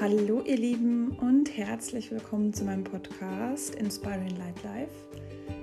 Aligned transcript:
Hallo 0.00 0.40
ihr 0.46 0.56
Lieben 0.56 1.10
und 1.20 1.54
herzlich 1.58 2.10
willkommen 2.10 2.54
zu 2.54 2.64
meinem 2.64 2.84
Podcast 2.84 3.74
Inspiring 3.74 4.34
Light 4.38 4.62
Life. 4.64 4.94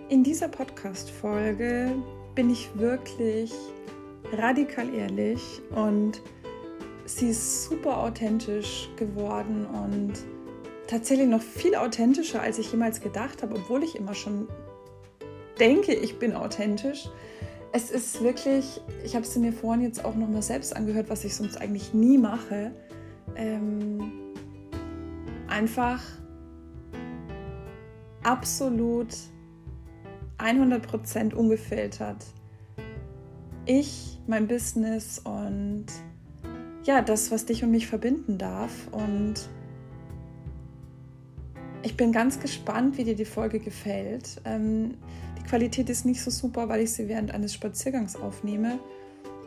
In 0.10 0.23
dieser 0.23 0.47
Podcast-Folge 0.47 1.96
bin 2.35 2.51
ich 2.51 2.69
wirklich 2.76 3.51
radikal 4.33 4.94
ehrlich 4.94 5.42
und 5.76 6.21
sie 7.05 7.29
ist 7.29 7.63
super 7.63 7.97
authentisch 7.97 8.89
geworden 8.96 9.65
und 9.65 10.13
tatsächlich 10.85 11.28
noch 11.28 11.42
viel 11.42 11.74
authentischer, 11.74 12.40
als 12.40 12.60
ich 12.60 12.72
jemals 12.72 13.01
gedacht 13.01 13.42
habe, 13.42 13.56
obwohl 13.56 13.81
ich 13.81 13.96
immer 13.96 14.13
schon 14.13 14.47
denke, 15.60 15.96
ich 15.96 16.20
bin 16.20 16.35
authentisch. 16.35 17.09
Es 17.72 17.90
ist 17.90 18.22
wirklich, 18.22 18.81
ich 19.04 19.16
habe 19.16 19.26
sie 19.26 19.40
mir 19.40 19.52
vorhin 19.52 19.81
jetzt 19.81 20.05
auch 20.05 20.13
noch 20.13 20.30
mal 20.30 20.44
selbst 20.44 20.76
angehört, 20.76 21.09
was 21.09 21.26
ich 21.26 21.34
sonst 21.34 21.59
eigentlich 21.59 21.95
nie 21.95 22.19
mache. 22.19 22.71
Ähm, 23.35 24.27
einfach 25.57 26.03
absolut 28.21 29.16
100% 30.38 31.33
ungefiltert. 31.33 32.23
Ich, 33.66 34.20
mein 34.27 34.47
Business 34.47 35.17
und 35.17 35.88
ja, 36.83 37.02
das, 37.02 37.31
was 37.31 37.45
dich 37.45 37.63
und 37.63 37.71
mich 37.71 37.88
verbinden 37.88 38.38
darf. 38.38 38.88
Und 38.91 39.49
ich 41.81 41.97
bin 41.97 42.11
ganz 42.11 42.39
gespannt, 42.39 42.99
wie 42.99 43.03
dir 43.03 43.16
die 43.16 43.25
Folge 43.25 43.59
gefällt. 43.59 44.39
Ähm, 44.45 44.94
die 45.39 45.44
Qualität 45.44 45.89
ist 45.89 46.05
nicht 46.05 46.21
so 46.21 46.30
super, 46.30 46.69
weil 46.69 46.81
ich 46.81 46.94
sie 46.94 47.08
während 47.08 47.31
eines 47.31 47.55
Spaziergangs 47.55 48.16
aufnehme 48.16 48.77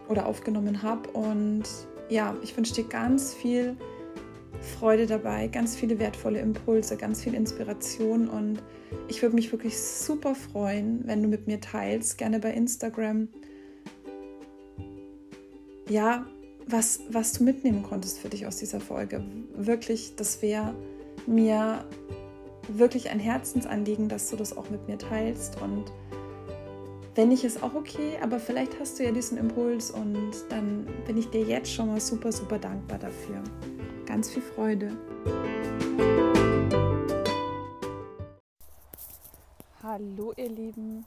oder 0.08 0.26
aufgenommen 0.26 0.82
habe. 0.82 1.08
Und 1.10 1.64
ja, 2.08 2.34
ich 2.42 2.56
wünsche 2.56 2.74
dir 2.74 2.88
ganz 2.88 3.32
viel 3.32 3.76
Freude 4.60 5.06
dabei, 5.06 5.48
ganz 5.48 5.76
viele 5.76 5.98
wertvolle 5.98 6.40
Impulse, 6.40 6.96
ganz 6.96 7.22
viel 7.22 7.34
Inspiration 7.34 8.28
und 8.28 8.62
ich 9.08 9.22
würde 9.22 9.34
mich 9.34 9.52
wirklich 9.52 9.80
super 9.80 10.34
freuen, 10.34 11.02
wenn 11.06 11.22
du 11.22 11.28
mit 11.28 11.46
mir 11.46 11.60
teilst, 11.60 12.18
gerne 12.18 12.40
bei 12.40 12.52
Instagram. 12.52 13.28
Ja, 15.88 16.26
was, 16.66 17.00
was 17.10 17.32
du 17.32 17.44
mitnehmen 17.44 17.82
konntest 17.82 18.18
für 18.18 18.28
dich 18.28 18.46
aus 18.46 18.56
dieser 18.56 18.80
Folge. 18.80 19.24
Wirklich, 19.56 20.14
das 20.16 20.42
wäre 20.42 20.74
mir 21.26 21.84
wirklich 22.68 23.10
ein 23.10 23.18
Herzensanliegen, 23.18 24.08
dass 24.08 24.30
du 24.30 24.36
das 24.36 24.56
auch 24.56 24.70
mit 24.70 24.86
mir 24.86 24.98
teilst 24.98 25.60
und 25.60 25.92
wenn 27.16 27.28
nicht, 27.28 27.44
ist 27.44 27.62
auch 27.62 27.74
okay, 27.74 28.18
aber 28.22 28.38
vielleicht 28.38 28.78
hast 28.78 28.98
du 28.98 29.04
ja 29.04 29.10
diesen 29.10 29.36
Impuls 29.36 29.90
und 29.90 30.30
dann 30.48 30.86
bin 31.06 31.18
ich 31.18 31.28
dir 31.28 31.42
jetzt 31.42 31.72
schon 31.72 31.88
mal 31.88 32.00
super, 32.00 32.30
super 32.30 32.58
dankbar 32.58 32.98
dafür. 32.98 33.42
Ganz 34.10 34.28
viel 34.28 34.42
Freude. 34.42 34.98
Hallo 39.84 40.32
ihr 40.36 40.48
Lieben. 40.48 41.06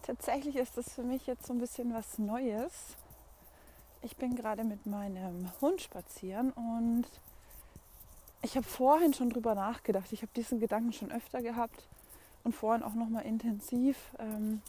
Tatsächlich 0.00 0.56
ist 0.56 0.78
das 0.78 0.94
für 0.94 1.02
mich 1.02 1.26
jetzt 1.26 1.44
so 1.44 1.52
ein 1.52 1.58
bisschen 1.58 1.92
was 1.92 2.18
Neues. 2.18 2.96
Ich 4.00 4.16
bin 4.16 4.34
gerade 4.34 4.64
mit 4.64 4.86
meinem 4.86 5.50
Hund 5.60 5.82
spazieren 5.82 6.52
und 6.52 7.04
ich 8.40 8.56
habe 8.56 8.66
vorhin 8.66 9.12
schon 9.12 9.28
drüber 9.28 9.54
nachgedacht. 9.54 10.10
Ich 10.14 10.22
habe 10.22 10.32
diesen 10.34 10.60
Gedanken 10.60 10.94
schon 10.94 11.12
öfter 11.12 11.42
gehabt 11.42 11.86
und 12.44 12.54
vorhin 12.54 12.82
auch 12.82 12.94
noch 12.94 13.10
mal 13.10 13.26
intensiv. 13.26 13.98
Ähm, 14.18 14.62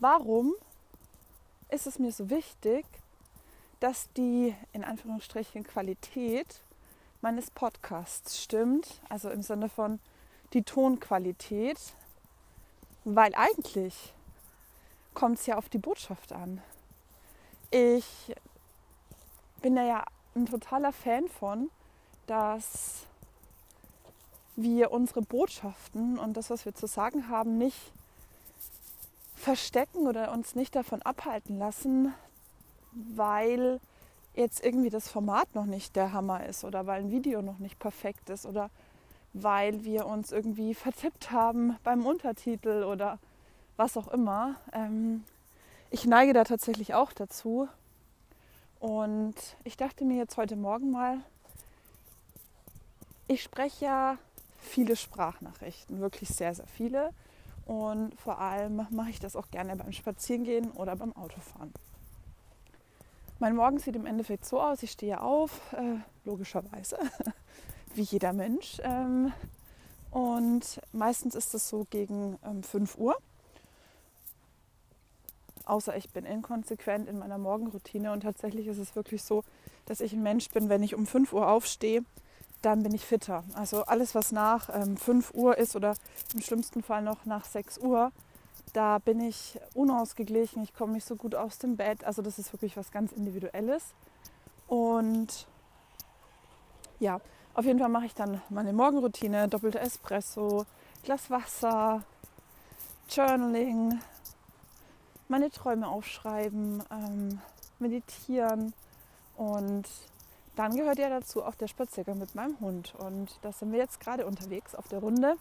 warum 0.00 0.52
ist 1.68 1.86
es 1.86 2.00
mir 2.00 2.10
so 2.10 2.28
wichtig, 2.28 2.84
dass 3.80 4.12
die 4.16 4.54
in 4.72 4.84
Anführungsstrichen 4.84 5.64
Qualität 5.64 6.60
meines 7.20 7.50
Podcasts 7.50 8.42
stimmt, 8.42 9.00
also 9.08 9.30
im 9.30 9.42
Sinne 9.42 9.68
von 9.68 10.00
die 10.52 10.62
Tonqualität, 10.62 11.78
weil 13.04 13.34
eigentlich 13.34 14.12
kommt 15.14 15.38
es 15.38 15.46
ja 15.46 15.56
auf 15.56 15.68
die 15.68 15.78
Botschaft 15.78 16.32
an. 16.32 16.62
Ich 17.70 18.34
bin 19.60 19.76
da 19.76 19.82
ja 19.82 20.04
ein 20.34 20.46
totaler 20.46 20.92
Fan 20.92 21.28
von, 21.28 21.70
dass 22.26 23.04
wir 24.56 24.90
unsere 24.90 25.22
Botschaften 25.22 26.18
und 26.18 26.36
das, 26.36 26.50
was 26.50 26.64
wir 26.64 26.74
zu 26.74 26.86
sagen 26.86 27.28
haben, 27.28 27.58
nicht 27.58 27.92
verstecken 29.36 30.06
oder 30.06 30.32
uns 30.32 30.54
nicht 30.54 30.74
davon 30.74 31.02
abhalten 31.02 31.58
lassen, 31.58 32.12
weil 33.14 33.80
jetzt 34.34 34.64
irgendwie 34.64 34.90
das 34.90 35.08
Format 35.08 35.54
noch 35.54 35.66
nicht 35.66 35.96
der 35.96 36.12
Hammer 36.12 36.46
ist 36.46 36.64
oder 36.64 36.86
weil 36.86 37.00
ein 37.00 37.10
Video 37.10 37.42
noch 37.42 37.58
nicht 37.58 37.78
perfekt 37.78 38.30
ist 38.30 38.46
oder 38.46 38.70
weil 39.32 39.84
wir 39.84 40.06
uns 40.06 40.32
irgendwie 40.32 40.74
vertippt 40.74 41.30
haben 41.30 41.76
beim 41.84 42.06
Untertitel 42.06 42.84
oder 42.84 43.18
was 43.76 43.96
auch 43.96 44.08
immer. 44.08 44.56
Ähm, 44.72 45.24
ich 45.90 46.04
neige 46.04 46.32
da 46.32 46.44
tatsächlich 46.44 46.94
auch 46.94 47.12
dazu. 47.12 47.68
Und 48.80 49.34
ich 49.64 49.76
dachte 49.76 50.04
mir 50.04 50.16
jetzt 50.16 50.36
heute 50.36 50.56
Morgen 50.56 50.90
mal, 50.90 51.18
ich 53.26 53.42
spreche 53.42 53.84
ja 53.84 54.18
viele 54.58 54.96
Sprachnachrichten, 54.96 56.00
wirklich 56.00 56.28
sehr, 56.28 56.54
sehr 56.54 56.66
viele. 56.66 57.10
Und 57.66 58.18
vor 58.20 58.38
allem 58.38 58.86
mache 58.90 59.10
ich 59.10 59.20
das 59.20 59.36
auch 59.36 59.50
gerne 59.50 59.76
beim 59.76 59.92
Spazierengehen 59.92 60.70
oder 60.72 60.96
beim 60.96 61.14
Autofahren. 61.14 61.72
Mein 63.40 63.54
Morgen 63.54 63.78
sieht 63.78 63.94
im 63.94 64.04
Endeffekt 64.04 64.44
so 64.44 64.60
aus, 64.60 64.82
ich 64.82 64.90
stehe 64.90 65.20
auf, 65.20 65.72
äh, 65.72 66.00
logischerweise, 66.24 66.98
wie 67.94 68.02
jeder 68.02 68.32
Mensch. 68.32 68.78
Ähm, 68.82 69.32
und 70.10 70.80
meistens 70.92 71.36
ist 71.36 71.54
es 71.54 71.68
so 71.68 71.86
gegen 71.88 72.36
ähm, 72.44 72.64
5 72.64 72.98
Uhr. 72.98 73.16
Außer 75.66 75.96
ich 75.96 76.10
bin 76.10 76.24
inkonsequent 76.24 77.08
in 77.08 77.20
meiner 77.20 77.38
Morgenroutine 77.38 78.10
und 78.10 78.22
tatsächlich 78.22 78.66
ist 78.66 78.78
es 78.78 78.96
wirklich 78.96 79.22
so, 79.22 79.44
dass 79.86 80.00
ich 80.00 80.12
ein 80.14 80.22
Mensch 80.24 80.48
bin, 80.48 80.68
wenn 80.68 80.82
ich 80.82 80.96
um 80.96 81.06
5 81.06 81.32
Uhr 81.32 81.46
aufstehe, 81.46 82.02
dann 82.62 82.82
bin 82.82 82.92
ich 82.92 83.06
fitter. 83.06 83.44
Also 83.54 83.84
alles, 83.84 84.16
was 84.16 84.32
nach 84.32 84.68
ähm, 84.74 84.96
5 84.96 85.34
Uhr 85.34 85.56
ist 85.58 85.76
oder 85.76 85.94
im 86.34 86.40
schlimmsten 86.40 86.82
Fall 86.82 87.02
noch 87.02 87.24
nach 87.24 87.44
6 87.44 87.78
Uhr, 87.78 88.10
da 88.72 88.98
bin 88.98 89.20
ich 89.20 89.58
unausgeglichen, 89.74 90.62
ich 90.62 90.74
komme 90.74 90.92
nicht 90.92 91.06
so 91.06 91.16
gut 91.16 91.34
aus 91.34 91.58
dem 91.58 91.76
Bett. 91.76 92.04
Also 92.04 92.22
das 92.22 92.38
ist 92.38 92.52
wirklich 92.52 92.76
was 92.76 92.90
ganz 92.90 93.12
Individuelles. 93.12 93.94
Und 94.66 95.46
ja, 97.00 97.20
auf 97.54 97.64
jeden 97.64 97.78
Fall 97.78 97.88
mache 97.88 98.06
ich 98.06 98.14
dann 98.14 98.40
meine 98.50 98.72
Morgenroutine, 98.72 99.48
doppelte 99.48 99.80
Espresso, 99.80 100.66
Glas 101.02 101.30
Wasser, 101.30 102.02
Journaling, 103.08 104.00
meine 105.28 105.50
Träume 105.50 105.88
aufschreiben, 105.88 106.82
ähm, 106.90 107.40
meditieren 107.78 108.74
und 109.36 109.86
dann 110.58 110.74
gehört 110.74 110.98
ja 110.98 111.08
dazu 111.08 111.44
auch 111.44 111.54
der 111.54 111.68
Spaziergang 111.68 112.18
mit 112.18 112.34
meinem 112.34 112.58
Hund. 112.58 112.92
Und 112.98 113.38
da 113.42 113.52
sind 113.52 113.70
wir 113.70 113.78
jetzt 113.78 114.00
gerade 114.00 114.26
unterwegs 114.26 114.74
auf 114.74 114.88
der 114.88 114.98
Runde. 114.98 115.36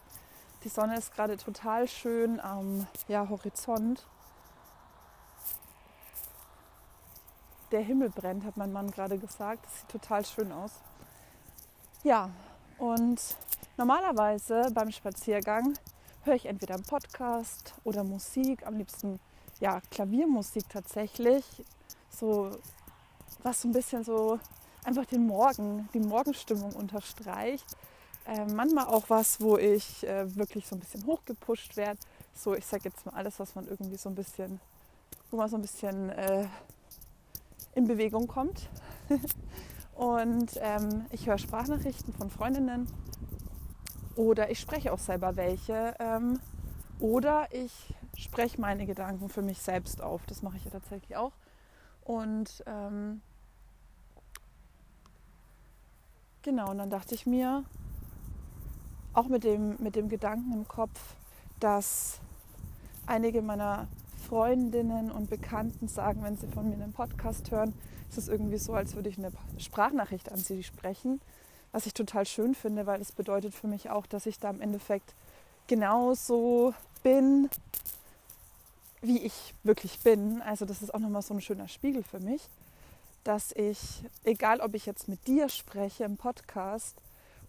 Die 0.67 0.73
Sonne 0.73 0.97
ist 0.97 1.15
gerade 1.15 1.37
total 1.37 1.87
schön 1.87 2.41
am 2.41 2.87
ja, 3.07 3.29
Horizont. 3.29 4.05
Der 7.71 7.79
Himmel 7.79 8.09
brennt, 8.09 8.43
hat 8.43 8.57
mein 8.57 8.73
Mann 8.73 8.91
gerade 8.91 9.17
gesagt. 9.17 9.63
Das 9.63 9.79
sieht 9.79 9.87
total 9.87 10.25
schön 10.25 10.51
aus. 10.51 10.73
Ja, 12.03 12.31
und 12.79 13.37
normalerweise 13.77 14.69
beim 14.73 14.91
Spaziergang 14.91 15.79
höre 16.23 16.35
ich 16.35 16.47
entweder 16.47 16.73
einen 16.73 16.83
Podcast 16.83 17.73
oder 17.85 18.03
Musik, 18.03 18.67
am 18.67 18.75
liebsten 18.75 19.21
ja 19.61 19.79
Klaviermusik 19.89 20.67
tatsächlich, 20.67 21.45
so 22.09 22.51
was 23.41 23.61
so 23.61 23.69
ein 23.69 23.71
bisschen 23.71 24.03
so 24.03 24.37
einfach 24.83 25.05
den 25.05 25.27
Morgen, 25.27 25.87
die 25.93 26.01
Morgenstimmung 26.01 26.73
unterstreicht. 26.73 27.77
Äh, 28.27 28.45
manchmal 28.45 28.87
auch 28.87 29.09
was, 29.09 29.39
wo 29.39 29.57
ich 29.57 30.05
äh, 30.05 30.35
wirklich 30.35 30.67
so 30.67 30.75
ein 30.75 30.79
bisschen 30.79 31.05
hochgepusht 31.05 31.77
werde. 31.77 31.99
So, 32.35 32.53
ich 32.55 32.65
sage 32.65 32.83
jetzt 32.85 33.05
mal 33.05 33.13
alles, 33.13 33.39
was 33.39 33.55
man 33.55 33.67
irgendwie 33.67 33.95
so 33.95 34.09
ein 34.09 34.15
bisschen, 34.15 34.59
wo 35.31 35.37
man 35.37 35.49
so 35.49 35.55
ein 35.55 35.61
bisschen 35.61 36.09
äh, 36.09 36.45
in 37.75 37.87
Bewegung 37.87 38.27
kommt. 38.27 38.69
Und 39.95 40.51
ähm, 40.61 41.05
ich 41.11 41.27
höre 41.27 41.37
Sprachnachrichten 41.37 42.13
von 42.13 42.29
Freundinnen 42.29 42.87
oder 44.15 44.51
ich 44.51 44.59
spreche 44.59 44.91
auch 44.91 44.99
selber 44.99 45.35
welche. 45.37 45.95
Ähm, 45.99 46.39
oder 46.99 47.47
ich 47.51 47.71
spreche 48.15 48.59
meine 48.59 48.85
Gedanken 48.85 49.29
für 49.29 49.41
mich 49.41 49.61
selbst 49.61 50.01
auf. 50.01 50.21
Das 50.27 50.41
mache 50.41 50.57
ich 50.57 50.65
ja 50.65 50.71
tatsächlich 50.71 51.15
auch. 51.15 51.31
Und 52.03 52.63
ähm, 52.67 53.21
Genau, 56.47 56.71
und 56.71 56.77
dann 56.77 56.89
dachte 56.89 57.13
ich 57.13 57.25
mir, 57.25 57.65
auch 59.17 59.27
mit 59.27 59.43
dem, 59.43 59.75
mit 59.79 59.95
dem 59.95 60.09
Gedanken 60.09 60.53
im 60.53 60.67
Kopf, 60.67 60.99
dass 61.59 62.19
einige 63.07 63.41
meiner 63.41 63.87
Freundinnen 64.29 65.09
und 65.09 65.27
Bekannten 65.27 65.87
sagen, 65.87 66.21
wenn 66.21 66.37
sie 66.37 66.47
von 66.47 66.69
mir 66.69 66.75
einen 66.75 66.93
Podcast 66.93 67.49
hören, 67.49 67.73
ist 68.09 68.19
es 68.19 68.27
irgendwie 68.27 68.59
so, 68.59 68.73
als 68.73 68.95
würde 68.95 69.09
ich 69.09 69.17
eine 69.17 69.31
Sprachnachricht 69.57 70.31
an 70.31 70.37
sie 70.37 70.63
sprechen. 70.63 71.19
was 71.73 71.85
ich 71.85 71.93
total 71.93 72.25
schön 72.25 72.55
finde, 72.55 72.85
weil 72.85 73.01
es 73.01 73.11
bedeutet 73.11 73.53
für 73.53 73.67
mich 73.67 73.89
auch, 73.89 74.05
dass 74.05 74.25
ich 74.25 74.39
da 74.39 74.49
im 74.49 74.61
Endeffekt 74.61 75.13
genauso 75.67 76.73
bin, 77.03 77.49
wie 79.01 79.19
ich 79.19 79.53
wirklich 79.63 79.99
bin. 79.99 80.41
Also 80.41 80.65
das 80.65 80.81
ist 80.81 80.93
auch 80.93 80.99
nochmal 80.99 81.23
so 81.23 81.33
ein 81.33 81.41
schöner 81.41 81.67
Spiegel 81.67 82.03
für 82.03 82.19
mich, 82.19 82.47
dass 83.23 83.51
ich, 83.51 84.03
egal 84.23 84.61
ob 84.61 84.75
ich 84.75 84.85
jetzt 84.85 85.07
mit 85.09 85.27
dir 85.27 85.49
spreche 85.49 86.05
im 86.05 86.17
Podcast 86.17 86.95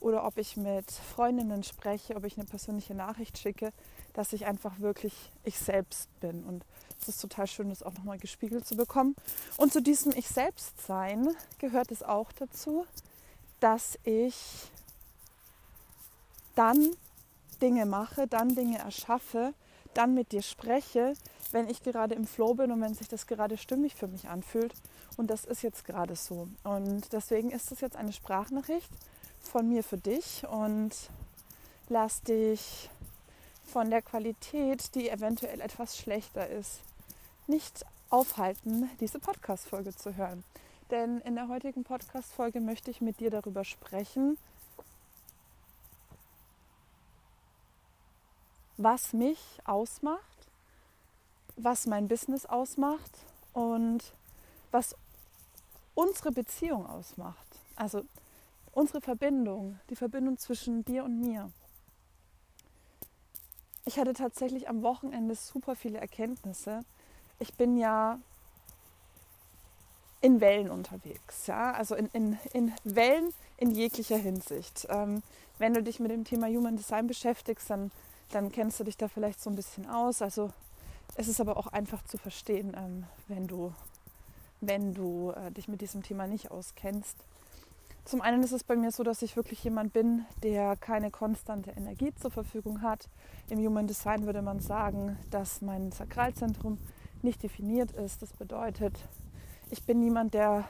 oder 0.00 0.24
ob 0.24 0.38
ich 0.38 0.56
mit 0.56 0.90
Freundinnen 0.90 1.62
spreche, 1.62 2.16
ob 2.16 2.24
ich 2.24 2.36
eine 2.38 2.46
persönliche 2.46 2.94
Nachricht 2.94 3.38
schicke, 3.38 3.72
dass 4.12 4.32
ich 4.32 4.46
einfach 4.46 4.80
wirklich 4.80 5.14
ich 5.44 5.58
selbst 5.58 6.08
bin. 6.20 6.44
Und 6.44 6.64
es 7.00 7.08
ist 7.08 7.20
total 7.20 7.46
schön, 7.46 7.68
das 7.68 7.82
auch 7.82 7.94
nochmal 7.94 8.18
gespiegelt 8.18 8.66
zu 8.66 8.76
bekommen. 8.76 9.16
Und 9.56 9.72
zu 9.72 9.82
diesem 9.82 10.12
Ich 10.12 10.28
selbst 10.28 10.86
sein 10.86 11.34
gehört 11.58 11.90
es 11.90 12.02
auch 12.02 12.32
dazu, 12.32 12.86
dass 13.60 13.98
ich 14.04 14.36
dann 16.54 16.90
Dinge 17.60 17.86
mache, 17.86 18.26
dann 18.26 18.54
Dinge 18.54 18.78
erschaffe, 18.78 19.52
dann 19.94 20.14
mit 20.14 20.32
dir 20.32 20.42
spreche, 20.42 21.14
wenn 21.50 21.68
ich 21.68 21.82
gerade 21.82 22.14
im 22.14 22.26
Flow 22.26 22.54
bin 22.54 22.70
und 22.70 22.80
wenn 22.80 22.94
sich 22.94 23.08
das 23.08 23.26
gerade 23.26 23.56
stimmig 23.56 23.94
für 23.94 24.06
mich 24.06 24.28
anfühlt. 24.28 24.74
Und 25.16 25.28
das 25.28 25.44
ist 25.44 25.62
jetzt 25.62 25.84
gerade 25.84 26.14
so. 26.14 26.48
Und 26.62 27.12
deswegen 27.12 27.50
ist 27.50 27.72
es 27.72 27.80
jetzt 27.80 27.96
eine 27.96 28.12
Sprachnachricht 28.12 28.90
von 29.48 29.68
mir 29.68 29.82
für 29.82 29.96
dich 29.96 30.46
und 30.46 30.92
lass 31.88 32.22
dich 32.22 32.90
von 33.64 33.90
der 33.90 34.02
Qualität, 34.02 34.94
die 34.94 35.08
eventuell 35.08 35.60
etwas 35.60 35.96
schlechter 35.96 36.48
ist, 36.48 36.80
nicht 37.46 37.84
aufhalten, 38.10 38.90
diese 39.00 39.18
Podcast-Folge 39.18 39.96
zu 39.96 40.16
hören. 40.16 40.44
Denn 40.90 41.20
in 41.22 41.34
der 41.34 41.48
heutigen 41.48 41.84
Podcast-Folge 41.84 42.60
möchte 42.60 42.90
ich 42.90 43.00
mit 43.00 43.20
dir 43.20 43.30
darüber 43.30 43.64
sprechen, 43.64 44.38
was 48.76 49.12
mich 49.12 49.40
ausmacht, 49.64 50.22
was 51.56 51.86
mein 51.86 52.06
Business 52.06 52.46
ausmacht 52.46 53.10
und 53.52 54.12
was 54.70 54.94
unsere 55.94 56.32
Beziehung 56.32 56.86
ausmacht. 56.86 57.46
Also 57.76 58.04
unsere 58.78 59.00
Verbindung, 59.00 59.78
die 59.90 59.96
Verbindung 59.96 60.38
zwischen 60.38 60.84
dir 60.84 61.04
und 61.04 61.20
mir. 61.20 61.50
Ich 63.84 63.98
hatte 63.98 64.12
tatsächlich 64.12 64.68
am 64.68 64.82
Wochenende 64.82 65.34
super 65.34 65.74
viele 65.74 65.98
Erkenntnisse. 65.98 66.84
Ich 67.40 67.54
bin 67.54 67.76
ja 67.76 68.20
in 70.20 70.40
Wellen 70.40 70.70
unterwegs, 70.70 71.46
ja, 71.46 71.72
also 71.72 71.94
in, 71.94 72.06
in, 72.12 72.38
in 72.52 72.72
Wellen 72.84 73.32
in 73.56 73.72
jeglicher 73.72 74.16
Hinsicht. 74.16 74.86
Ähm, 74.90 75.22
wenn 75.58 75.74
du 75.74 75.82
dich 75.82 75.98
mit 75.98 76.12
dem 76.12 76.24
Thema 76.24 76.46
Human 76.46 76.76
Design 76.76 77.08
beschäftigst, 77.08 77.70
dann, 77.70 77.90
dann 78.30 78.52
kennst 78.52 78.78
du 78.78 78.84
dich 78.84 78.96
da 78.96 79.08
vielleicht 79.08 79.40
so 79.40 79.50
ein 79.50 79.56
bisschen 79.56 79.88
aus. 79.88 80.22
Also 80.22 80.52
es 81.16 81.26
ist 81.26 81.40
aber 81.40 81.56
auch 81.56 81.68
einfach 81.68 82.04
zu 82.04 82.16
verstehen, 82.16 82.76
ähm, 82.76 83.06
wenn 83.26 83.48
du, 83.48 83.72
wenn 84.60 84.94
du 84.94 85.32
äh, 85.32 85.50
dich 85.50 85.66
mit 85.66 85.80
diesem 85.80 86.04
Thema 86.04 86.28
nicht 86.28 86.52
auskennst. 86.52 87.16
Zum 88.08 88.22
einen 88.22 88.42
ist 88.42 88.52
es 88.52 88.64
bei 88.64 88.74
mir 88.74 88.90
so, 88.90 89.02
dass 89.02 89.20
ich 89.20 89.36
wirklich 89.36 89.62
jemand 89.62 89.92
bin, 89.92 90.24
der 90.42 90.76
keine 90.76 91.10
konstante 91.10 91.72
Energie 91.72 92.14
zur 92.14 92.30
Verfügung 92.30 92.80
hat. 92.80 93.06
Im 93.50 93.58
Human 93.58 93.86
Design 93.86 94.24
würde 94.24 94.40
man 94.40 94.60
sagen, 94.60 95.18
dass 95.30 95.60
mein 95.60 95.92
Sakralzentrum 95.92 96.78
nicht 97.20 97.42
definiert 97.42 97.92
ist. 97.92 98.22
Das 98.22 98.32
bedeutet, 98.32 98.94
ich 99.68 99.84
bin 99.84 100.00
niemand, 100.00 100.32
der 100.32 100.64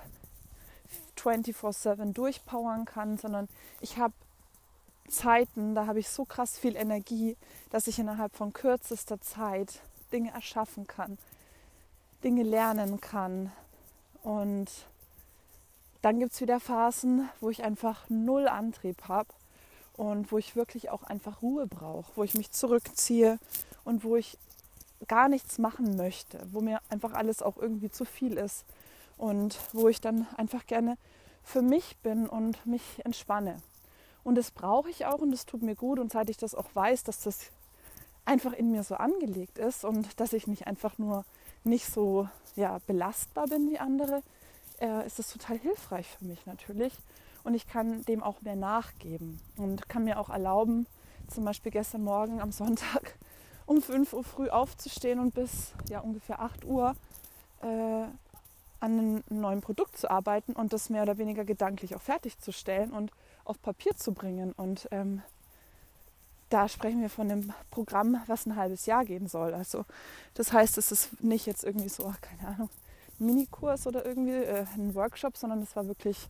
24/7 1.15 2.13
durchpowern 2.13 2.85
kann, 2.87 3.19
sondern 3.19 3.49
ich 3.81 3.99
habe 3.99 4.15
Zeiten, 5.09 5.77
da 5.77 5.87
habe 5.87 6.01
ich 6.01 6.09
so 6.09 6.25
krass 6.25 6.59
viel 6.59 6.75
Energie, 6.75 7.37
dass 7.71 7.87
ich 7.87 8.01
innerhalb 8.01 8.35
von 8.35 8.53
kürzester 8.53 9.21
Zeit 9.21 9.81
Dinge 10.11 10.33
erschaffen 10.33 10.89
kann, 10.89 11.19
Dinge 12.25 12.43
lernen 12.43 13.01
kann. 13.01 13.53
Und 14.25 14.69
dann 16.03 16.21
gibt 16.21 16.33
es 16.33 16.41
wieder 16.41 16.61
Phasen, 16.61 17.29
wo 17.41 17.51
ich 17.51 17.65
einfach 17.65 18.09
null 18.09 18.49
Antrieb 18.49 19.09
habe 19.09 19.29
und 19.97 20.31
wo 20.31 20.39
ich 20.39 20.57
wirklich 20.57 20.91
auch 20.91 21.03
einfach 21.03 21.43
Ruhe 21.43 21.67
brauche, 21.67 22.13
wo 22.15 22.23
ich 22.23 22.35
mich 22.35 22.53
zurückziehe 22.53 23.39
und 23.85 24.05
wo 24.05 24.17
ich 24.17 24.39
gar 25.07 25.29
nichts 25.29 25.59
machen 25.59 25.97
möchte, 25.97 26.41
wo 26.53 26.61
mir 26.61 26.81
einfach 26.89 27.15
alles 27.15 27.43
auch 27.43 27.57
irgendwie 27.57 27.91
zu 27.91 28.05
viel 28.05 28.37
ist 28.37 28.65
und 29.17 29.59
wo 29.73 29.89
ich 29.89 30.01
dann 30.01 30.27
einfach 30.37 30.67
gerne 30.67 30.97
für 31.45 31.63
mich 31.63 31.97
bin 31.99 32.29
und 32.29 32.65
mich 32.67 33.05
entspanne. 33.05 33.61
Und 34.25 34.35
das 34.35 34.51
brauche 34.51 34.91
ich 34.91 35.07
auch 35.07 35.21
und 35.21 35.31
das 35.31 35.47
tut 35.47 35.63
mir 35.63 35.75
gut. 35.75 35.99
Und 35.99 36.13
seit 36.13 36.29
ich 36.29 36.37
das 36.37 36.55
auch 36.55 36.69
weiß, 36.75 37.05
dass 37.05 37.23
das 37.23 37.51
einfach 38.25 38.53
in 38.53 38.71
mir 38.71 38.83
so 38.83 38.97
angelegt 38.97 39.59
ist 39.59 39.85
und 39.85 40.21
dass 40.21 40.35
ich 40.35 40.47
nicht 40.47 40.67
einfach 40.67 40.99
nur 40.99 41.25
nicht 41.65 41.87
so 41.87 42.29
ja, 42.55 42.79
belastbar 42.87 43.47
bin 43.47 43.71
wie 43.71 43.79
andere, 43.79 44.23
äh, 44.81 45.07
ist 45.07 45.19
es 45.19 45.29
total 45.29 45.59
hilfreich 45.59 46.07
für 46.07 46.25
mich 46.25 46.45
natürlich. 46.47 46.93
Und 47.45 47.55
ich 47.55 47.67
kann 47.67 48.05
dem 48.05 48.23
auch 48.23 48.43
mehr 48.43 48.57
nachgeben 48.57 49.41
und 49.57 49.89
kann 49.89 50.05
mir 50.05 50.19
auch 50.19 50.29
erlauben, 50.29 50.87
zum 51.29 51.45
Beispiel 51.45 51.73
gestern 51.73 52.05
Morgen 52.05 52.41
am 52.41 52.53
Sonntag 52.53 53.17
um 53.67 53.83
5 53.83 54.13
Uhr 54.13 54.25
früh 54.25 54.49
aufzustehen 54.49 55.19
und 55.19 55.35
bis 55.35 55.73
ja, 55.89 56.01
ungefähr 56.01 56.41
8 56.41 56.65
Uhr 56.65 56.95
äh, 57.63 57.67
an 58.81 58.93
einem 58.99 59.25
neuen 59.29 59.61
Produkt 59.61 59.97
zu 59.97 60.11
arbeiten 60.11 60.53
und 60.53 60.73
das 60.73 60.91
mehr 60.91 61.03
oder 61.03 61.19
weniger 61.19 61.45
gedanklich 61.45 61.97
auch 61.97 62.01
fertigzustellen 62.01 62.93
und 62.93 63.11
auf 63.45 63.61
Papier 63.61 63.97
zu 63.97 64.13
bringen. 64.13 64.53
Und 64.53 64.89
ähm, 64.91 65.23
da 66.49 66.69
sprechen 66.69 67.01
wir 67.01 67.11
von 67.11 67.31
einem 67.31 67.53
Programm, 67.71 68.21
was 68.27 68.47
ein 68.47 68.57
halbes 68.57 68.87
Jahr 68.87 69.05
gehen 69.05 69.27
soll. 69.27 69.53
Also 69.55 69.85
das 70.35 70.53
heißt, 70.53 70.79
es 70.79 70.93
ist 70.93 71.23
nicht 71.23 71.47
jetzt 71.47 71.65
irgendwie 71.65 71.89
so, 71.89 72.13
keine 72.21 72.55
Ahnung, 72.55 72.71
Minikurs 73.19 73.87
oder 73.87 74.05
irgendwie 74.05 74.33
äh, 74.33 74.65
ein 74.77 74.95
Workshop, 74.95 75.37
sondern 75.37 75.63
es 75.63 75.75
war 75.77 75.87
wirklich 75.87 76.29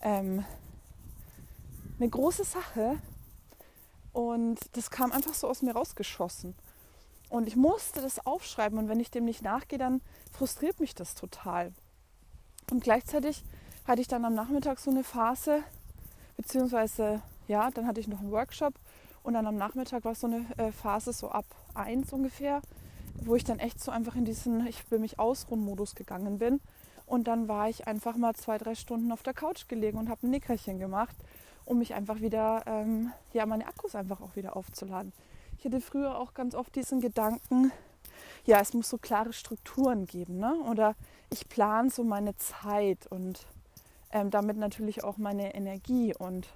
ähm, 0.00 0.44
eine 1.98 2.08
große 2.08 2.44
Sache. 2.44 2.98
Und 4.12 4.58
das 4.72 4.90
kam 4.90 5.12
einfach 5.12 5.34
so 5.34 5.48
aus 5.48 5.62
mir 5.62 5.72
rausgeschossen. 5.72 6.54
Und 7.28 7.48
ich 7.48 7.56
musste 7.56 8.02
das 8.02 8.26
aufschreiben 8.26 8.78
und 8.78 8.88
wenn 8.88 9.00
ich 9.00 9.10
dem 9.10 9.24
nicht 9.24 9.42
nachgehe, 9.42 9.78
dann 9.78 10.02
frustriert 10.30 10.80
mich 10.80 10.94
das 10.94 11.14
total. 11.14 11.72
Und 12.70 12.84
gleichzeitig 12.84 13.42
hatte 13.86 14.02
ich 14.02 14.08
dann 14.08 14.24
am 14.26 14.34
Nachmittag 14.34 14.78
so 14.78 14.90
eine 14.90 15.02
Phase, 15.02 15.62
beziehungsweise 16.36 17.22
ja, 17.48 17.70
dann 17.70 17.86
hatte 17.86 18.00
ich 18.00 18.08
noch 18.08 18.20
einen 18.20 18.32
Workshop 18.32 18.74
und 19.22 19.34
dann 19.34 19.46
am 19.46 19.56
Nachmittag 19.56 20.04
war 20.04 20.14
so 20.14 20.26
eine 20.26 20.44
äh, 20.58 20.72
Phase 20.72 21.12
so 21.12 21.30
ab 21.30 21.46
eins 21.74 22.12
ungefähr, 22.12 22.60
wo 23.14 23.34
ich 23.34 23.44
dann 23.44 23.58
echt 23.58 23.82
so 23.82 23.90
einfach 23.90 24.16
in 24.16 24.24
diesen 24.24 24.66
Ich 24.66 24.90
will 24.90 24.98
mich 24.98 25.18
ausruhen 25.18 25.64
Modus 25.64 25.94
gegangen 25.94 26.38
bin. 26.38 26.60
Und 27.06 27.28
dann 27.28 27.48
war 27.48 27.68
ich 27.68 27.86
einfach 27.86 28.16
mal 28.16 28.34
zwei, 28.34 28.58
drei 28.58 28.74
Stunden 28.74 29.12
auf 29.12 29.22
der 29.22 29.34
Couch 29.34 29.68
gelegen 29.68 29.98
und 29.98 30.08
habe 30.08 30.26
ein 30.26 30.30
Nickerchen 30.30 30.78
gemacht, 30.78 31.14
um 31.64 31.78
mich 31.78 31.94
einfach 31.94 32.20
wieder, 32.20 32.62
ähm, 32.66 33.12
ja, 33.32 33.44
meine 33.46 33.66
Akkus 33.66 33.94
einfach 33.94 34.20
auch 34.20 34.34
wieder 34.36 34.56
aufzuladen. 34.56 35.12
Ich 35.58 35.64
hatte 35.64 35.80
früher 35.80 36.18
auch 36.18 36.34
ganz 36.34 36.54
oft 36.54 36.74
diesen 36.74 37.00
Gedanken, 37.00 37.70
ja, 38.44 38.60
es 38.60 38.74
muss 38.74 38.88
so 38.88 38.98
klare 38.98 39.32
Strukturen 39.32 40.06
geben, 40.06 40.38
ne? 40.38 40.54
Oder 40.68 40.94
ich 41.30 41.48
plane 41.48 41.90
so 41.90 42.02
meine 42.02 42.36
Zeit 42.36 43.06
und 43.08 43.46
ähm, 44.10 44.30
damit 44.30 44.56
natürlich 44.56 45.04
auch 45.04 45.18
meine 45.18 45.54
Energie 45.54 46.14
und 46.16 46.48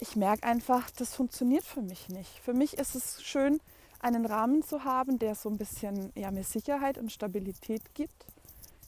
ich 0.00 0.16
merke 0.16 0.44
einfach, 0.44 0.90
das 0.90 1.14
funktioniert 1.14 1.64
für 1.64 1.82
mich 1.82 2.08
nicht. 2.08 2.40
Für 2.40 2.52
mich 2.52 2.78
ist 2.78 2.94
es 2.94 3.22
schön, 3.22 3.60
einen 4.00 4.26
Rahmen 4.26 4.62
zu 4.62 4.84
haben, 4.84 5.18
der 5.18 5.34
so 5.34 5.48
ein 5.48 5.58
bisschen 5.58 6.12
ja, 6.14 6.30
mir 6.30 6.44
Sicherheit 6.44 6.98
und 6.98 7.12
Stabilität 7.12 7.82
gibt, 7.94 8.26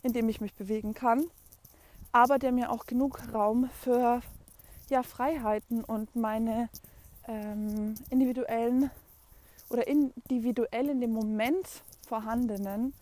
in 0.02 0.12
dem 0.12 0.28
ich 0.28 0.40
mich 0.40 0.54
bewegen 0.54 0.94
kann, 0.94 1.24
aber 2.12 2.38
der 2.38 2.52
mir 2.52 2.70
auch 2.70 2.86
genug 2.86 3.20
Raum 3.32 3.70
für 3.82 4.20
ja, 4.88 5.02
Freiheiten 5.02 5.84
und 5.84 6.14
meine 6.16 6.68
ähm, 7.26 7.94
individuellen 8.10 8.90
oder 9.68 9.86
individuell 9.86 10.88
in 10.88 11.00
dem 11.00 11.12
Moment 11.12 11.66
vorhandenen 12.06 12.94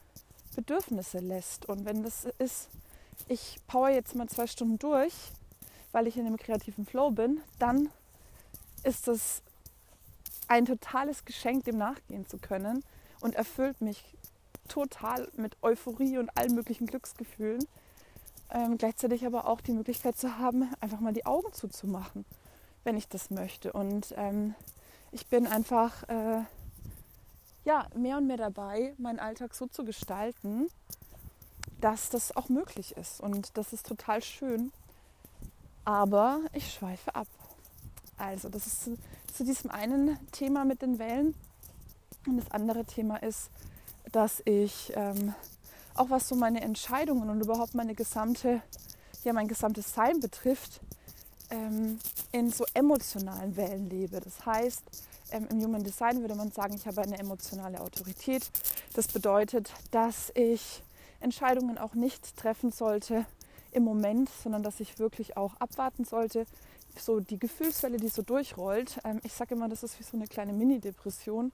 Bedürfnisse 0.57 1.19
lässt. 1.19 1.67
Und 1.67 1.85
wenn 1.85 2.03
das 2.03 2.27
ist, 2.39 2.69
ich 3.29 3.59
power 3.69 3.91
jetzt 3.91 4.15
mal 4.15 4.29
zwei 4.29 4.47
Stunden 4.47 4.79
durch, 4.79 5.15
weil 5.93 6.07
ich 6.07 6.17
in 6.17 6.27
einem 6.27 6.37
kreativen 6.37 6.87
Flow 6.87 7.11
bin, 7.11 7.41
dann 7.59 7.89
ist 8.83 9.09
es 9.09 9.43
ein 10.49 10.67
totales 10.67 11.25
Geschenk, 11.25 11.65
dem 11.65 11.79
nachgehen 11.79 12.27
zu 12.27 12.39
können 12.39 12.85
und 13.21 13.35
erfüllt 13.35 13.81
mich 13.81 14.17
total 14.69 15.29
mit 15.37 15.57
Euphorie 15.63 16.19
und 16.19 16.37
allen 16.37 16.55
möglichen 16.55 16.87
Glücksgefühlen. 16.87 17.67
Ähm, 18.51 18.79
gleichzeitig 18.79 19.27
aber 19.27 19.49
auch 19.49 19.61
die 19.61 19.73
Möglichkeit 19.73 20.17
zu 20.17 20.39
haben, 20.39 20.73
einfach 20.81 21.01
mal 21.01 21.13
die 21.13 21.27
Augen 21.27 21.53
zuzumachen, 21.53 22.25
wenn 22.85 22.97
ich 22.97 23.09
das 23.09 23.31
möchte. 23.31 23.73
Und 23.73 24.15
ähm, 24.17 24.55
ich 25.11 25.27
bin 25.27 25.47
einfach 25.47 26.09
äh, 26.09 26.43
ja, 27.65 27.89
mehr 27.97 28.19
und 28.19 28.29
mehr 28.29 28.37
dabei, 28.37 28.95
meinen 28.99 29.19
Alltag 29.19 29.55
so 29.55 29.67
zu 29.67 29.85
gestalten, 29.85 30.69
dass 31.81 32.09
das 32.09 32.37
auch 32.37 32.49
möglich 32.49 32.97
ist. 32.97 33.21
Und 33.21 33.57
das 33.57 33.73
ist 33.73 33.87
total 33.87 34.23
schön. 34.23 34.73
Aber 35.85 36.41
ich 36.53 36.73
schweife 36.73 37.15
ab. 37.15 37.27
Also, 38.19 38.49
das 38.49 38.67
ist 38.67 38.91
zu, 39.37 39.45
diesem 39.45 39.71
einen 39.71 40.19
Thema 40.33 40.65
mit 40.65 40.83
den 40.83 40.99
Wellen. 40.99 41.35
Und 42.27 42.39
das 42.39 42.51
andere 42.51 42.85
Thema 42.85 43.17
ist, 43.23 43.51
dass 44.13 44.41
ich 44.45 44.93
ähm, 44.97 45.35
auch 45.95 46.11
was 46.11 46.29
so 46.29 46.35
meine 46.35 46.63
Entscheidungen 46.63 47.29
und 47.29 47.41
überhaupt 47.41 47.75
meine 47.75 47.95
gesamte, 47.95 48.63
ja, 49.25 49.33
mein 49.33 49.49
gesamtes 49.49 49.95
Sein 49.95 50.21
betrifft, 50.21 50.81
ähm, 51.51 51.99
in 52.33 52.51
so 52.51 52.65
emotionalen 52.75 53.57
Wellen 53.57 53.91
lebe. 53.91 54.21
Das 54.21 54.45
heißt, 54.47 54.83
ähm, 55.33 55.49
im 55.51 55.63
Human 55.63 55.85
Design 55.85 56.21
würde 56.21 56.35
man 56.35 56.51
sagen, 56.51 56.75
ich 56.75 56.87
habe 56.87 57.03
eine 57.03 57.19
emotionale 57.19 57.81
Autorität. 57.81 58.51
Das 58.95 59.07
bedeutet, 59.07 59.73
dass 59.91 60.33
ich 60.35 60.83
Entscheidungen 61.21 61.79
auch 61.79 61.95
nicht 61.95 62.37
treffen 62.37 62.73
sollte 62.73 63.27
im 63.73 63.85
Moment, 63.85 64.31
sondern 64.43 64.63
dass 64.63 64.81
ich 64.81 64.99
wirklich 64.99 65.37
auch 65.37 65.55
abwarten 65.61 66.05
sollte. 66.05 66.47
So 66.99 67.21
die 67.21 67.39
Gefühlswelle, 67.39 67.99
die 67.99 68.09
so 68.09 68.23
durchrollt. 68.23 68.99
Ähm, 69.05 69.21
ich 69.23 69.33
sage 69.33 69.55
immer, 69.55 69.69
das 69.69 69.83
ist 69.83 69.99
wie 69.99 70.05
so 70.05 70.17
eine 70.17 70.27
kleine 70.27 70.53
Mini-Depression. 70.53 71.53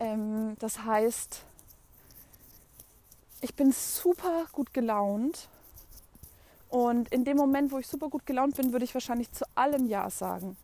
Ähm, 0.00 0.56
das 0.58 0.84
heißt, 0.84 1.42
ich 3.40 3.54
bin 3.54 3.72
super 3.72 4.46
gut 4.52 4.72
gelaunt. 4.72 5.48
Und 6.68 7.12
in 7.12 7.24
dem 7.24 7.36
Moment, 7.36 7.70
wo 7.70 7.78
ich 7.78 7.86
super 7.86 8.08
gut 8.08 8.26
gelaunt 8.26 8.56
bin, 8.56 8.72
würde 8.72 8.84
ich 8.84 8.94
wahrscheinlich 8.94 9.30
zu 9.32 9.44
allem 9.54 9.86
Ja 9.86 10.10
sagen. 10.10 10.56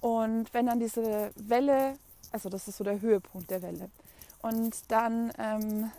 Und 0.00 0.52
wenn 0.52 0.66
dann 0.66 0.78
diese 0.78 1.32
Welle, 1.34 1.98
also 2.30 2.48
das 2.48 2.68
ist 2.68 2.76
so 2.76 2.84
der 2.84 3.00
Höhepunkt 3.00 3.50
der 3.50 3.62
Welle, 3.62 3.90
und 4.42 4.74
dann 4.92 5.32
ähm, 5.38 5.90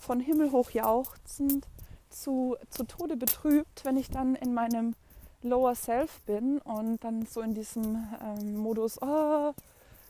von 0.00 0.20
Himmel 0.20 0.50
hoch 0.52 0.70
jauchzend 0.70 1.66
zu, 2.08 2.56
zu 2.70 2.84
Tode 2.84 3.16
betrübt, 3.16 3.84
wenn 3.84 3.98
ich 3.98 4.08
dann 4.10 4.34
in 4.34 4.54
meinem 4.54 4.94
Lower 5.42 5.74
Self 5.74 6.20
bin 6.22 6.58
und 6.58 7.02
dann 7.04 7.26
so 7.26 7.40
in 7.40 7.54
diesem 7.54 8.06
ähm, 8.22 8.56
Modus, 8.56 9.00
oh, 9.00 9.52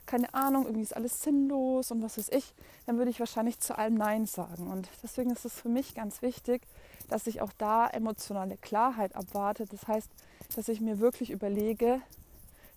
keine 0.07 0.33
Ahnung, 0.35 0.65
irgendwie 0.65 0.83
ist 0.83 0.97
alles 0.97 1.23
sinnlos 1.23 1.91
und 1.91 2.03
was 2.03 2.17
weiß 2.17 2.29
ich, 2.31 2.55
dann 2.87 2.97
würde 2.97 3.11
ich 3.11 3.19
wahrscheinlich 3.19 3.59
zu 3.59 3.77
allem 3.77 3.95
Nein 3.95 4.27
sagen. 4.27 4.69
Und 4.69 4.89
deswegen 5.03 5.31
ist 5.31 5.45
es 5.45 5.61
für 5.61 5.69
mich 5.69 5.95
ganz 5.95 6.23
wichtig, 6.23 6.63
dass 7.09 7.27
ich 7.27 7.41
auch 7.41 7.53
da 7.59 7.89
emotionale 7.89 8.57
Klarheit 8.57 9.15
abwarte. 9.17 9.67
Das 9.67 9.87
heißt, 9.89 10.09
dass 10.55 10.69
ich 10.69 10.81
mir 10.81 11.01
wirklich 11.01 11.31
überlege, 11.31 12.01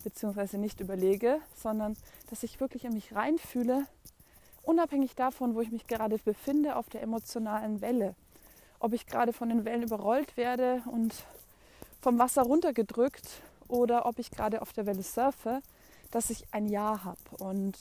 beziehungsweise 0.03 0.57
nicht 0.57 0.79
überlege, 0.79 1.39
sondern 1.55 1.95
dass 2.29 2.43
ich 2.43 2.59
wirklich 2.59 2.85
in 2.85 2.93
mich 2.93 3.13
reinfühle, 3.13 3.85
unabhängig 4.63 5.15
davon, 5.15 5.55
wo 5.55 5.61
ich 5.61 5.71
mich 5.71 5.87
gerade 5.87 6.17
befinde 6.17 6.75
auf 6.75 6.89
der 6.89 7.03
emotionalen 7.03 7.81
Welle. 7.81 8.15
Ob 8.79 8.93
ich 8.93 9.07
gerade 9.07 9.33
von 9.33 9.49
den 9.49 9.65
Wellen 9.65 9.83
überrollt 9.83 10.37
werde 10.37 10.81
und 10.91 11.13
vom 12.01 12.19
Wasser 12.19 12.43
runtergedrückt 12.43 13.41
oder 13.67 14.05
ob 14.05 14.19
ich 14.19 14.31
gerade 14.31 14.61
auf 14.61 14.73
der 14.73 14.85
Welle 14.85 15.03
surfe, 15.03 15.61
dass 16.11 16.29
ich 16.29 16.45
ein 16.51 16.67
Ja 16.67 17.03
habe. 17.03 17.43
Und 17.43 17.77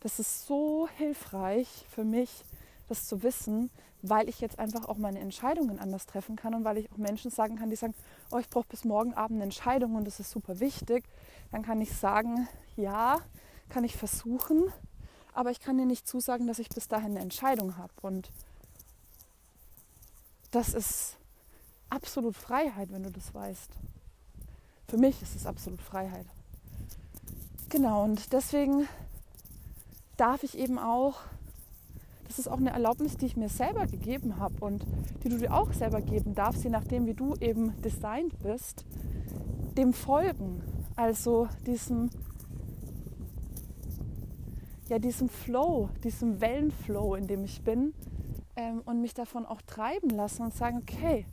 das 0.00 0.18
ist 0.18 0.46
so 0.46 0.88
hilfreich 0.96 1.86
für 1.90 2.04
mich, 2.04 2.44
das 2.88 3.06
zu 3.06 3.22
wissen, 3.22 3.70
weil 4.02 4.28
ich 4.28 4.40
jetzt 4.40 4.58
einfach 4.58 4.86
auch 4.88 4.96
meine 4.96 5.20
Entscheidungen 5.20 5.78
anders 5.78 6.06
treffen 6.06 6.34
kann 6.34 6.54
und 6.54 6.64
weil 6.64 6.78
ich 6.78 6.90
auch 6.90 6.96
Menschen 6.96 7.30
sagen 7.30 7.56
kann, 7.56 7.70
die 7.70 7.76
sagen, 7.76 7.94
oh, 8.30 8.38
ich 8.38 8.50
brauche 8.50 8.66
bis 8.68 8.84
morgen 8.84 9.14
Abend 9.14 9.36
eine 9.36 9.44
Entscheidung 9.44 9.94
und 9.94 10.04
das 10.04 10.18
ist 10.18 10.30
super 10.30 10.58
wichtig, 10.58 11.04
dann 11.52 11.62
kann 11.62 11.80
ich 11.80 11.96
sagen, 11.96 12.48
ja, 12.76 13.18
kann 13.68 13.84
ich 13.84 13.96
versuchen, 13.96 14.72
aber 15.32 15.50
ich 15.50 15.60
kann 15.60 15.78
dir 15.78 15.86
nicht 15.86 16.06
zusagen, 16.06 16.48
dass 16.48 16.58
ich 16.58 16.68
bis 16.68 16.88
dahin 16.88 17.12
eine 17.12 17.20
Entscheidung 17.20 17.76
habe. 17.76 17.92
Und 18.02 18.30
das 20.50 20.74
ist 20.74 21.16
absolut 21.92 22.36
Freiheit, 22.36 22.90
wenn 22.90 23.02
du 23.02 23.10
das 23.10 23.34
weißt. 23.34 23.70
Für 24.88 24.96
mich 24.96 25.20
ist 25.22 25.36
es 25.36 25.46
absolut 25.46 25.80
Freiheit. 25.80 26.26
Genau, 27.68 28.04
und 28.04 28.32
deswegen 28.32 28.88
darf 30.16 30.42
ich 30.42 30.58
eben 30.58 30.78
auch, 30.78 31.20
das 32.26 32.38
ist 32.38 32.48
auch 32.48 32.58
eine 32.58 32.70
Erlaubnis, 32.70 33.16
die 33.16 33.26
ich 33.26 33.36
mir 33.36 33.48
selber 33.48 33.86
gegeben 33.86 34.38
habe 34.38 34.54
und 34.64 34.84
die 35.22 35.28
du 35.28 35.38
dir 35.38 35.54
auch 35.54 35.72
selber 35.72 36.00
geben 36.00 36.34
darfst, 36.34 36.64
je 36.64 36.70
nachdem, 36.70 37.06
wie 37.06 37.14
du 37.14 37.34
eben 37.36 37.80
designt 37.82 38.38
bist, 38.42 38.84
dem 39.76 39.92
folgen. 39.92 40.62
Also 40.96 41.48
diesem, 41.66 42.10
ja, 44.88 44.98
diesem 44.98 45.28
Flow, 45.28 45.88
diesem 46.04 46.40
Wellenflow, 46.40 47.14
in 47.14 47.26
dem 47.26 47.44
ich 47.44 47.62
bin 47.62 47.94
ähm, 48.56 48.82
und 48.84 49.00
mich 49.00 49.14
davon 49.14 49.46
auch 49.46 49.62
treiben 49.62 50.10
lassen 50.10 50.42
und 50.42 50.54
sagen, 50.54 50.82
okay, 50.82 51.26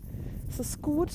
es 0.50 0.60
ist 0.60 0.82
gut, 0.82 1.12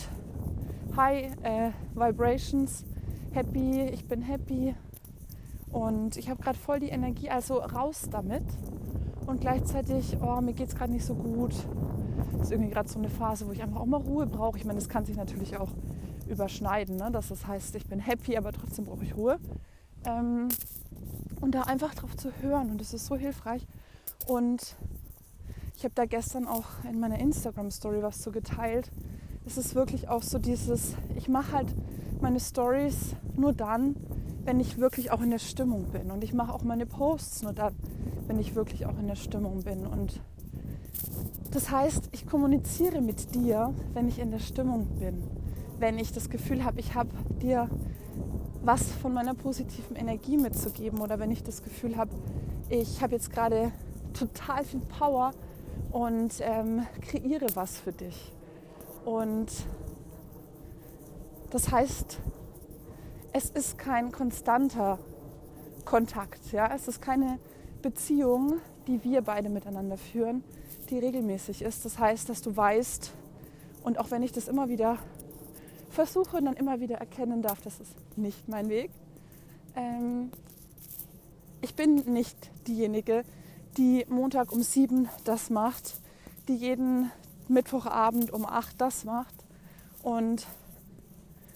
High 0.96 1.32
äh, 1.42 1.70
Vibrations, 1.94 2.84
happy, 3.32 3.82
ich 3.82 4.06
bin 4.06 4.22
happy, 4.22 4.74
und 5.74 6.16
ich 6.16 6.30
habe 6.30 6.40
gerade 6.40 6.56
voll 6.56 6.78
die 6.78 6.88
Energie, 6.88 7.30
also 7.30 7.56
raus 7.56 8.06
damit. 8.08 8.44
Und 9.26 9.40
gleichzeitig, 9.40 10.16
oh, 10.22 10.40
mir 10.40 10.52
geht 10.52 10.68
es 10.68 10.76
gerade 10.76 10.92
nicht 10.92 11.04
so 11.04 11.16
gut. 11.16 11.52
Das 12.32 12.42
ist 12.42 12.52
irgendwie 12.52 12.70
gerade 12.70 12.88
so 12.88 13.00
eine 13.00 13.10
Phase, 13.10 13.48
wo 13.48 13.50
ich 13.50 13.60
einfach 13.60 13.80
auch 13.80 13.86
mal 13.86 14.00
Ruhe 14.00 14.24
brauche. 14.26 14.56
Ich 14.56 14.64
meine, 14.64 14.78
das 14.78 14.88
kann 14.88 15.04
sich 15.04 15.16
natürlich 15.16 15.56
auch 15.56 15.70
überschneiden, 16.28 16.96
ne? 16.96 17.10
dass 17.10 17.28
das 17.28 17.48
heißt, 17.48 17.74
ich 17.74 17.86
bin 17.88 17.98
happy, 17.98 18.36
aber 18.36 18.52
trotzdem 18.52 18.84
brauche 18.84 19.02
ich 19.02 19.16
Ruhe. 19.16 19.40
Ähm, 20.04 20.46
und 21.40 21.56
da 21.56 21.62
einfach 21.62 21.92
drauf 21.96 22.16
zu 22.16 22.30
hören 22.40 22.70
und 22.70 22.80
das 22.80 22.94
ist 22.94 23.06
so 23.06 23.16
hilfreich. 23.16 23.66
Und 24.28 24.76
ich 25.76 25.82
habe 25.82 25.94
da 25.96 26.04
gestern 26.04 26.46
auch 26.46 26.66
in 26.88 27.00
meiner 27.00 27.18
Instagram-Story 27.18 28.00
was 28.00 28.22
so 28.22 28.30
geteilt. 28.30 28.92
Es 29.46 29.58
ist 29.58 29.74
wirklich 29.74 30.08
auch 30.08 30.22
so 30.22 30.38
dieses, 30.38 30.94
ich 31.16 31.28
mache 31.28 31.52
halt 31.52 31.68
meine 32.20 32.40
Stories 32.40 33.14
nur 33.36 33.52
dann, 33.52 33.94
wenn 34.44 34.58
ich 34.58 34.78
wirklich 34.78 35.10
auch 35.10 35.20
in 35.20 35.30
der 35.30 35.38
Stimmung 35.38 35.84
bin. 35.92 36.10
Und 36.10 36.24
ich 36.24 36.32
mache 36.32 36.52
auch 36.52 36.62
meine 36.62 36.86
Posts 36.86 37.42
nur 37.42 37.52
dann, 37.52 37.74
wenn 38.26 38.38
ich 38.38 38.54
wirklich 38.54 38.86
auch 38.86 38.98
in 38.98 39.06
der 39.06 39.16
Stimmung 39.16 39.62
bin. 39.62 39.86
Und 39.86 40.20
das 41.50 41.70
heißt, 41.70 42.08
ich 42.12 42.26
kommuniziere 42.26 43.00
mit 43.00 43.34
dir, 43.34 43.74
wenn 43.92 44.08
ich 44.08 44.18
in 44.18 44.30
der 44.30 44.38
Stimmung 44.38 44.86
bin. 44.98 45.22
Wenn 45.78 45.98
ich 45.98 46.12
das 46.12 46.30
Gefühl 46.30 46.64
habe, 46.64 46.80
ich 46.80 46.94
habe 46.94 47.10
dir 47.42 47.68
was 48.62 48.90
von 48.90 49.12
meiner 49.12 49.34
positiven 49.34 49.94
Energie 49.94 50.38
mitzugeben 50.38 51.00
oder 51.00 51.18
wenn 51.18 51.30
ich 51.30 51.42
das 51.42 51.62
Gefühl 51.62 51.96
habe, 51.96 52.10
ich 52.70 53.02
habe 53.02 53.12
jetzt 53.12 53.30
gerade 53.30 53.72
total 54.14 54.64
viel 54.64 54.80
Power 54.80 55.32
und 55.92 56.32
ähm, 56.40 56.86
kreiere 57.02 57.46
was 57.54 57.78
für 57.78 57.92
dich. 57.92 58.32
Und 59.04 59.48
das 61.50 61.70
heißt, 61.70 62.18
es 63.32 63.50
ist 63.50 63.78
kein 63.78 64.12
konstanter 64.12 64.98
Kontakt. 65.84 66.52
Ja? 66.52 66.72
Es 66.74 66.88
ist 66.88 67.02
keine 67.02 67.38
Beziehung, 67.82 68.60
die 68.86 69.04
wir 69.04 69.22
beide 69.22 69.48
miteinander 69.48 69.96
führen, 69.96 70.42
die 70.90 70.98
regelmäßig 70.98 71.62
ist. 71.62 71.84
Das 71.84 71.98
heißt, 71.98 72.28
dass 72.28 72.42
du 72.42 72.56
weißt, 72.56 73.12
und 73.82 73.98
auch 73.98 74.10
wenn 74.10 74.22
ich 74.22 74.32
das 74.32 74.48
immer 74.48 74.68
wieder 74.68 74.98
versuche 75.90 76.38
und 76.38 76.46
dann 76.46 76.56
immer 76.56 76.80
wieder 76.80 76.96
erkennen 76.96 77.42
darf, 77.42 77.60
das 77.60 77.80
ist 77.80 77.94
nicht 78.16 78.48
mein 78.48 78.68
Weg. 78.68 78.90
Ähm, 79.76 80.30
ich 81.60 81.74
bin 81.74 81.96
nicht 82.12 82.36
diejenige, 82.66 83.24
die 83.76 84.04
Montag 84.08 84.52
um 84.52 84.62
sieben 84.62 85.08
das 85.24 85.50
macht, 85.50 85.94
die 86.48 86.56
jeden 86.56 87.10
Mittwochabend 87.48 88.30
um 88.32 88.46
acht 88.46 88.80
das 88.80 89.04
macht 89.04 89.34
und 90.02 90.46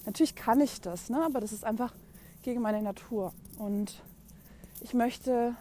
Natürlich 0.08 0.34
kann 0.34 0.62
ich 0.62 0.80
das, 0.80 1.10
ne? 1.10 1.22
aber 1.22 1.38
das 1.38 1.52
ist 1.52 1.66
einfach 1.66 1.92
gegen 2.40 2.62
meine 2.62 2.80
Natur. 2.80 3.34
Und 3.58 4.02
ich 4.80 4.94
möchte, 4.94 5.54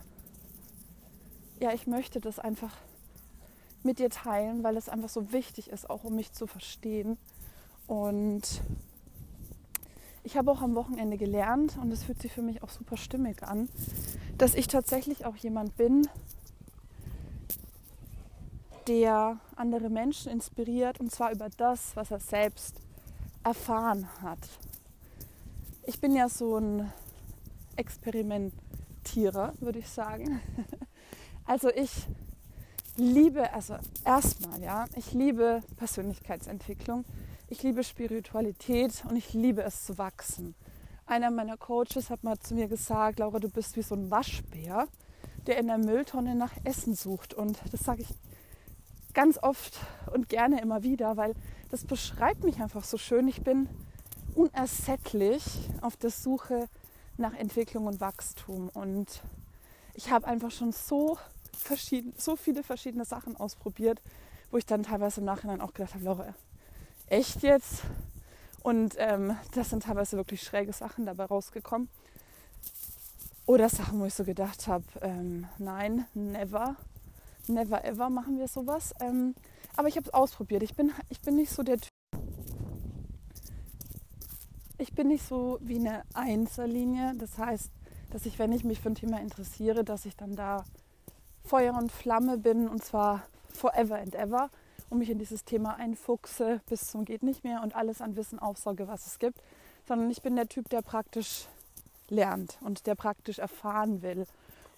ja, 1.59 1.73
ich 1.73 1.85
möchte 1.85 2.21
das 2.21 2.39
einfach 2.39 2.73
mit 3.83 3.99
dir 3.99 4.09
teilen, 4.09 4.63
weil 4.63 4.77
es 4.77 4.87
einfach 4.87 5.09
so 5.09 5.33
wichtig 5.33 5.69
ist, 5.69 5.89
auch 5.89 6.05
um 6.05 6.15
mich 6.15 6.31
zu 6.31 6.47
verstehen. 6.47 7.17
Und 7.87 8.61
ich 10.23 10.37
habe 10.37 10.49
auch 10.49 10.61
am 10.61 10.75
Wochenende 10.75 11.17
gelernt, 11.17 11.77
und 11.81 11.91
es 11.91 12.05
fühlt 12.05 12.21
sich 12.21 12.31
für 12.31 12.41
mich 12.41 12.63
auch 12.63 12.69
super 12.69 12.95
stimmig 12.95 13.43
an, 13.43 13.67
dass 14.37 14.55
ich 14.55 14.67
tatsächlich 14.67 15.25
auch 15.25 15.35
jemand 15.35 15.75
bin, 15.75 16.07
der 18.87 19.39
andere 19.55 19.89
Menschen 19.89 20.31
inspiriert, 20.31 20.99
und 20.99 21.11
zwar 21.11 21.31
über 21.31 21.49
das, 21.57 21.95
was 21.95 22.11
er 22.11 22.19
selbst 22.19 22.75
erfahren 23.43 24.07
hat. 24.21 24.39
Ich 25.83 25.99
bin 25.99 26.15
ja 26.15 26.29
so 26.29 26.57
ein 26.57 26.91
Experimentierer, 27.75 29.53
würde 29.59 29.79
ich 29.79 29.89
sagen. 29.89 30.41
Also 31.49 31.69
ich 31.69 31.89
liebe, 32.97 33.53
also 33.53 33.77
erstmal, 34.03 34.61
ja, 34.61 34.83
ich 34.97 35.13
liebe 35.13 35.63
Persönlichkeitsentwicklung, 35.77 37.05
ich 37.47 37.63
liebe 37.63 37.85
Spiritualität 37.85 39.05
und 39.07 39.15
ich 39.15 39.33
liebe 39.33 39.63
es 39.63 39.85
zu 39.85 39.97
wachsen. 39.97 40.55
Einer 41.05 41.31
meiner 41.31 41.55
Coaches 41.55 42.09
hat 42.09 42.25
mal 42.25 42.37
zu 42.37 42.53
mir 42.53 42.67
gesagt, 42.67 43.19
Laura, 43.19 43.39
du 43.39 43.47
bist 43.47 43.77
wie 43.77 43.81
so 43.81 43.95
ein 43.95 44.11
Waschbär, 44.11 44.89
der 45.45 45.57
in 45.57 45.67
der 45.67 45.77
Mülltonne 45.77 46.35
nach 46.35 46.51
Essen 46.65 46.95
sucht. 46.95 47.33
Und 47.33 47.57
das 47.71 47.79
sage 47.79 48.01
ich 48.01 48.09
ganz 49.17 49.39
oft 49.41 49.79
und 50.13 50.29
gerne 50.29 50.61
immer 50.61 50.83
wieder, 50.83 51.17
weil 51.17 51.33
das 51.71 51.83
beschreibt 51.85 52.43
mich 52.43 52.61
einfach 52.61 52.83
so 52.83 52.99
schön. 52.99 53.27
Ich 53.27 53.41
bin 53.41 53.67
unersättlich 54.35 55.43
auf 55.81 55.97
der 55.97 56.11
Suche 56.11 56.69
nach 57.17 57.33
Entwicklung 57.33 57.87
und 57.87 57.99
Wachstum. 57.99 58.69
Und 58.69 59.23
ich 59.95 60.11
habe 60.11 60.27
einfach 60.27 60.51
schon 60.51 60.71
so, 60.71 61.17
verschieden, 61.51 62.13
so 62.15 62.35
viele 62.35 62.61
verschiedene 62.61 63.05
Sachen 63.05 63.35
ausprobiert, 63.35 64.03
wo 64.51 64.57
ich 64.57 64.67
dann 64.67 64.83
teilweise 64.83 65.21
im 65.21 65.25
Nachhinein 65.25 65.61
auch 65.61 65.73
gedacht 65.73 65.95
habe, 65.95 66.05
Laura, 66.05 66.35
echt 67.07 67.41
jetzt? 67.41 67.81
Und 68.61 68.93
ähm, 68.99 69.35
das 69.55 69.71
sind 69.71 69.81
teilweise 69.81 70.15
wirklich 70.15 70.43
schräge 70.43 70.73
Sachen 70.73 71.07
dabei 71.07 71.25
rausgekommen. 71.25 71.89
Oder 73.47 73.67
Sachen, 73.69 73.99
wo 73.99 74.05
ich 74.05 74.13
so 74.13 74.25
gedacht 74.25 74.67
habe, 74.67 74.85
ähm, 75.01 75.47
nein, 75.57 76.05
never, 76.13 76.75
never 77.49 77.83
ever 77.83 78.09
machen 78.09 78.37
wir 78.37 78.47
sowas. 78.47 78.93
Ähm, 78.99 79.35
aber 79.75 79.87
ich 79.87 79.95
habe 79.95 80.07
es 80.07 80.13
ausprobiert. 80.13 80.63
Ich 80.63 80.75
bin, 80.75 80.91
ich 81.09 81.21
bin 81.21 81.35
nicht 81.35 81.51
so 81.51 81.63
der 81.63 81.77
Typ. 81.77 81.91
Ich 84.77 84.93
bin 84.93 85.07
nicht 85.07 85.25
so 85.25 85.57
wie 85.61 85.79
eine 85.79 86.03
Einzellinie. 86.13 87.13
Das 87.17 87.37
heißt, 87.37 87.71
dass 88.11 88.25
ich, 88.25 88.39
wenn 88.39 88.51
ich 88.51 88.63
mich 88.63 88.79
für 88.79 88.89
ein 88.89 88.95
Thema 88.95 89.19
interessiere, 89.19 89.83
dass 89.83 90.05
ich 90.05 90.15
dann 90.15 90.35
da 90.35 90.63
Feuer 91.43 91.75
und 91.75 91.91
Flamme 91.91 92.37
bin 92.37 92.67
und 92.67 92.83
zwar 92.83 93.23
forever 93.49 93.97
and 93.97 94.15
ever 94.15 94.49
und 94.89 94.99
mich 94.99 95.09
in 95.09 95.17
dieses 95.17 95.45
Thema 95.45 95.75
einfuchse 95.75 96.61
bis 96.69 96.91
zum 96.91 97.05
geht 97.05 97.23
nicht 97.23 97.43
mehr 97.43 97.61
und 97.63 97.75
alles 97.75 98.01
an 98.01 98.15
Wissen 98.15 98.39
aufsauge, 98.39 98.87
was 98.87 99.07
es 99.07 99.19
gibt, 99.19 99.41
sondern 99.87 100.09
ich 100.09 100.21
bin 100.21 100.35
der 100.35 100.47
Typ, 100.47 100.69
der 100.69 100.81
praktisch 100.81 101.47
lernt 102.09 102.57
und 102.61 102.87
der 102.87 102.95
praktisch 102.95 103.39
erfahren 103.39 104.01
will. 104.01 104.25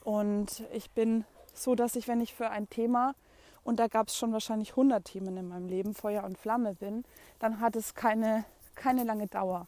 Und 0.03 0.63
ich 0.73 0.89
bin 0.91 1.25
so, 1.55 1.75
dass 1.75 1.95
ich, 1.95 2.07
wenn 2.07 2.21
ich 2.21 2.33
für 2.33 2.49
ein 2.49 2.69
Thema, 2.69 3.15
und 3.63 3.79
da 3.79 3.87
gab 3.87 4.07
es 4.07 4.17
schon 4.17 4.33
wahrscheinlich 4.33 4.71
100 4.71 5.05
Themen 5.05 5.37
in 5.37 5.47
meinem 5.47 5.67
Leben, 5.67 5.93
Feuer 5.93 6.23
und 6.23 6.37
Flamme 6.37 6.75
bin, 6.75 7.03
dann 7.39 7.59
hat 7.59 7.75
es 7.75 7.93
keine, 7.93 8.45
keine 8.75 9.03
lange 9.03 9.27
Dauer. 9.27 9.67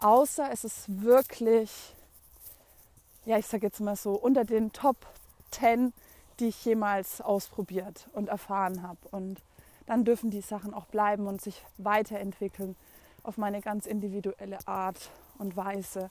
Außer 0.00 0.50
es 0.52 0.64
ist 0.64 1.02
wirklich, 1.02 1.94
ja, 3.24 3.38
ich 3.38 3.46
sage 3.46 3.66
jetzt 3.66 3.80
mal 3.80 3.96
so, 3.96 4.12
unter 4.12 4.44
den 4.44 4.72
Top 4.72 4.96
10, 5.50 5.92
die 6.40 6.48
ich 6.48 6.64
jemals 6.64 7.20
ausprobiert 7.20 8.08
und 8.12 8.28
erfahren 8.28 8.82
habe. 8.82 8.98
Und 9.10 9.40
dann 9.86 10.04
dürfen 10.04 10.30
die 10.30 10.42
Sachen 10.42 10.74
auch 10.74 10.86
bleiben 10.86 11.26
und 11.26 11.40
sich 11.40 11.64
weiterentwickeln 11.78 12.76
auf 13.22 13.38
meine 13.38 13.60
ganz 13.60 13.86
individuelle 13.86 14.58
Art 14.66 15.10
und 15.38 15.56
Weise. 15.56 16.10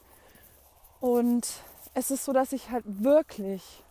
Und 0.99 1.47
es 1.93 2.11
ist 2.11 2.25
so, 2.25 2.33
dass 2.33 2.51
ich 2.51 2.71
halt 2.71 2.83
wirklich 2.85 3.83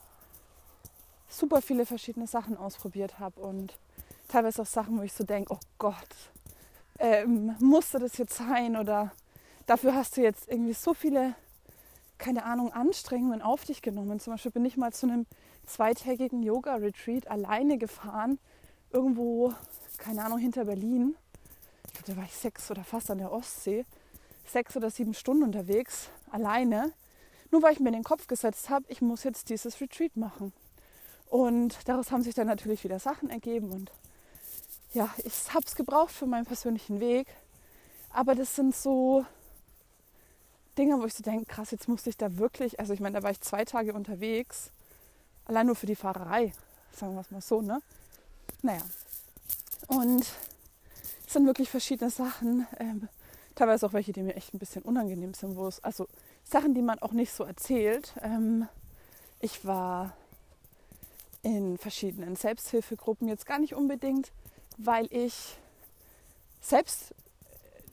super 1.28 1.62
viele 1.62 1.86
verschiedene 1.86 2.26
Sachen 2.26 2.56
ausprobiert 2.56 3.18
habe 3.18 3.40
und 3.40 3.78
teilweise 4.28 4.62
auch 4.62 4.66
Sachen, 4.66 4.98
wo 4.98 5.02
ich 5.02 5.12
so 5.12 5.24
denke, 5.24 5.52
oh 5.52 5.60
Gott, 5.78 6.08
ähm, 6.98 7.54
musste 7.60 7.98
das 7.98 8.16
jetzt 8.18 8.36
sein 8.36 8.76
oder 8.76 9.12
dafür 9.66 9.94
hast 9.94 10.16
du 10.16 10.22
jetzt 10.22 10.48
irgendwie 10.48 10.72
so 10.72 10.94
viele, 10.94 11.34
keine 12.18 12.44
Ahnung, 12.44 12.72
Anstrengungen 12.72 13.42
auf 13.42 13.64
dich 13.64 13.82
genommen. 13.82 14.20
Zum 14.20 14.32
Beispiel 14.32 14.52
bin 14.52 14.64
ich 14.64 14.76
mal 14.76 14.92
zu 14.92 15.06
einem 15.06 15.26
zweitägigen 15.66 16.42
Yoga-Retreat 16.42 17.28
alleine 17.28 17.78
gefahren, 17.78 18.38
irgendwo, 18.90 19.52
keine 19.98 20.24
Ahnung, 20.24 20.38
hinter 20.38 20.64
Berlin. 20.64 21.16
Ich 21.86 21.92
glaube, 21.92 22.12
da 22.12 22.16
war 22.16 22.24
ich 22.24 22.34
sechs 22.34 22.70
oder 22.70 22.84
fast 22.84 23.10
an 23.10 23.18
der 23.18 23.32
Ostsee. 23.32 23.84
Sechs 24.46 24.76
oder 24.76 24.90
sieben 24.90 25.12
Stunden 25.12 25.42
unterwegs, 25.42 26.08
alleine. 26.30 26.92
Nur 27.50 27.62
weil 27.62 27.72
ich 27.72 27.80
mir 27.80 27.88
in 27.88 27.94
den 27.94 28.04
Kopf 28.04 28.28
gesetzt 28.28 28.70
habe, 28.70 28.84
ich 28.88 29.02
muss 29.02 29.24
jetzt 29.24 29.50
dieses 29.50 29.80
Retreat 29.80 30.16
machen. 30.16 30.52
Und 31.28 31.76
daraus 31.86 32.10
haben 32.10 32.22
sich 32.22 32.34
dann 32.34 32.46
natürlich 32.46 32.84
wieder 32.84 32.98
Sachen 32.98 33.30
ergeben. 33.30 33.70
Und 33.70 33.90
ja, 34.92 35.08
ich 35.24 35.52
habe 35.52 35.66
es 35.66 35.74
gebraucht 35.74 36.12
für 36.12 36.26
meinen 36.26 36.46
persönlichen 36.46 37.00
Weg. 37.00 37.26
Aber 38.10 38.34
das 38.34 38.56
sind 38.56 38.74
so 38.74 39.26
Dinge, 40.78 41.00
wo 41.00 41.04
ich 41.04 41.14
so 41.14 41.22
denke, 41.22 41.46
krass, 41.46 41.70
jetzt 41.70 41.88
musste 41.88 42.10
ich 42.10 42.16
da 42.16 42.36
wirklich, 42.38 42.78
also 42.80 42.92
ich 42.92 43.00
meine, 43.00 43.18
da 43.18 43.22
war 43.22 43.30
ich 43.30 43.40
zwei 43.40 43.64
Tage 43.64 43.92
unterwegs, 43.94 44.70
allein 45.44 45.66
nur 45.66 45.76
für 45.76 45.86
die 45.86 45.96
Fahrerei, 45.96 46.52
sagen 46.92 47.14
wir 47.14 47.20
es 47.20 47.30
mal 47.30 47.40
so, 47.40 47.62
ne? 47.62 47.80
Naja. 48.62 48.82
Und 49.86 50.26
es 51.26 51.32
sind 51.32 51.46
wirklich 51.46 51.70
verschiedene 51.70 52.10
Sachen, 52.10 52.66
ähm, 52.78 53.08
teilweise 53.54 53.86
auch 53.86 53.92
welche, 53.92 54.12
die 54.12 54.22
mir 54.22 54.34
echt 54.34 54.54
ein 54.54 54.58
bisschen 54.58 54.82
unangenehm 54.82 55.34
sind, 55.34 55.56
wo 55.56 55.66
es, 55.66 55.82
also 55.82 56.08
Sachen, 56.44 56.74
die 56.74 56.82
man 56.82 56.98
auch 57.00 57.12
nicht 57.12 57.32
so 57.32 57.44
erzählt. 57.44 58.14
Ähm, 58.22 58.68
ich 59.40 59.64
war 59.64 60.16
in 61.46 61.78
verschiedenen 61.78 62.34
Selbsthilfegruppen, 62.34 63.28
jetzt 63.28 63.46
gar 63.46 63.60
nicht 63.60 63.76
unbedingt, 63.76 64.32
weil 64.78 65.06
ich 65.12 65.56
selbst 66.60 67.14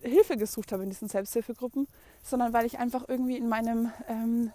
äh, 0.01 0.09
Hilfe 0.09 0.37
gesucht 0.37 0.71
habe 0.71 0.81
in 0.81 0.89
diesen 0.89 1.07
Selbsthilfegruppen, 1.07 1.87
sondern 2.23 2.51
weil 2.51 2.65
ich 2.65 2.79
einfach 2.79 3.07
irgendwie 3.07 3.37
in 3.37 3.47
meinem 3.47 3.91
ähm, 4.07 4.51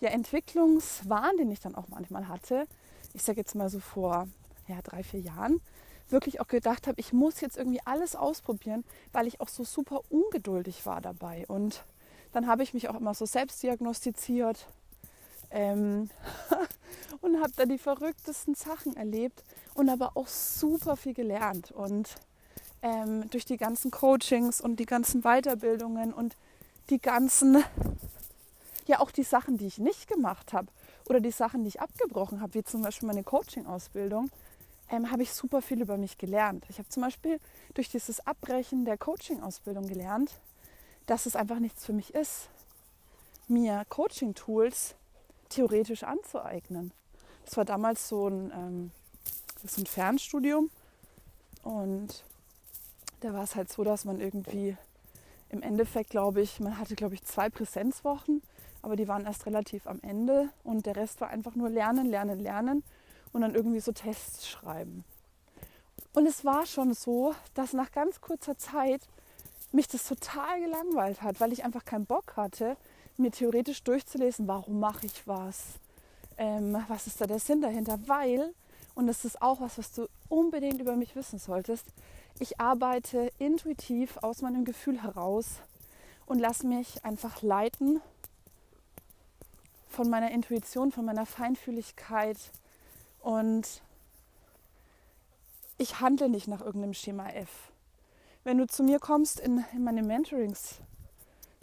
ja, 0.00 0.10
Entwicklungswahn, 0.10 1.38
den 1.38 1.50
ich 1.50 1.60
dann 1.60 1.74
auch 1.74 1.88
manchmal 1.88 2.28
hatte, 2.28 2.66
ich 3.14 3.22
sage 3.22 3.40
jetzt 3.40 3.54
mal 3.54 3.70
so 3.70 3.80
vor 3.80 4.28
ja, 4.68 4.82
drei, 4.82 5.02
vier 5.02 5.20
Jahren, 5.20 5.62
wirklich 6.10 6.42
auch 6.42 6.48
gedacht 6.48 6.86
habe, 6.86 7.00
ich 7.00 7.14
muss 7.14 7.40
jetzt 7.40 7.56
irgendwie 7.56 7.80
alles 7.86 8.14
ausprobieren, 8.14 8.84
weil 9.12 9.26
ich 9.26 9.40
auch 9.40 9.48
so 9.48 9.64
super 9.64 10.02
ungeduldig 10.10 10.84
war 10.84 11.00
dabei. 11.00 11.46
Und 11.48 11.82
dann 12.32 12.46
habe 12.46 12.62
ich 12.62 12.74
mich 12.74 12.90
auch 12.90 12.94
immer 12.94 13.14
so 13.14 13.24
selbst 13.24 13.62
diagnostiziert 13.62 14.68
ähm, 15.54 16.10
und 17.20 17.40
habe 17.40 17.52
da 17.56 17.64
die 17.64 17.78
verrücktesten 17.78 18.54
Sachen 18.54 18.96
erlebt 18.96 19.42
und 19.74 19.88
aber 19.88 20.16
auch 20.16 20.28
super 20.28 20.96
viel 20.96 21.14
gelernt. 21.14 21.70
Und 21.70 22.16
ähm, 22.82 23.30
durch 23.30 23.46
die 23.46 23.56
ganzen 23.56 23.90
Coachings 23.90 24.60
und 24.60 24.76
die 24.76 24.86
ganzen 24.86 25.22
Weiterbildungen 25.22 26.12
und 26.12 26.36
die 26.90 27.00
ganzen, 27.00 27.64
ja 28.86 29.00
auch 29.00 29.10
die 29.10 29.22
Sachen, 29.22 29.56
die 29.56 29.66
ich 29.66 29.78
nicht 29.78 30.08
gemacht 30.08 30.52
habe 30.52 30.68
oder 31.08 31.20
die 31.20 31.30
Sachen, 31.30 31.62
die 31.62 31.68
ich 31.68 31.80
abgebrochen 31.80 32.40
habe, 32.40 32.54
wie 32.54 32.64
zum 32.64 32.82
Beispiel 32.82 33.06
meine 33.06 33.22
Coaching-Ausbildung, 33.22 34.30
ähm, 34.90 35.10
habe 35.10 35.22
ich 35.22 35.32
super 35.32 35.62
viel 35.62 35.80
über 35.80 35.96
mich 35.96 36.18
gelernt. 36.18 36.66
Ich 36.68 36.78
habe 36.78 36.88
zum 36.88 37.02
Beispiel 37.02 37.40
durch 37.74 37.88
dieses 37.88 38.26
Abbrechen 38.26 38.84
der 38.84 38.98
Coaching-Ausbildung 38.98 39.86
gelernt, 39.86 40.32
dass 41.06 41.26
es 41.26 41.36
einfach 41.36 41.60
nichts 41.60 41.86
für 41.86 41.92
mich 41.92 42.12
ist, 42.12 42.48
mir 43.46 43.84
Coaching-Tools 43.88 44.96
theoretisch 45.48 46.02
anzueignen. 46.04 46.92
Das 47.44 47.56
war 47.56 47.64
damals 47.64 48.08
so 48.08 48.28
ein, 48.28 48.50
ähm, 48.52 48.90
so 49.64 49.82
ein 49.82 49.86
Fernstudium 49.86 50.70
und 51.62 52.24
da 53.20 53.32
war 53.32 53.44
es 53.44 53.54
halt 53.54 53.72
so, 53.72 53.84
dass 53.84 54.04
man 54.04 54.20
irgendwie 54.20 54.76
im 55.48 55.62
Endeffekt, 55.62 56.10
glaube 56.10 56.40
ich, 56.40 56.60
man 56.60 56.78
hatte, 56.78 56.94
glaube 56.94 57.14
ich, 57.14 57.24
zwei 57.24 57.48
Präsenzwochen, 57.48 58.42
aber 58.82 58.96
die 58.96 59.08
waren 59.08 59.24
erst 59.24 59.46
relativ 59.46 59.86
am 59.86 60.00
Ende 60.02 60.50
und 60.62 60.84
der 60.86 60.96
Rest 60.96 61.20
war 61.20 61.28
einfach 61.28 61.54
nur 61.54 61.70
lernen, 61.70 62.06
lernen, 62.06 62.40
lernen 62.40 62.82
und 63.32 63.40
dann 63.40 63.54
irgendwie 63.54 63.80
so 63.80 63.92
Tests 63.92 64.48
schreiben. 64.48 65.04
Und 66.12 66.26
es 66.26 66.44
war 66.44 66.66
schon 66.66 66.94
so, 66.94 67.34
dass 67.54 67.72
nach 67.72 67.90
ganz 67.92 68.20
kurzer 68.20 68.56
Zeit 68.56 69.08
mich 69.72 69.88
das 69.88 70.06
total 70.06 70.60
gelangweilt 70.60 71.22
hat, 71.22 71.40
weil 71.40 71.52
ich 71.52 71.64
einfach 71.64 71.84
keinen 71.84 72.06
Bock 72.06 72.36
hatte, 72.36 72.76
mir 73.16 73.30
theoretisch 73.30 73.82
durchzulesen, 73.82 74.48
warum 74.48 74.80
mache 74.80 75.06
ich 75.06 75.26
was, 75.26 75.64
ähm, 76.36 76.76
was 76.88 77.06
ist 77.06 77.20
da 77.20 77.26
der 77.26 77.38
Sinn 77.38 77.60
dahinter, 77.60 77.98
weil, 78.06 78.52
und 78.94 79.06
das 79.06 79.24
ist 79.24 79.40
auch 79.40 79.60
was, 79.60 79.78
was 79.78 79.92
du 79.92 80.08
unbedingt 80.28 80.80
über 80.80 80.96
mich 80.96 81.14
wissen 81.14 81.38
solltest, 81.38 81.86
ich 82.38 82.60
arbeite 82.60 83.30
intuitiv 83.38 84.18
aus 84.22 84.42
meinem 84.42 84.64
Gefühl 84.64 85.02
heraus 85.02 85.60
und 86.26 86.40
lasse 86.40 86.66
mich 86.66 87.04
einfach 87.04 87.42
leiten 87.42 88.00
von 89.88 90.10
meiner 90.10 90.32
Intuition, 90.32 90.90
von 90.90 91.04
meiner 91.04 91.26
Feinfühligkeit 91.26 92.38
und 93.20 93.82
ich 95.78 96.00
handle 96.00 96.28
nicht 96.28 96.48
nach 96.48 96.60
irgendeinem 96.60 96.94
Schema 96.94 97.28
F. 97.30 97.70
Wenn 98.42 98.58
du 98.58 98.66
zu 98.66 98.82
mir 98.82 98.98
kommst 98.98 99.40
in, 99.40 99.64
in 99.72 99.84
meine 99.84 100.02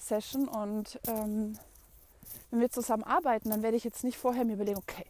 Mentorings-Session 0.01 0.47
und 0.47 0.99
ähm, 1.07 1.57
wenn 2.49 2.59
wir 2.59 2.69
zusammen 2.69 3.03
arbeiten, 3.03 3.49
dann 3.49 3.63
werde 3.63 3.77
ich 3.77 3.83
jetzt 3.83 4.03
nicht 4.03 4.17
vorher 4.17 4.45
mir 4.45 4.53
überlegen, 4.53 4.77
okay, 4.77 5.05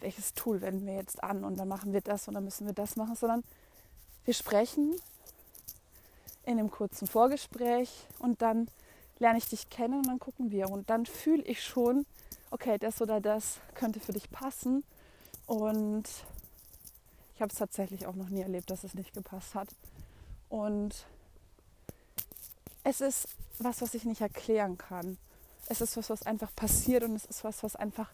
welches 0.00 0.34
Tool 0.34 0.60
wenden 0.60 0.86
wir 0.86 0.94
jetzt 0.94 1.22
an 1.22 1.44
und 1.44 1.56
dann 1.56 1.68
machen 1.68 1.92
wir 1.92 2.00
das 2.00 2.28
und 2.28 2.34
dann 2.34 2.44
müssen 2.44 2.66
wir 2.66 2.74
das 2.74 2.96
machen, 2.96 3.16
sondern 3.16 3.42
wir 4.24 4.34
sprechen 4.34 4.94
in 6.44 6.58
einem 6.58 6.70
kurzen 6.70 7.06
Vorgespräch 7.06 7.90
und 8.18 8.42
dann 8.42 8.68
lerne 9.18 9.38
ich 9.38 9.48
dich 9.48 9.70
kennen 9.70 9.94
und 9.94 10.06
dann 10.06 10.18
gucken 10.18 10.50
wir 10.50 10.68
und 10.70 10.90
dann 10.90 11.06
fühle 11.06 11.42
ich 11.42 11.62
schon, 11.62 12.06
okay, 12.50 12.78
das 12.78 13.00
oder 13.00 13.20
das 13.20 13.58
könnte 13.74 14.00
für 14.00 14.12
dich 14.12 14.30
passen 14.30 14.84
und 15.46 16.04
ich 17.34 17.40
habe 17.40 17.50
es 17.50 17.58
tatsächlich 17.58 18.06
auch 18.06 18.14
noch 18.14 18.28
nie 18.28 18.42
erlebt, 18.42 18.70
dass 18.70 18.84
es 18.84 18.94
nicht 18.94 19.12
gepasst 19.12 19.54
hat. 19.54 19.68
Und 20.48 21.04
es 22.84 23.00
ist 23.00 23.28
was, 23.58 23.82
was 23.82 23.94
ich 23.94 24.04
nicht 24.04 24.20
erklären 24.20 24.78
kann 24.78 25.18
es 25.68 25.80
ist 25.80 25.96
was, 25.96 26.10
was 26.10 26.22
einfach 26.24 26.54
passiert 26.54 27.04
und 27.04 27.14
es 27.14 27.24
ist 27.24 27.44
was, 27.44 27.62
was 27.62 27.76
einfach, 27.76 28.10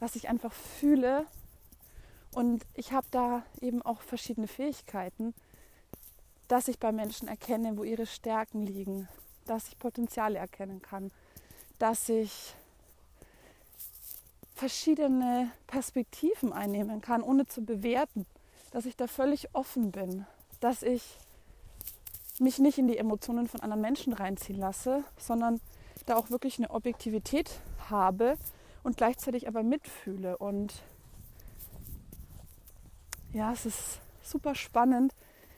was 0.00 0.16
ich 0.16 0.28
einfach 0.28 0.52
fühle. 0.52 1.26
Und 2.32 2.64
ich 2.74 2.92
habe 2.92 3.06
da 3.10 3.42
eben 3.60 3.82
auch 3.82 4.00
verschiedene 4.00 4.48
Fähigkeiten, 4.48 5.34
dass 6.48 6.68
ich 6.68 6.78
bei 6.78 6.92
Menschen 6.92 7.28
erkenne, 7.28 7.76
wo 7.76 7.84
ihre 7.84 8.06
Stärken 8.06 8.62
liegen 8.62 9.08
dass 9.44 9.66
ich 9.66 9.76
Potenziale 9.76 10.38
erkennen 10.38 10.80
kann, 10.82 11.10
dass 11.80 12.08
ich 12.08 12.54
verschiedene 14.54 15.50
Perspektiven 15.66 16.52
einnehmen 16.52 17.00
kann, 17.00 17.24
ohne 17.24 17.46
zu 17.46 17.64
bewerten, 17.64 18.24
dass 18.70 18.86
ich 18.86 18.96
da 18.96 19.08
völlig 19.08 19.52
offen 19.52 19.90
bin, 19.90 20.26
dass 20.60 20.84
ich 20.84 21.02
mich 22.38 22.58
nicht 22.58 22.78
in 22.78 22.88
die 22.88 22.98
Emotionen 22.98 23.46
von 23.46 23.60
anderen 23.60 23.82
Menschen 23.82 24.12
reinziehen 24.12 24.58
lasse, 24.58 25.04
sondern 25.18 25.60
da 26.06 26.16
auch 26.16 26.30
wirklich 26.30 26.58
eine 26.58 26.70
Objektivität 26.70 27.50
habe 27.90 28.36
und 28.82 28.96
gleichzeitig 28.96 29.48
aber 29.48 29.62
mitfühle. 29.62 30.36
Und 30.38 30.82
ja, 33.32 33.52
es 33.52 33.66
ist 33.66 34.00
super 34.22 34.54
spannend, 34.54 35.14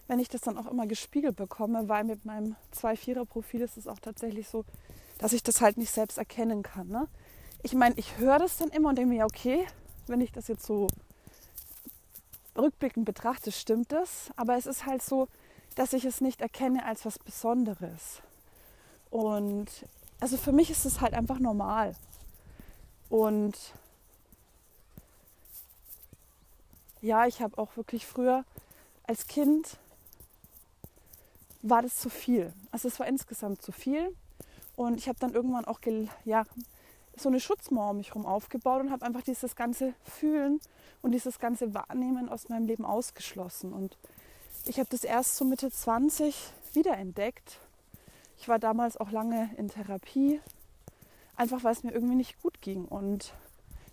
wenn 0.06 0.18
ich 0.18 0.28
das 0.28 0.42
dann 0.42 0.58
auch 0.58 0.66
immer 0.66 0.86
gespiegelt 0.86 1.36
bekomme, 1.36 1.88
weil 1.88 2.04
mit 2.04 2.24
meinem 2.24 2.56
2-4er-Profil 2.74 3.62
ist 3.62 3.76
es 3.76 3.86
auch 3.86 3.98
tatsächlich 3.98 4.48
so, 4.48 4.64
dass 5.18 5.32
ich 5.32 5.42
das 5.42 5.60
halt 5.60 5.78
nicht 5.78 5.90
selbst 5.90 6.18
erkennen 6.18 6.62
kann. 6.62 6.88
Ne? 6.88 7.08
Ich 7.62 7.74
meine, 7.74 7.94
ich 7.96 8.18
höre 8.18 8.38
das 8.38 8.58
dann 8.58 8.68
immer 8.68 8.90
und 8.90 8.98
denke 8.98 9.10
mir, 9.10 9.18
ja, 9.20 9.24
okay, 9.24 9.66
wenn 10.06 10.20
ich 10.20 10.32
das 10.32 10.48
jetzt 10.48 10.66
so 10.66 10.88
rückblickend 12.56 13.06
betrachte, 13.06 13.50
stimmt 13.52 13.92
das. 13.92 14.30
Aber 14.36 14.56
es 14.56 14.66
ist 14.66 14.84
halt 14.84 15.02
so, 15.02 15.28
dass 15.74 15.92
ich 15.92 16.04
es 16.04 16.20
nicht 16.20 16.40
erkenne 16.40 16.84
als 16.84 17.04
was 17.04 17.18
Besonderes. 17.18 18.22
Und 19.10 19.68
also 20.20 20.36
für 20.36 20.52
mich 20.52 20.70
ist 20.70 20.84
es 20.84 21.00
halt 21.00 21.14
einfach 21.14 21.38
normal. 21.38 21.94
Und 23.08 23.56
ja, 27.00 27.26
ich 27.26 27.42
habe 27.42 27.58
auch 27.58 27.76
wirklich 27.76 28.06
früher 28.06 28.44
als 29.06 29.26
Kind 29.26 29.78
war 31.62 31.82
das 31.82 31.94
zu 31.96 32.10
viel. 32.10 32.52
Also 32.70 32.88
es 32.88 32.98
war 32.98 33.06
insgesamt 33.06 33.62
zu 33.62 33.72
viel. 33.72 34.14
Und 34.76 34.96
ich 34.98 35.08
habe 35.08 35.18
dann 35.18 35.32
irgendwann 35.32 35.64
auch 35.64 35.80
ja, 36.24 36.44
so 37.16 37.28
eine 37.28 37.40
Schutzmauer 37.40 37.90
um 37.90 37.98
mich 37.98 38.08
herum 38.08 38.26
aufgebaut 38.26 38.80
und 38.80 38.90
habe 38.90 39.04
einfach 39.06 39.22
dieses 39.22 39.54
ganze 39.54 39.94
Fühlen 40.02 40.60
und 41.02 41.12
dieses 41.12 41.38
ganze 41.38 41.72
Wahrnehmen 41.74 42.28
aus 42.28 42.48
meinem 42.48 42.66
Leben 42.66 42.84
ausgeschlossen. 42.84 43.72
Und 43.72 43.96
ich 44.66 44.78
habe 44.78 44.88
das 44.90 45.04
erst 45.04 45.36
so 45.36 45.44
Mitte 45.44 45.70
20 45.70 46.52
wiederentdeckt. 46.72 47.58
Ich 48.38 48.48
war 48.48 48.58
damals 48.58 48.96
auch 48.96 49.10
lange 49.10 49.50
in 49.56 49.68
Therapie, 49.68 50.40
einfach 51.36 51.64
weil 51.64 51.72
es 51.72 51.82
mir 51.82 51.92
irgendwie 51.92 52.14
nicht 52.16 52.40
gut 52.42 52.60
ging. 52.60 52.84
Und 52.86 53.34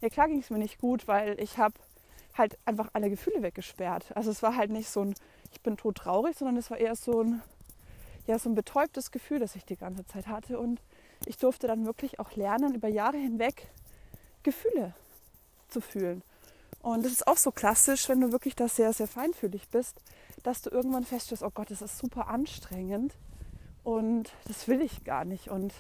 ja, 0.02 0.10
klar 0.10 0.28
ging 0.28 0.40
es 0.40 0.50
mir 0.50 0.58
nicht 0.58 0.80
gut, 0.80 1.08
weil 1.08 1.40
ich 1.40 1.58
habe 1.58 1.76
halt 2.38 2.58
einfach 2.66 2.90
alle 2.94 3.10
Gefühle 3.10 3.42
weggesperrt. 3.42 4.16
Also 4.16 4.32
es 4.32 4.42
war 4.42 4.56
halt 4.56 4.72
nicht 4.72 4.90
so 4.90 5.04
ein, 5.04 5.16
ich 5.52 5.62
bin 5.62 5.78
tot 5.78 5.98
traurig, 5.98 6.38
sondern 6.38 6.58
es 6.58 6.72
war 6.72 6.78
eher 6.78 6.96
so 6.96 7.22
ein, 7.22 7.42
ja, 8.26 8.40
so 8.40 8.50
ein 8.50 8.56
betäubtes 8.56 9.12
Gefühl, 9.12 9.40
das 9.40 9.56
ich 9.56 9.66
die 9.66 9.76
ganze 9.76 10.06
Zeit 10.06 10.28
hatte. 10.28 10.58
Und 10.58 10.82
ich 11.26 11.38
durfte 11.38 11.68
dann 11.68 11.86
wirklich 11.86 12.20
auch 12.20 12.36
lernen, 12.36 12.74
über 12.74 12.88
Jahre 12.88 13.18
hinweg 13.18 13.68
Gefühle 14.44 14.94
zu 15.68 15.82
fühlen. 15.82 16.24
Und 16.82 17.06
das 17.06 17.12
ist 17.12 17.28
auch 17.28 17.38
so 17.38 17.52
klassisch, 17.52 18.10
wenn 18.10 18.22
du 18.22 18.32
wirklich 18.32 18.56
da 18.56 18.68
sehr, 18.68 18.92
sehr 18.94 19.08
feinfühlig 19.08 19.70
bist, 19.70 20.02
dass 20.44 20.62
du 20.62 20.70
irgendwann 20.70 21.04
feststellst, 21.04 21.44
oh 21.44 21.52
Gott, 21.54 21.72
das 21.72 21.82
ist 21.82 21.98
super 21.98 22.28
anstrengend 22.28 23.16
und 23.84 24.32
das 24.46 24.68
will 24.68 24.82
ich 24.82 25.04
gar 25.04 25.26
nicht. 25.26 25.50
Und 25.50 25.74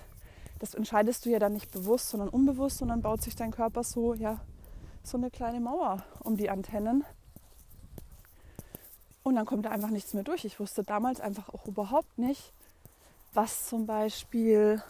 das 0.59 0.73
entscheidest 0.73 1.25
du 1.25 1.29
ja 1.29 1.39
dann 1.39 1.53
nicht 1.53 1.71
bewusst, 1.71 2.09
sondern 2.09 2.29
unbewusst 2.29 2.81
und 2.81 2.89
dann 2.89 3.01
baut 3.01 3.21
sich 3.21 3.35
dein 3.35 3.51
Körper 3.51 3.83
so, 3.83 4.13
ja, 4.13 4.39
so 5.03 5.17
eine 5.17 5.31
kleine 5.31 5.59
Mauer 5.59 6.03
um 6.19 6.37
die 6.37 6.49
Antennen. 6.49 7.03
Und 9.23 9.35
dann 9.35 9.45
kommt 9.45 9.65
da 9.65 9.69
einfach 9.69 9.89
nichts 9.89 10.13
mehr 10.13 10.23
durch. 10.23 10.45
Ich 10.45 10.59
wusste 10.59 10.83
damals 10.83 11.21
einfach 11.21 11.49
auch 11.49 11.65
überhaupt 11.67 12.17
nicht, 12.17 12.53
was 13.33 13.67
zum 13.67 13.85
Beispiel, 13.85 14.81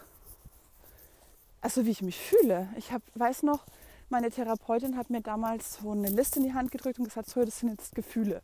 also 1.60 1.84
wie 1.86 1.90
ich 1.90 2.02
mich 2.02 2.18
fühle. 2.18 2.68
Ich 2.76 2.92
hab, 2.92 3.02
weiß 3.14 3.42
noch, 3.42 3.64
meine 4.08 4.30
Therapeutin 4.30 4.96
hat 4.96 5.10
mir 5.10 5.20
damals 5.20 5.76
so 5.76 5.90
eine 5.92 6.08
Liste 6.08 6.38
in 6.38 6.44
die 6.44 6.54
Hand 6.54 6.70
gedrückt 6.70 6.98
und 6.98 7.06
gesagt, 7.06 7.30
so, 7.30 7.44
das 7.44 7.60
sind 7.60 7.70
jetzt 7.70 7.94
Gefühle. 7.94 8.42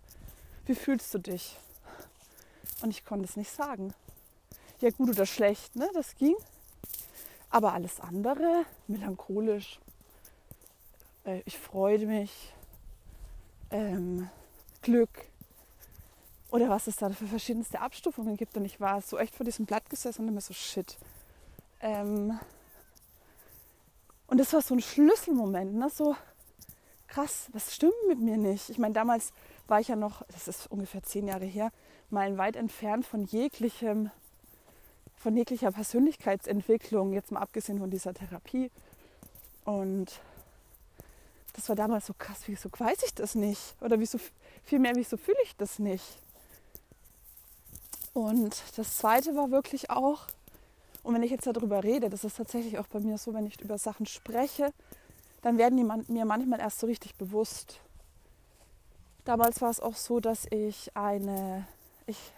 Wie 0.68 0.74
fühlst 0.74 1.14
du 1.14 1.18
dich? 1.18 1.56
Und 2.82 2.90
ich 2.90 3.06
konnte 3.06 3.24
es 3.24 3.36
nicht 3.36 3.50
sagen. 3.50 3.94
Ja 4.82 4.90
gut 4.90 5.08
oder 5.08 5.24
schlecht, 5.24 5.74
ne? 5.74 5.88
Das 5.94 6.14
ging. 6.16 6.36
Aber 7.48 7.72
alles 7.72 8.00
andere, 8.00 8.66
melancholisch, 8.86 9.80
äh, 11.24 11.40
ich 11.46 11.56
freue 11.56 12.04
mich, 12.06 12.52
ähm, 13.70 14.28
Glück 14.82 15.08
oder 16.50 16.68
was 16.68 16.86
es 16.86 16.96
da 16.96 17.08
für 17.08 17.26
verschiedenste 17.26 17.80
Abstufungen 17.80 18.36
gibt. 18.36 18.54
Und 18.58 18.66
ich 18.66 18.78
war 18.78 19.00
so 19.00 19.16
echt 19.16 19.34
vor 19.34 19.44
diesem 19.44 19.64
Blatt 19.64 19.88
gesessen 19.88 20.20
und 20.20 20.28
immer 20.28 20.42
so 20.42 20.52
shit. 20.52 20.98
Ähm, 21.80 22.38
und 24.26 24.36
das 24.36 24.52
war 24.52 24.60
so 24.60 24.74
ein 24.74 24.82
Schlüsselmoment, 24.82 25.76
ne? 25.76 25.88
so 25.88 26.14
krass, 27.06 27.48
was 27.52 27.74
stimmt 27.74 27.94
mit 28.06 28.20
mir 28.20 28.36
nicht? 28.36 28.68
Ich 28.68 28.78
meine, 28.78 28.92
damals 28.92 29.32
war 29.68 29.80
ich 29.80 29.88
ja 29.88 29.96
noch, 29.96 30.22
das 30.28 30.48
ist 30.48 30.70
ungefähr 30.70 31.02
zehn 31.02 31.28
Jahre 31.28 31.44
her, 31.44 31.70
meilenweit 32.10 32.56
entfernt 32.56 33.06
von 33.06 33.24
jeglichem, 33.24 34.10
von 35.16 35.36
jeglicher 35.36 35.70
Persönlichkeitsentwicklung, 35.72 37.12
jetzt 37.12 37.30
mal 37.30 37.40
abgesehen 37.40 37.78
von 37.78 37.90
dieser 37.90 38.14
Therapie. 38.14 38.70
Und 39.64 40.20
das 41.54 41.68
war 41.68 41.76
damals 41.76 42.06
so 42.06 42.14
krass, 42.14 42.42
wieso 42.46 42.70
weiß 42.76 43.02
ich 43.04 43.14
das 43.14 43.34
nicht? 43.34 43.76
Oder 43.80 43.98
wieso, 44.00 44.18
vielmehr, 44.64 44.92
wieso 44.94 45.16
fühle 45.16 45.38
ich 45.42 45.56
das 45.56 45.78
nicht? 45.78 46.18
Und 48.14 48.62
das 48.76 48.96
zweite 48.96 49.36
war 49.36 49.50
wirklich 49.50 49.90
auch, 49.90 50.26
und 51.02 51.14
wenn 51.14 51.22
ich 51.22 51.30
jetzt 51.30 51.46
darüber 51.46 51.84
rede, 51.84 52.10
das 52.10 52.24
ist 52.24 52.36
tatsächlich 52.36 52.78
auch 52.78 52.86
bei 52.86 53.00
mir 53.00 53.18
so, 53.18 53.34
wenn 53.34 53.46
ich 53.46 53.60
über 53.60 53.78
Sachen 53.78 54.06
spreche, 54.06 54.72
dann 55.42 55.58
werden 55.58 55.76
die 55.76 56.12
mir 56.12 56.24
manchmal 56.24 56.60
erst 56.60 56.80
so 56.80 56.86
richtig 56.86 57.14
bewusst. 57.14 57.80
Damals 59.28 59.60
war 59.60 59.68
es 59.68 59.78
auch 59.78 59.94
so, 59.94 60.20
dass 60.20 60.46
ich 60.50 60.96
eine, 60.96 61.66
ich, 62.06 62.32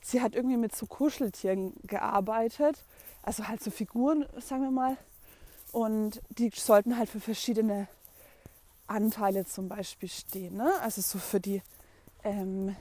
sie 0.00 0.20
hat 0.20 0.34
irgendwie 0.34 0.56
mit 0.56 0.74
so 0.74 0.86
Kuscheltieren 0.86 1.72
gearbeitet, 1.84 2.82
also 3.22 3.46
halt 3.46 3.62
so 3.62 3.70
Figuren, 3.70 4.26
sagen 4.40 4.64
wir 4.64 4.72
mal. 4.72 4.96
Und 5.70 6.20
die 6.30 6.50
sollten 6.52 6.98
halt 6.98 7.08
für 7.08 7.20
verschiedene 7.20 7.86
Anteile 8.88 9.44
zum 9.44 9.68
Beispiel 9.68 10.08
stehen. 10.08 10.56
Ne? 10.56 10.72
Also 10.80 11.00
so 11.00 11.20
für 11.20 11.38
die, 11.38 11.62
ähm, 12.24 12.74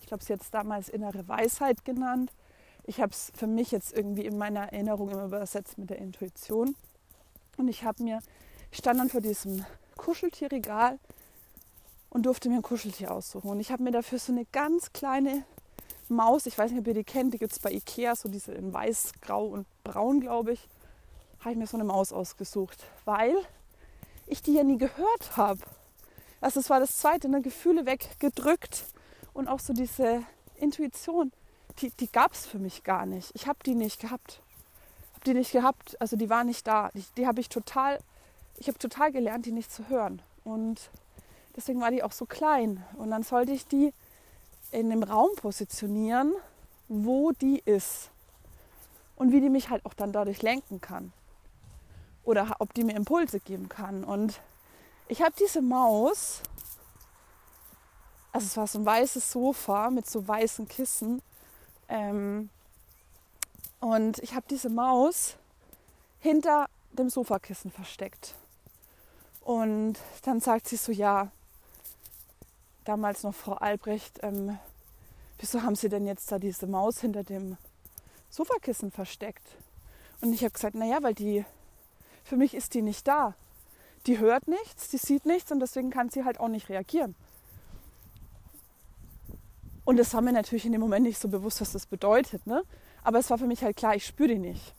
ich 0.00 0.08
glaube, 0.08 0.24
sie 0.24 0.32
hat 0.32 0.40
es 0.40 0.50
damals 0.50 0.88
innere 0.88 1.28
Weisheit 1.28 1.84
genannt. 1.84 2.32
Ich 2.82 3.00
habe 3.00 3.12
es 3.12 3.30
für 3.36 3.46
mich 3.46 3.70
jetzt 3.70 3.92
irgendwie 3.92 4.24
in 4.24 4.36
meiner 4.36 4.72
Erinnerung 4.72 5.10
immer 5.10 5.26
übersetzt 5.26 5.78
mit 5.78 5.90
der 5.90 5.98
Intuition. 5.98 6.74
Und 7.56 7.68
ich 7.68 7.84
habe 7.84 8.02
mir, 8.02 8.18
ich 8.72 8.78
stand 8.78 8.98
dann 8.98 9.10
vor 9.10 9.20
diesem 9.20 9.64
Kuscheltierregal 9.96 10.98
und 12.10 12.26
durfte 12.26 12.48
mir 12.48 12.56
ein 12.56 12.62
Kuscheltier 12.62 13.12
aussuchen. 13.12 13.48
Und 13.48 13.60
ich 13.60 13.72
habe 13.72 13.82
mir 13.82 13.92
dafür 13.92 14.18
so 14.18 14.32
eine 14.32 14.44
ganz 14.46 14.92
kleine 14.92 15.44
Maus, 16.08 16.46
ich 16.46 16.58
weiß 16.58 16.72
nicht, 16.72 16.80
ob 16.80 16.86
ihr 16.88 16.94
die 16.94 17.04
kennt, 17.04 17.32
die 17.32 17.38
gibt 17.38 17.52
es 17.52 17.60
bei 17.60 17.70
Ikea, 17.70 18.16
so 18.16 18.28
diese 18.28 18.52
in 18.52 18.72
weiß, 18.72 19.12
grau 19.20 19.46
und 19.46 19.66
braun, 19.84 20.20
glaube 20.20 20.52
ich, 20.52 20.68
habe 21.38 21.52
ich 21.52 21.56
mir 21.56 21.66
so 21.66 21.76
eine 21.76 21.84
Maus 21.84 22.12
ausgesucht, 22.12 22.84
weil 23.04 23.34
ich 24.26 24.42
die 24.42 24.54
ja 24.54 24.64
nie 24.64 24.76
gehört 24.76 25.36
habe. 25.36 25.60
Also 26.40 26.60
das 26.60 26.68
war 26.68 26.80
das 26.80 26.98
Zweite, 26.98 27.28
ne? 27.28 27.42
Gefühle 27.42 27.86
weggedrückt 27.86 28.86
und 29.34 29.48
auch 29.48 29.60
so 29.60 29.72
diese 29.72 30.22
Intuition, 30.56 31.32
die, 31.78 31.90
die 31.90 32.10
gab 32.10 32.32
es 32.32 32.46
für 32.46 32.58
mich 32.58 32.82
gar 32.82 33.06
nicht. 33.06 33.30
Ich 33.34 33.46
habe 33.46 33.58
die 33.64 33.74
nicht 33.74 34.00
gehabt. 34.00 34.42
Habe 35.14 35.24
die 35.26 35.34
nicht 35.34 35.52
gehabt, 35.52 36.00
also 36.00 36.16
die 36.16 36.30
war 36.30 36.44
nicht 36.44 36.66
da. 36.66 36.90
Die, 36.94 37.04
die 37.16 37.26
habe 37.26 37.40
ich 37.40 37.48
total, 37.48 38.00
ich 38.56 38.68
habe 38.68 38.78
total 38.78 39.12
gelernt, 39.12 39.46
die 39.46 39.52
nicht 39.52 39.70
zu 39.72 39.88
hören. 39.88 40.22
Und 40.44 40.90
deswegen 41.56 41.80
war 41.80 41.90
die 41.90 42.02
auch 42.02 42.12
so 42.12 42.26
klein. 42.26 42.84
Und 42.96 43.10
dann 43.10 43.22
sollte 43.22 43.52
ich 43.52 43.66
die 43.66 43.92
in 44.70 44.90
einem 44.90 45.02
Raum 45.02 45.30
positionieren, 45.36 46.34
wo 46.88 47.32
die 47.32 47.60
ist. 47.64 48.10
Und 49.16 49.32
wie 49.32 49.40
die 49.40 49.50
mich 49.50 49.68
halt 49.68 49.84
auch 49.84 49.94
dann 49.94 50.12
dadurch 50.12 50.42
lenken 50.42 50.80
kann 50.80 51.12
oder 52.24 52.56
ob 52.58 52.74
die 52.74 52.84
mir 52.84 52.94
Impulse 52.94 53.40
geben 53.40 53.68
kann. 53.68 54.04
Und 54.04 54.40
ich 55.08 55.22
habe 55.22 55.34
diese 55.38 55.60
Maus, 55.60 56.42
also 58.32 58.46
es 58.46 58.56
war 58.56 58.66
so 58.66 58.78
ein 58.78 58.86
weißes 58.86 59.30
Sofa 59.30 59.90
mit 59.90 60.08
so 60.08 60.26
weißen 60.26 60.68
Kissen. 60.68 61.22
Ähm, 61.88 62.50
und 63.80 64.18
ich 64.18 64.34
habe 64.34 64.46
diese 64.48 64.68
Maus 64.68 65.36
hinter 66.20 66.66
dem 66.92 67.08
Sofakissen 67.08 67.70
versteckt. 67.70 68.34
Und 69.40 69.98
dann 70.22 70.40
sagt 70.40 70.68
sie 70.68 70.76
so, 70.76 70.92
ja, 70.92 71.32
damals 72.84 73.22
noch 73.22 73.34
Frau 73.34 73.54
Albrecht, 73.54 74.20
ähm, 74.22 74.58
wieso 75.38 75.62
haben 75.62 75.76
Sie 75.76 75.88
denn 75.88 76.06
jetzt 76.06 76.30
da 76.32 76.38
diese 76.38 76.66
Maus 76.66 77.00
hinter 77.00 77.24
dem 77.24 77.56
Sofakissen 78.28 78.90
versteckt? 78.90 79.46
Und 80.20 80.32
ich 80.32 80.42
habe 80.42 80.52
gesagt, 80.52 80.74
naja, 80.74 81.02
weil 81.02 81.14
die 81.14 81.44
für 82.24 82.36
mich 82.36 82.54
ist 82.54 82.74
die 82.74 82.82
nicht 82.82 83.08
da. 83.08 83.34
Die 84.06 84.18
hört 84.18 84.48
nichts, 84.48 84.88
die 84.88 84.98
sieht 84.98 85.26
nichts 85.26 85.50
und 85.52 85.60
deswegen 85.60 85.90
kann 85.90 86.10
sie 86.10 86.24
halt 86.24 86.40
auch 86.40 86.48
nicht 86.48 86.68
reagieren. 86.68 87.14
Und 89.84 89.96
das 89.96 90.14
haben 90.14 90.26
wir 90.26 90.32
natürlich 90.32 90.64
in 90.64 90.72
dem 90.72 90.80
Moment 90.80 91.06
nicht 91.06 91.18
so 91.18 91.28
bewusst, 91.28 91.60
was 91.60 91.72
das 91.72 91.86
bedeutet. 91.86 92.46
Ne? 92.46 92.62
Aber 93.02 93.18
es 93.18 93.30
war 93.30 93.38
für 93.38 93.46
mich 93.46 93.64
halt 93.64 93.76
klar, 93.76 93.96
ich 93.96 94.06
spüre 94.06 94.28
die 94.28 94.38
nicht. 94.38 94.74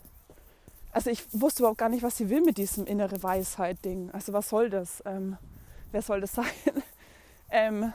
Also 0.92 1.10
ich 1.10 1.26
wusste 1.34 1.64
überhaupt 1.64 1.80
gar 1.80 1.90
nicht, 1.90 2.04
was 2.04 2.18
sie 2.18 2.30
will 2.30 2.42
mit 2.42 2.58
diesem 2.58 2.86
innere 2.86 3.22
Weisheit-Ding. 3.22 4.12
Also 4.12 4.34
was 4.34 4.50
soll 4.50 4.70
das? 4.70 5.04
Ähm, 5.06 5.38
wer 5.92 6.02
soll 6.02 6.22
das 6.22 6.32
sein? 6.36 6.46
Ähm, 7.52 7.94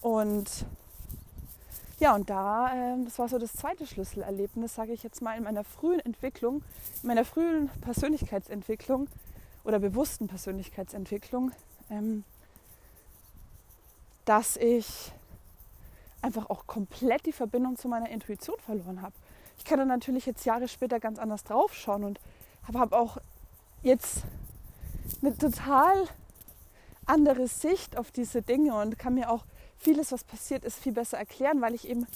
und 0.00 0.66
ja, 2.00 2.14
und 2.14 2.30
da, 2.30 2.72
ähm, 2.72 3.04
das 3.04 3.18
war 3.18 3.28
so 3.28 3.38
das 3.38 3.54
zweite 3.54 3.86
Schlüsselerlebnis, 3.86 4.74
sage 4.74 4.92
ich 4.92 5.02
jetzt 5.02 5.20
mal, 5.20 5.36
in 5.36 5.42
meiner 5.42 5.64
frühen 5.64 5.98
Entwicklung, 6.00 6.62
in 7.02 7.08
meiner 7.08 7.24
frühen 7.24 7.68
Persönlichkeitsentwicklung 7.80 9.08
oder 9.64 9.80
bewussten 9.80 10.28
Persönlichkeitsentwicklung, 10.28 11.50
ähm, 11.90 12.22
dass 14.24 14.56
ich 14.56 15.12
einfach 16.22 16.50
auch 16.50 16.66
komplett 16.66 17.26
die 17.26 17.32
Verbindung 17.32 17.76
zu 17.76 17.88
meiner 17.88 18.08
Intuition 18.10 18.58
verloren 18.60 19.02
habe. 19.02 19.14
Ich 19.56 19.64
kann 19.64 19.78
dann 19.78 19.88
natürlich 19.88 20.24
jetzt 20.26 20.44
Jahre 20.44 20.68
später 20.68 21.00
ganz 21.00 21.18
anders 21.18 21.42
draufschauen 21.42 22.04
und 22.04 22.20
habe 22.66 22.78
hab 22.78 22.92
auch 22.92 23.18
jetzt 23.82 24.22
eine 25.20 25.36
total 25.36 26.06
andere 27.08 27.48
Sicht 27.48 27.96
auf 27.96 28.10
diese 28.10 28.42
Dinge 28.42 28.74
und 28.74 28.98
kann 28.98 29.14
mir 29.14 29.30
auch 29.30 29.44
vieles, 29.78 30.12
was 30.12 30.24
passiert 30.24 30.64
ist, 30.64 30.78
viel 30.78 30.92
besser 30.92 31.18
erklären, 31.18 31.60
weil 31.60 31.74
ich 31.74 31.88
eben 31.88 32.06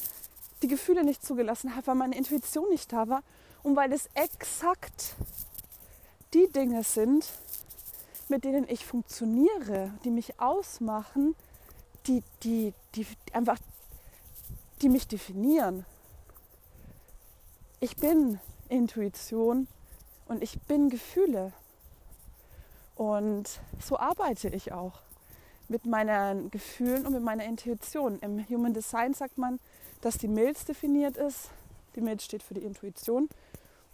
die 0.62 0.68
Gefühle 0.68 1.04
nicht 1.04 1.24
zugelassen 1.24 1.74
habe, 1.74 1.88
weil 1.88 1.94
meine 1.94 2.16
Intuition 2.16 2.68
nicht 2.68 2.92
da 2.92 3.08
war 3.08 3.22
und 3.62 3.76
weil 3.76 3.92
es 3.92 4.08
exakt 4.14 5.14
die 6.34 6.50
Dinge 6.50 6.82
sind, 6.82 7.26
mit 8.28 8.44
denen 8.44 8.66
ich 8.68 8.86
funktioniere, 8.86 9.92
die 10.04 10.10
mich 10.10 10.40
ausmachen, 10.40 11.34
die, 12.06 12.22
die, 12.42 12.72
die 12.94 13.06
einfach, 13.32 13.58
die 14.80 14.88
mich 14.88 15.06
definieren. 15.06 15.84
Ich 17.80 17.96
bin 17.96 18.40
Intuition 18.68 19.68
und 20.26 20.42
ich 20.42 20.60
bin 20.62 20.88
Gefühle. 20.88 21.52
Und 22.96 23.60
so 23.80 23.98
arbeite 23.98 24.48
ich 24.48 24.72
auch 24.72 25.00
mit 25.68 25.86
meinen 25.86 26.50
Gefühlen 26.50 27.06
und 27.06 27.14
mit 27.14 27.22
meiner 27.22 27.44
Intuition. 27.44 28.18
Im 28.20 28.46
Human 28.48 28.74
Design 28.74 29.14
sagt 29.14 29.38
man, 29.38 29.58
dass 30.02 30.18
die 30.18 30.28
Milz 30.28 30.64
definiert 30.64 31.16
ist. 31.16 31.50
Die 31.96 32.00
Milz 32.00 32.24
steht 32.24 32.42
für 32.42 32.54
die 32.54 32.62
Intuition 32.62 33.28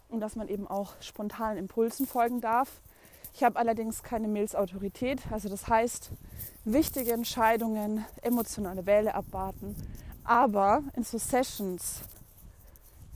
und 0.08 0.20
dass 0.20 0.36
man 0.36 0.48
eben 0.48 0.66
auch 0.66 0.94
spontanen 1.00 1.58
Impulsen 1.58 2.06
folgen 2.06 2.40
darf. 2.40 2.80
Ich 3.34 3.44
habe 3.44 3.58
allerdings 3.58 4.02
keine 4.02 4.26
Milz-Autorität. 4.26 5.20
Also 5.30 5.48
das 5.48 5.68
heißt, 5.68 6.10
wichtige 6.64 7.12
Entscheidungen, 7.12 8.04
emotionale 8.22 8.86
Wähle 8.86 9.14
abwarten. 9.14 9.76
Aber 10.24 10.82
in 10.94 11.04
so 11.04 11.18
Sessions, 11.18 12.00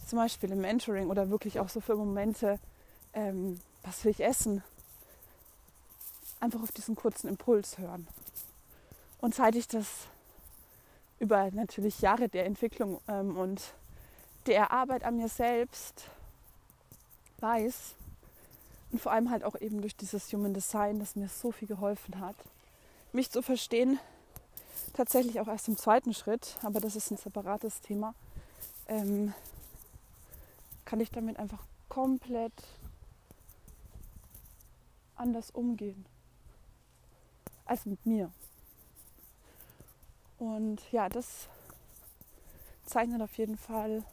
zum 0.07 0.19
Beispiel 0.19 0.53
im 0.53 0.61
Mentoring 0.61 1.09
oder 1.09 1.31
wirklich 1.31 1.59
auch 1.59 1.69
so 1.69 1.81
für 1.81 1.97
Momente, 1.97 2.59
ähm, 3.15 3.59
was 3.83 4.05
will 4.05 4.13
ich 4.13 4.23
essen, 4.23 4.63
einfach 6.43 6.63
auf 6.63 6.73
diesen 6.73 6.97
kurzen 6.97 7.29
Impuls 7.29 7.79
hören. 7.79 8.07
Und 9.19 9.35
seit 9.35 9.55
ich 9.55 9.69
das 9.69 9.87
über 11.21 11.51
natürlich 11.53 12.01
Jahre 12.01 12.29
der 12.29 12.47
Entwicklung 12.47 13.01
ähm, 13.07 13.37
und 13.37 13.63
der 14.47 14.73
Arbeit 14.73 15.05
an 15.05 15.17
mir 15.17 15.29
selbst 15.29 16.05
weiß, 17.39 17.95
und 18.91 19.01
vor 19.01 19.13
allem 19.13 19.31
halt 19.31 19.43
auch 19.45 19.59
eben 19.59 19.81
durch 19.81 19.97
dieses 19.97 20.31
Human 20.33 20.53
Design, 20.53 20.99
das 20.99 21.17
mir 21.17 21.29
so 21.29 21.51
viel 21.51 21.67
geholfen 21.67 22.21
hat, 22.21 22.37
mich 23.13 23.31
zu 23.31 23.41
verstehen, 23.41 23.99
tatsächlich 24.93 25.41
auch 25.41 25.49
erst 25.49 25.69
im 25.69 25.79
zweiten 25.79 26.13
Schritt, 26.13 26.59
aber 26.63 26.81
das 26.81 26.97
ist 26.97 27.11
ein 27.11 27.17
separates 27.17 27.81
Thema, 27.81 28.15
ähm, 28.89 29.33
kann 30.85 31.01
ich 31.01 31.11
damit 31.11 31.39
einfach 31.39 31.61
komplett 31.89 32.53
anders 35.17 35.51
umgehen 35.51 36.05
als 37.73 37.87
mit 37.87 38.05
mir. 38.05 38.31
Und 40.39 40.93
ja, 40.93 41.09
das 41.09 41.49
zeichnet 42.85 43.23
auf 43.23 43.39
jeden 43.39 43.57
Fall 43.57 44.05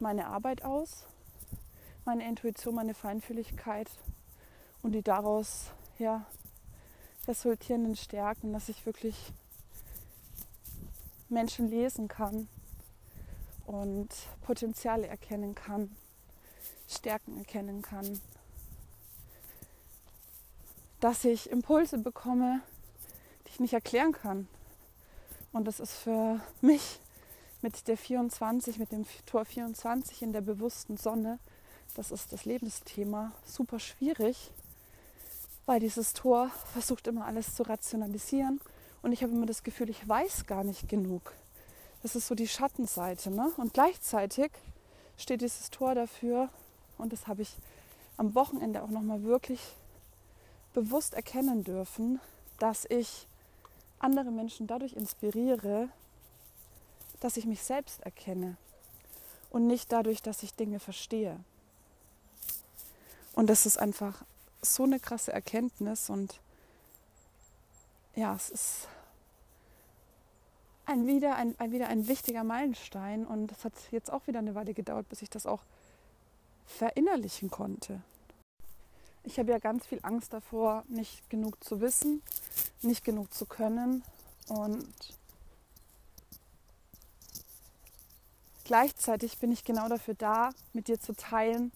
meine 0.00 0.26
Arbeit 0.26 0.64
aus, 0.64 1.06
meine 2.04 2.28
Intuition, 2.28 2.74
meine 2.74 2.94
Feinfühligkeit 2.94 3.88
und 4.82 4.92
die 4.92 5.02
daraus 5.02 5.70
ja, 6.00 6.26
resultierenden 7.28 7.94
Stärken, 7.94 8.52
dass 8.52 8.68
ich 8.68 8.84
wirklich 8.84 9.32
Menschen 11.28 11.68
lesen 11.70 12.08
kann 12.08 12.48
und 13.64 14.08
Potenziale 14.42 15.06
erkennen 15.06 15.54
kann, 15.54 15.94
Stärken 16.88 17.38
erkennen 17.38 17.80
kann, 17.80 18.20
dass 21.04 21.22
ich 21.26 21.50
Impulse 21.50 21.98
bekomme, 21.98 22.62
die 23.44 23.50
ich 23.50 23.60
nicht 23.60 23.74
erklären 23.74 24.12
kann. 24.12 24.48
Und 25.52 25.66
das 25.66 25.78
ist 25.78 25.92
für 25.92 26.40
mich 26.62 26.98
mit 27.60 27.88
der 27.88 27.98
24, 27.98 28.78
mit 28.78 28.90
dem 28.90 29.04
Tor 29.26 29.44
24 29.44 30.22
in 30.22 30.32
der 30.32 30.40
bewussten 30.40 30.96
Sonne, 30.96 31.38
das 31.94 32.10
ist 32.10 32.32
das 32.32 32.46
Lebensthema, 32.46 33.32
super 33.44 33.80
schwierig, 33.80 34.50
weil 35.66 35.78
dieses 35.78 36.14
Tor 36.14 36.50
versucht 36.72 37.06
immer 37.06 37.26
alles 37.26 37.54
zu 37.54 37.64
rationalisieren 37.64 38.58
und 39.02 39.12
ich 39.12 39.22
habe 39.22 39.32
immer 39.32 39.44
das 39.44 39.62
Gefühl, 39.62 39.90
ich 39.90 40.08
weiß 40.08 40.46
gar 40.46 40.64
nicht 40.64 40.88
genug. 40.88 41.34
Das 42.02 42.16
ist 42.16 42.28
so 42.28 42.34
die 42.34 42.48
Schattenseite. 42.48 43.30
Ne? 43.30 43.52
Und 43.58 43.74
gleichzeitig 43.74 44.52
steht 45.18 45.42
dieses 45.42 45.68
Tor 45.68 45.94
dafür, 45.94 46.48
und 46.96 47.12
das 47.12 47.26
habe 47.26 47.42
ich 47.42 47.54
am 48.16 48.34
Wochenende 48.34 48.82
auch 48.82 48.88
nochmal 48.88 49.22
wirklich 49.22 49.60
bewusst 50.74 51.14
erkennen 51.14 51.64
dürfen, 51.64 52.20
dass 52.58 52.84
ich 52.90 53.26
andere 53.98 54.30
Menschen 54.30 54.66
dadurch 54.66 54.92
inspiriere, 54.92 55.88
dass 57.20 57.38
ich 57.38 57.46
mich 57.46 57.62
selbst 57.62 58.02
erkenne 58.02 58.56
und 59.50 59.66
nicht 59.66 59.90
dadurch, 59.90 60.20
dass 60.20 60.42
ich 60.42 60.54
Dinge 60.54 60.80
verstehe. 60.80 61.40
Und 63.32 63.48
das 63.48 63.64
ist 63.64 63.78
einfach 63.78 64.24
so 64.60 64.82
eine 64.82 65.00
krasse 65.00 65.32
Erkenntnis 65.32 66.10
und 66.10 66.40
ja, 68.14 68.34
es 68.34 68.50
ist 68.50 68.88
ein 70.86 71.06
wieder 71.06 71.36
ein, 71.36 71.54
ein, 71.58 71.72
wieder 71.72 71.88
ein 71.88 72.06
wichtiger 72.08 72.44
Meilenstein 72.44 73.26
und 73.26 73.50
es 73.50 73.64
hat 73.64 73.72
jetzt 73.90 74.12
auch 74.12 74.26
wieder 74.26 74.38
eine 74.38 74.54
Weile 74.54 74.74
gedauert, 74.74 75.08
bis 75.08 75.22
ich 75.22 75.30
das 75.30 75.46
auch 75.46 75.62
verinnerlichen 76.66 77.50
konnte. 77.50 78.02
Ich 79.26 79.38
habe 79.38 79.52
ja 79.52 79.58
ganz 79.58 79.86
viel 79.86 80.00
Angst 80.02 80.34
davor, 80.34 80.84
nicht 80.86 81.30
genug 81.30 81.64
zu 81.64 81.80
wissen, 81.80 82.22
nicht 82.82 83.04
genug 83.04 83.32
zu 83.32 83.46
können 83.46 84.04
und 84.48 84.86
gleichzeitig 88.64 89.38
bin 89.38 89.50
ich 89.50 89.64
genau 89.64 89.88
dafür 89.88 90.12
da, 90.12 90.50
mit 90.74 90.88
dir 90.88 91.00
zu 91.00 91.14
teilen, 91.14 91.72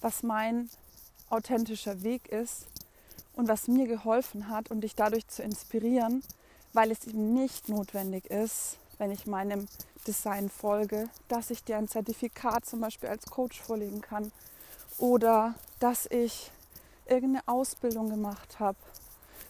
was 0.00 0.22
mein 0.22 0.70
authentischer 1.28 2.04
Weg 2.04 2.28
ist 2.28 2.68
und 3.34 3.48
was 3.48 3.66
mir 3.66 3.88
geholfen 3.88 4.48
hat 4.48 4.70
und 4.70 4.82
dich 4.82 4.94
dadurch 4.94 5.26
zu 5.26 5.42
inspirieren, 5.42 6.22
weil 6.72 6.92
es 6.92 7.04
eben 7.04 7.34
nicht 7.34 7.68
notwendig 7.68 8.26
ist, 8.26 8.78
wenn 8.98 9.10
ich 9.10 9.26
meinem 9.26 9.66
Design 10.06 10.48
folge, 10.48 11.08
dass 11.26 11.50
ich 11.50 11.64
dir 11.64 11.78
ein 11.78 11.88
Zertifikat 11.88 12.64
zum 12.64 12.80
Beispiel 12.80 13.08
als 13.08 13.26
Coach 13.26 13.60
vorlegen 13.60 14.02
kann 14.02 14.30
oder 14.98 15.56
dass 15.80 16.06
ich 16.06 16.52
irgendeine 17.10 17.46
Ausbildung 17.46 18.08
gemacht 18.08 18.60
habe, 18.60 18.78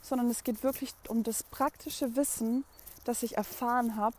sondern 0.03 0.31
es 0.31 0.45
geht 0.45 0.63
wirklich 0.63 0.95
um 1.09 1.23
das 1.23 1.43
praktische 1.43 2.17
Wissen, 2.17 2.65
das 3.05 3.23
ich 3.23 3.37
erfahren 3.37 3.97
habe, 3.97 4.17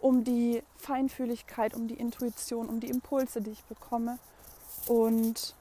um 0.00 0.24
die 0.24 0.62
Feinfühligkeit, 0.76 1.74
um 1.74 1.88
die 1.88 1.94
Intuition, 1.94 2.68
um 2.68 2.80
die 2.80 2.88
Impulse, 2.88 3.40
die 3.40 3.50
ich 3.50 3.64
bekomme 3.64 4.18
und 4.86 5.54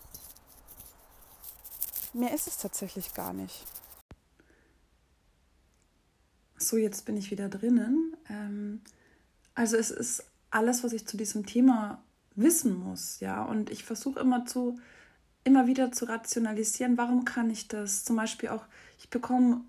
Mehr 2.16 2.34
ist 2.34 2.48
es 2.48 2.58
tatsächlich 2.58 3.14
gar 3.14 3.34
nicht. 3.34 3.66
So, 6.58 6.78
jetzt 6.78 7.06
bin 7.06 7.18
ich 7.18 7.30
wieder 7.30 7.50
drinnen. 7.50 8.16
Ähm, 8.30 8.82
also 9.54 9.76
es 9.76 9.92
ist 9.92 10.24
alles, 10.50 10.86
was 10.86 10.94
ich 10.94 11.06
zu 11.06 11.18
diesem 11.18 11.46
Thema 11.46 12.02
wissen 12.36 12.74
muss, 12.74 13.20
ja. 13.20 13.44
Und 13.44 13.70
ich 13.70 13.84
versuche 13.84 14.22
immer 14.22 14.46
zu, 14.46 14.80
immer 15.46 15.68
wieder 15.68 15.94
zu 15.94 16.06
rationalisieren, 16.06 16.98
warum 16.98 17.24
kann 17.24 17.50
ich 17.50 17.70
das? 17.70 18.04
Zum 18.04 18.18
Beispiel 18.18 18.50
auch, 18.50 18.66
ich 18.98 19.10
bekomme 19.10 19.62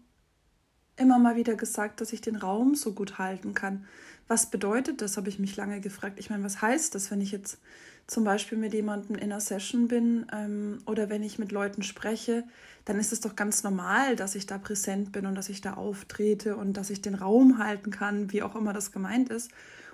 immer 0.97 1.19
mal 1.19 1.37
wieder 1.37 1.55
gesagt, 1.55 2.01
dass 2.01 2.13
ich 2.13 2.23
den 2.23 2.37
Raum 2.37 2.75
so 2.75 2.93
gut 2.93 3.19
halten 3.19 3.55
kann. 3.55 3.87
Was 4.27 4.51
bedeutet 4.51 5.03
das, 5.03 5.17
habe 5.17 5.29
ich 5.29 5.39
mich 5.39 5.55
lange 5.55 5.81
gefragt. 5.81 6.19
Ich 6.19 6.31
meine, 6.31 6.43
was 6.43 6.61
heißt 6.61 6.95
das, 6.95 7.11
wenn 7.11 7.21
ich 7.21 7.31
jetzt 7.31 7.59
zum 8.07 8.25
Beispiel 8.25 8.57
mit 8.57 8.73
jemandem 8.73 9.17
in 9.17 9.25
einer 9.25 9.41
Session 9.41 9.89
bin 9.89 10.27
ähm, 10.33 10.79
oder 10.87 11.11
wenn 11.11 11.23
ich 11.23 11.39
mit 11.39 11.53
Leuten 11.53 11.83
spreche, 11.83 12.45
dann 12.85 12.99
ist 12.99 13.13
es 13.13 13.21
doch 13.21 13.37
ganz 13.37 13.63
normal, 13.63 14.17
dass 14.17 14.35
ich 14.35 14.47
da 14.47 14.59
präsent 14.59 15.13
bin 15.13 15.27
und 15.27 15.35
dass 15.35 15.49
ich 15.49 15.61
da 15.61 15.75
auftrete 15.75 16.57
und 16.57 16.75
dass 16.75 16.91
ich 16.91 17.03
den 17.03 17.17
Raum 17.17 17.59
halten 17.59 17.91
kann, 17.91 18.33
wie 18.33 18.43
auch 18.43 18.55
immer 18.57 18.73
das 18.73 18.93
gemeint 18.93 19.29
ist. 19.29 19.51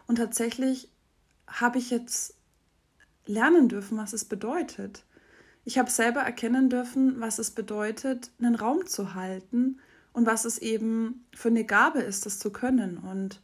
Und 0.06 0.16
tatsächlich 0.16 0.88
habe 1.46 1.78
ich 1.78 1.90
jetzt 1.90 2.34
lernen 3.26 3.68
dürfen, 3.68 3.98
was 3.98 4.12
es 4.12 4.24
bedeutet. 4.24 5.04
Ich 5.64 5.78
habe 5.78 5.90
selber 5.90 6.20
erkennen 6.20 6.68
dürfen, 6.68 7.20
was 7.20 7.38
es 7.38 7.50
bedeutet, 7.50 8.30
einen 8.40 8.54
Raum 8.54 8.86
zu 8.86 9.14
halten 9.14 9.78
und 10.12 10.26
was 10.26 10.44
es 10.44 10.58
eben 10.58 11.24
für 11.34 11.48
eine 11.48 11.64
Gabe 11.64 12.00
ist, 12.00 12.26
das 12.26 12.38
zu 12.38 12.50
können. 12.50 12.98
Und 12.98 13.40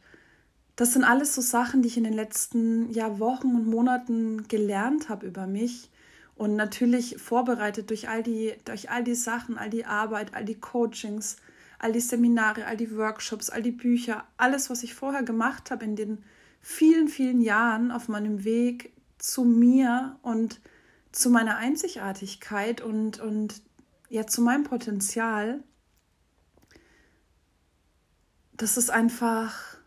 das 0.75 0.93
sind 0.93 1.03
alles 1.03 1.33
so 1.33 1.41
Sachen, 1.41 1.81
die 1.81 1.87
ich 1.87 1.97
in 1.97 2.03
den 2.03 2.13
letzten 2.13 2.91
ja, 2.91 3.19
Wochen 3.19 3.55
und 3.55 3.67
Monaten 3.67 4.47
gelernt 4.47 5.09
habe 5.09 5.27
über 5.27 5.47
mich 5.47 5.89
und 6.35 6.55
natürlich 6.55 7.17
vorbereitet 7.17 7.89
durch 7.89 8.07
all 8.07 8.23
die 8.23 8.53
durch 8.63 8.89
all 8.89 9.03
die 9.03 9.15
Sachen, 9.15 9.57
all 9.57 9.69
die 9.69 9.85
Arbeit, 9.85 10.33
all 10.33 10.45
die 10.45 10.59
Coachings, 10.59 11.35
all 11.79 11.91
die 11.91 11.99
Seminare, 11.99 12.65
all 12.65 12.77
die 12.77 12.95
Workshops, 12.95 13.49
all 13.49 13.61
die 13.61 13.71
Bücher, 13.71 14.23
alles 14.37 14.69
was 14.69 14.83
ich 14.83 14.93
vorher 14.93 15.23
gemacht 15.23 15.69
habe 15.69 15.83
in 15.83 15.97
den 15.97 16.19
vielen 16.61 17.09
vielen 17.09 17.41
Jahren 17.41 17.91
auf 17.91 18.07
meinem 18.07 18.43
Weg 18.43 18.93
zu 19.17 19.43
mir 19.43 20.17
und 20.21 20.61
zu 21.11 21.29
meiner 21.29 21.57
Einzigartigkeit 21.57 22.81
und 22.81 23.19
und 23.19 23.61
ja 24.09 24.27
zu 24.27 24.41
meinem 24.41 24.63
Potenzial 24.63 25.63
das 28.59 28.75
ist 28.75 28.89
einfach 28.89 29.77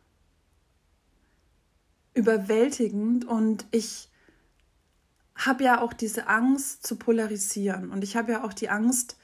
überwältigend 2.15 3.25
und 3.25 3.67
ich 3.71 4.09
habe 5.35 5.65
ja 5.65 5.81
auch 5.81 5.93
diese 5.93 6.27
Angst 6.27 6.87
zu 6.87 6.97
polarisieren 6.97 7.91
und 7.91 8.03
ich 8.05 8.17
habe 8.17 8.33
ja 8.33 8.45
auch 8.45 8.53
die 8.53 8.69
Angst, 8.69 9.17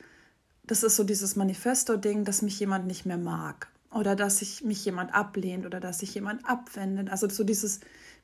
das 0.64 0.82
ist 0.82 0.96
so 0.96 1.04
dieses 1.04 1.36
Manifesto-Ding, 1.36 2.24
dass 2.24 2.42
mich 2.42 2.60
jemand 2.60 2.86
nicht 2.86 3.06
mehr 3.06 3.18
mag 3.18 3.68
oder 3.90 4.16
dass 4.16 4.38
sich 4.38 4.64
mich 4.64 4.84
jemand 4.84 5.14
ablehnt 5.14 5.64
oder 5.64 5.80
dass 5.80 6.00
sich 6.00 6.14
jemand 6.14 6.46
abwendet. 6.46 7.10
Also 7.10 7.28
so 7.28 7.44
dieses 7.44 7.80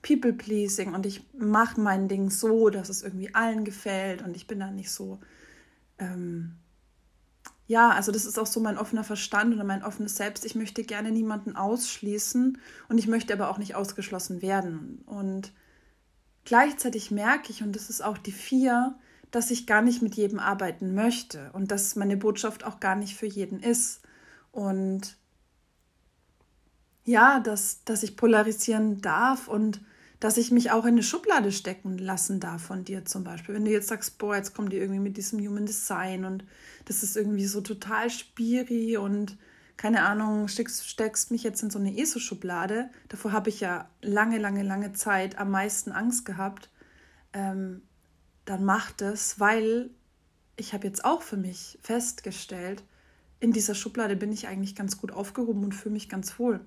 People-Pleasing 0.06 0.94
und 0.94 1.06
ich 1.06 1.24
mache 1.32 1.80
mein 1.80 2.08
Ding 2.08 2.30
so, 2.30 2.70
dass 2.70 2.88
es 2.88 3.02
irgendwie 3.02 3.34
allen 3.34 3.64
gefällt 3.64 4.22
und 4.22 4.36
ich 4.36 4.46
bin 4.46 4.60
da 4.60 4.70
nicht 4.70 4.90
so 4.90 5.18
ähm, 5.98 6.56
ja, 7.66 7.90
also 7.90 8.12
das 8.12 8.26
ist 8.26 8.38
auch 8.38 8.46
so 8.46 8.60
mein 8.60 8.76
offener 8.76 9.04
Verstand 9.04 9.54
oder 9.54 9.64
mein 9.64 9.82
offenes 9.82 10.16
Selbst. 10.16 10.44
Ich 10.44 10.54
möchte 10.54 10.82
gerne 10.84 11.10
niemanden 11.10 11.56
ausschließen 11.56 12.58
und 12.88 12.98
ich 12.98 13.06
möchte 13.06 13.32
aber 13.32 13.48
auch 13.48 13.58
nicht 13.58 13.74
ausgeschlossen 13.74 14.42
werden. 14.42 15.02
Und 15.06 15.52
gleichzeitig 16.44 17.10
merke 17.10 17.50
ich, 17.50 17.62
und 17.62 17.74
das 17.74 17.88
ist 17.88 18.02
auch 18.02 18.18
die 18.18 18.32
vier, 18.32 18.94
dass 19.30 19.50
ich 19.50 19.66
gar 19.66 19.80
nicht 19.80 20.02
mit 20.02 20.14
jedem 20.14 20.38
arbeiten 20.38 20.94
möchte 20.94 21.50
und 21.54 21.70
dass 21.70 21.96
meine 21.96 22.18
Botschaft 22.18 22.64
auch 22.64 22.80
gar 22.80 22.96
nicht 22.96 23.16
für 23.16 23.26
jeden 23.26 23.60
ist. 23.60 24.02
Und 24.52 25.16
ja, 27.04 27.40
dass, 27.40 27.82
dass 27.84 28.02
ich 28.02 28.16
polarisieren 28.16 29.00
darf 29.00 29.48
und 29.48 29.80
dass 30.24 30.38
ich 30.38 30.50
mich 30.50 30.70
auch 30.70 30.86
in 30.86 30.94
eine 30.94 31.02
Schublade 31.02 31.52
stecken 31.52 31.98
lassen 31.98 32.40
darf 32.40 32.62
von 32.62 32.82
dir 32.82 33.04
zum 33.04 33.24
Beispiel. 33.24 33.54
Wenn 33.54 33.66
du 33.66 33.70
jetzt 33.70 33.88
sagst, 33.88 34.16
boah, 34.16 34.34
jetzt 34.34 34.54
kommt 34.54 34.72
die 34.72 34.78
irgendwie 34.78 34.98
mit 34.98 35.18
diesem 35.18 35.38
Human 35.38 35.66
Design 35.66 36.24
und 36.24 36.46
das 36.86 37.02
ist 37.02 37.14
irgendwie 37.14 37.44
so 37.44 37.60
total 37.60 38.08
spiri 38.08 38.96
und 38.96 39.36
keine 39.76 40.02
Ahnung, 40.02 40.48
steckst, 40.48 40.88
steckst 40.88 41.30
mich 41.30 41.42
jetzt 41.42 41.62
in 41.62 41.68
so 41.68 41.78
eine 41.78 41.94
ESO-Schublade. 41.94 42.88
Davor 43.10 43.32
habe 43.32 43.50
ich 43.50 43.60
ja 43.60 43.90
lange, 44.00 44.38
lange, 44.38 44.62
lange 44.62 44.94
Zeit 44.94 45.36
am 45.36 45.50
meisten 45.50 45.92
Angst 45.92 46.24
gehabt. 46.24 46.70
Ähm, 47.34 47.82
dann 48.46 48.64
macht 48.64 49.02
es, 49.02 49.38
weil 49.40 49.90
ich 50.56 50.72
habe 50.72 50.86
jetzt 50.86 51.04
auch 51.04 51.20
für 51.20 51.36
mich 51.36 51.78
festgestellt, 51.82 52.82
in 53.40 53.52
dieser 53.52 53.74
Schublade 53.74 54.16
bin 54.16 54.32
ich 54.32 54.48
eigentlich 54.48 54.74
ganz 54.74 54.96
gut 54.96 55.12
aufgehoben 55.12 55.64
und 55.64 55.74
fühle 55.74 55.92
mich 55.92 56.08
ganz 56.08 56.38
wohl 56.38 56.60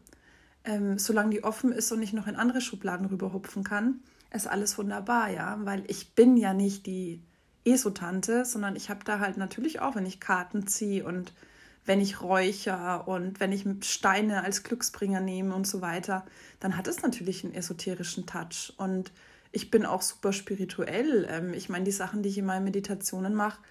ähm, 0.67 0.99
solange 0.99 1.31
die 1.31 1.43
offen 1.43 1.71
ist 1.71 1.91
und 1.91 2.03
ich 2.03 2.13
noch 2.13 2.27
in 2.27 2.35
andere 2.35 2.61
Schubladen 2.61 3.07
rüberhupfen 3.07 3.63
kann, 3.63 4.01
ist 4.31 4.47
alles 4.47 4.77
wunderbar, 4.77 5.29
ja, 5.29 5.57
weil 5.63 5.83
ich 5.87 6.13
bin 6.13 6.37
ja 6.37 6.53
nicht 6.53 6.85
die 6.85 7.23
ESO-Tante, 7.63 8.45
sondern 8.45 8.75
ich 8.75 8.89
habe 8.89 9.03
da 9.03 9.19
halt 9.19 9.37
natürlich 9.37 9.79
auch, 9.79 9.95
wenn 9.95 10.05
ich 10.05 10.19
Karten 10.19 10.67
ziehe 10.67 11.05
und 11.05 11.33
wenn 11.85 12.01
ich 12.01 12.21
räucher 12.21 13.07
und 13.07 13.39
wenn 13.39 13.53
ich 13.53 13.65
Steine 13.81 14.43
als 14.43 14.63
Glücksbringer 14.63 15.21
nehme 15.21 15.55
und 15.55 15.65
so 15.65 15.79
weiter, 15.79 16.25
dann 16.59 16.75
hat 16.75 16.87
es 16.87 17.01
natürlich 17.01 17.45
einen 17.45 17.53
esoterischen 17.53 18.25
Touch. 18.25 18.73
Und 18.77 19.13
ich 19.53 19.71
bin 19.71 19.85
auch 19.85 20.01
super 20.01 20.33
spirituell. 20.33 21.25
Ähm, 21.29 21.53
ich 21.53 21.69
meine, 21.69 21.85
die 21.85 21.91
Sachen, 21.91 22.23
die 22.23 22.29
ich 22.29 22.37
in 22.37 22.45
meinen 22.45 22.65
Meditationen 22.65 23.33
mache, 23.33 23.61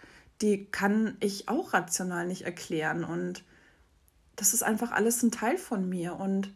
die 0.40 0.64
kann 0.64 1.18
ich 1.20 1.50
auch 1.50 1.74
rational 1.74 2.26
nicht 2.26 2.42
erklären. 2.42 3.04
Und 3.04 3.44
das 4.34 4.54
ist 4.54 4.62
einfach 4.62 4.92
alles 4.92 5.22
ein 5.22 5.30
Teil 5.30 5.58
von 5.58 5.86
mir. 5.86 6.16
Und 6.16 6.54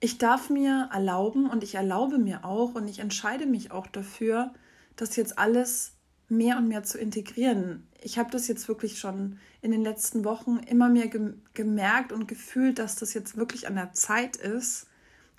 ich 0.00 0.16
darf 0.16 0.48
mir 0.48 0.88
erlauben 0.92 1.48
und 1.48 1.62
ich 1.62 1.74
erlaube 1.74 2.18
mir 2.18 2.44
auch 2.44 2.74
und 2.74 2.88
ich 2.88 2.98
entscheide 2.98 3.46
mich 3.46 3.70
auch 3.70 3.86
dafür, 3.86 4.52
das 4.96 5.14
jetzt 5.16 5.38
alles 5.38 5.92
mehr 6.28 6.56
und 6.56 6.68
mehr 6.68 6.82
zu 6.82 6.98
integrieren. 6.98 7.86
Ich 8.00 8.18
habe 8.18 8.30
das 8.30 8.48
jetzt 8.48 8.66
wirklich 8.66 8.98
schon 8.98 9.38
in 9.60 9.72
den 9.72 9.82
letzten 9.82 10.24
Wochen 10.24 10.58
immer 10.58 10.88
mehr 10.88 11.08
ge 11.08 11.34
gemerkt 11.52 12.12
und 12.12 12.28
gefühlt, 12.28 12.78
dass 12.78 12.96
das 12.96 13.12
jetzt 13.12 13.36
wirklich 13.36 13.66
an 13.66 13.74
der 13.74 13.92
Zeit 13.92 14.36
ist, 14.36 14.86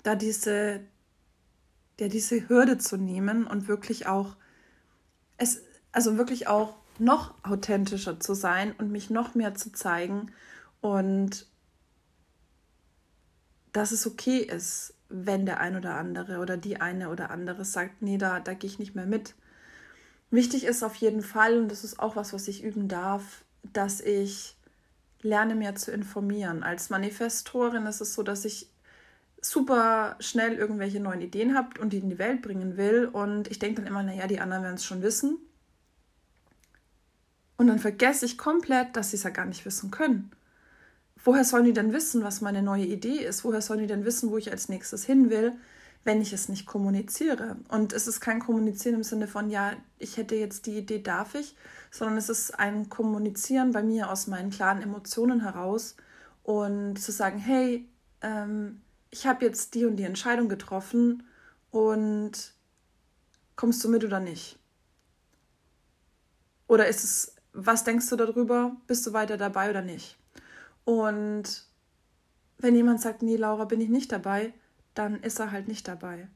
da 0.04 0.14
diese, 0.14 0.80
ja, 1.98 2.08
diese 2.08 2.48
Hürde 2.48 2.78
zu 2.78 2.96
nehmen 2.96 3.46
und 3.46 3.66
wirklich 3.66 4.06
auch 4.06 4.36
es, 5.38 5.62
also 5.90 6.18
wirklich 6.18 6.46
auch 6.46 6.76
noch 6.98 7.34
authentischer 7.42 8.20
zu 8.20 8.34
sein 8.34 8.74
und 8.78 8.92
mich 8.92 9.10
noch 9.10 9.34
mehr 9.34 9.54
zu 9.54 9.72
zeigen 9.72 10.30
und 10.80 11.46
dass 13.72 13.92
es 13.92 14.06
okay 14.06 14.38
ist, 14.38 14.94
wenn 15.08 15.46
der 15.46 15.60
ein 15.60 15.76
oder 15.76 15.96
andere 15.96 16.38
oder 16.38 16.56
die 16.56 16.80
eine 16.80 17.10
oder 17.10 17.30
andere 17.30 17.64
sagt, 17.64 18.02
nee, 18.02 18.18
da, 18.18 18.40
da 18.40 18.54
gehe 18.54 18.68
ich 18.68 18.78
nicht 18.78 18.94
mehr 18.94 19.06
mit. 19.06 19.34
Wichtig 20.30 20.64
ist 20.64 20.82
auf 20.82 20.94
jeden 20.96 21.22
Fall, 21.22 21.58
und 21.58 21.68
das 21.68 21.84
ist 21.84 21.98
auch 21.98 22.16
was, 22.16 22.32
was 22.32 22.48
ich 22.48 22.62
üben 22.62 22.88
darf, 22.88 23.44
dass 23.72 24.00
ich 24.00 24.56
lerne, 25.20 25.54
mehr 25.54 25.74
zu 25.74 25.92
informieren. 25.92 26.62
Als 26.62 26.90
Manifestorin 26.90 27.86
ist 27.86 28.00
es 28.00 28.14
so, 28.14 28.22
dass 28.22 28.44
ich 28.44 28.68
super 29.40 30.16
schnell 30.20 30.54
irgendwelche 30.54 31.00
neuen 31.00 31.20
Ideen 31.20 31.54
habe 31.54 31.80
und 31.80 31.92
die 31.92 31.98
in 31.98 32.08
die 32.08 32.18
Welt 32.18 32.42
bringen 32.42 32.76
will. 32.76 33.06
Und 33.06 33.50
ich 33.50 33.58
denke 33.58 33.82
dann 33.82 33.86
immer, 33.86 34.02
naja, 34.02 34.26
die 34.26 34.40
anderen 34.40 34.62
werden 34.62 34.76
es 34.76 34.84
schon 34.84 35.02
wissen. 35.02 35.38
Und 37.58 37.66
dann 37.66 37.78
vergesse 37.78 38.24
ich 38.24 38.38
komplett, 38.38 38.96
dass 38.96 39.10
sie 39.10 39.16
es 39.16 39.22
ja 39.22 39.30
gar 39.30 39.44
nicht 39.44 39.64
wissen 39.64 39.90
können 39.90 40.32
woher 41.24 41.44
sollen 41.44 41.64
die 41.64 41.72
denn 41.72 41.92
wissen, 41.92 42.24
was 42.24 42.40
meine 42.40 42.62
neue 42.62 42.84
Idee 42.84 43.18
ist? 43.18 43.44
Woher 43.44 43.60
sollen 43.60 43.80
die 43.80 43.86
denn 43.86 44.04
wissen, 44.04 44.30
wo 44.30 44.38
ich 44.38 44.50
als 44.50 44.68
nächstes 44.68 45.04
hin 45.04 45.30
will, 45.30 45.52
wenn 46.04 46.20
ich 46.20 46.32
es 46.32 46.48
nicht 46.48 46.66
kommuniziere? 46.66 47.56
Und 47.68 47.92
es 47.92 48.06
ist 48.06 48.20
kein 48.20 48.40
Kommunizieren 48.40 48.96
im 48.96 49.02
Sinne 49.02 49.28
von, 49.28 49.50
ja, 49.50 49.72
ich 49.98 50.16
hätte 50.16 50.34
jetzt 50.34 50.66
die 50.66 50.78
Idee, 50.78 51.00
darf 51.00 51.34
ich, 51.34 51.56
sondern 51.90 52.16
es 52.16 52.28
ist 52.28 52.58
ein 52.58 52.88
Kommunizieren 52.88 53.72
bei 53.72 53.82
mir 53.82 54.10
aus 54.10 54.26
meinen 54.26 54.50
klaren 54.50 54.82
Emotionen 54.82 55.40
heraus 55.40 55.96
und 56.42 56.96
zu 56.96 57.12
sagen, 57.12 57.38
hey, 57.38 57.88
ähm, 58.20 58.80
ich 59.10 59.26
habe 59.26 59.44
jetzt 59.44 59.74
die 59.74 59.84
und 59.84 59.96
die 59.96 60.04
Entscheidung 60.04 60.48
getroffen 60.48 61.22
und 61.70 62.54
kommst 63.56 63.84
du 63.84 63.88
mit 63.88 64.04
oder 64.04 64.20
nicht? 64.20 64.58
Oder 66.66 66.88
ist 66.88 67.04
es, 67.04 67.36
was 67.52 67.84
denkst 67.84 68.08
du 68.08 68.16
darüber? 68.16 68.74
Bist 68.86 69.06
du 69.06 69.12
weiter 69.12 69.36
dabei 69.36 69.68
oder 69.68 69.82
nicht? 69.82 70.16
Und 70.84 71.64
wenn 72.58 72.74
jemand 72.74 73.00
sagt, 73.00 73.22
nee, 73.22 73.36
Laura, 73.36 73.64
bin 73.64 73.80
ich 73.80 73.88
nicht 73.88 74.12
dabei, 74.12 74.52
dann 74.94 75.20
ist 75.20 75.40
er 75.40 75.52
halt 75.52 75.68
nicht 75.68 75.88
dabei. 75.88 76.28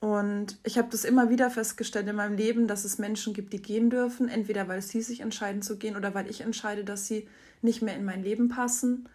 Und 0.00 0.58
ich 0.62 0.78
habe 0.78 0.88
das 0.90 1.04
immer 1.04 1.28
wieder 1.28 1.50
festgestellt 1.50 2.06
in 2.06 2.16
meinem 2.16 2.36
Leben, 2.36 2.68
dass 2.68 2.84
es 2.84 2.98
Menschen 2.98 3.34
gibt, 3.34 3.52
die 3.52 3.62
gehen 3.62 3.90
dürfen, 3.90 4.28
entweder 4.28 4.68
weil 4.68 4.80
sie 4.80 5.02
sich 5.02 5.20
entscheiden 5.20 5.60
zu 5.60 5.76
gehen 5.76 5.96
oder 5.96 6.14
weil 6.14 6.30
ich 6.30 6.40
entscheide, 6.40 6.84
dass 6.84 7.06
sie 7.06 7.28
nicht 7.62 7.82
mehr 7.82 7.96
in 7.96 8.04
mein 8.04 8.22
Leben 8.22 8.48
passen, 8.48 9.08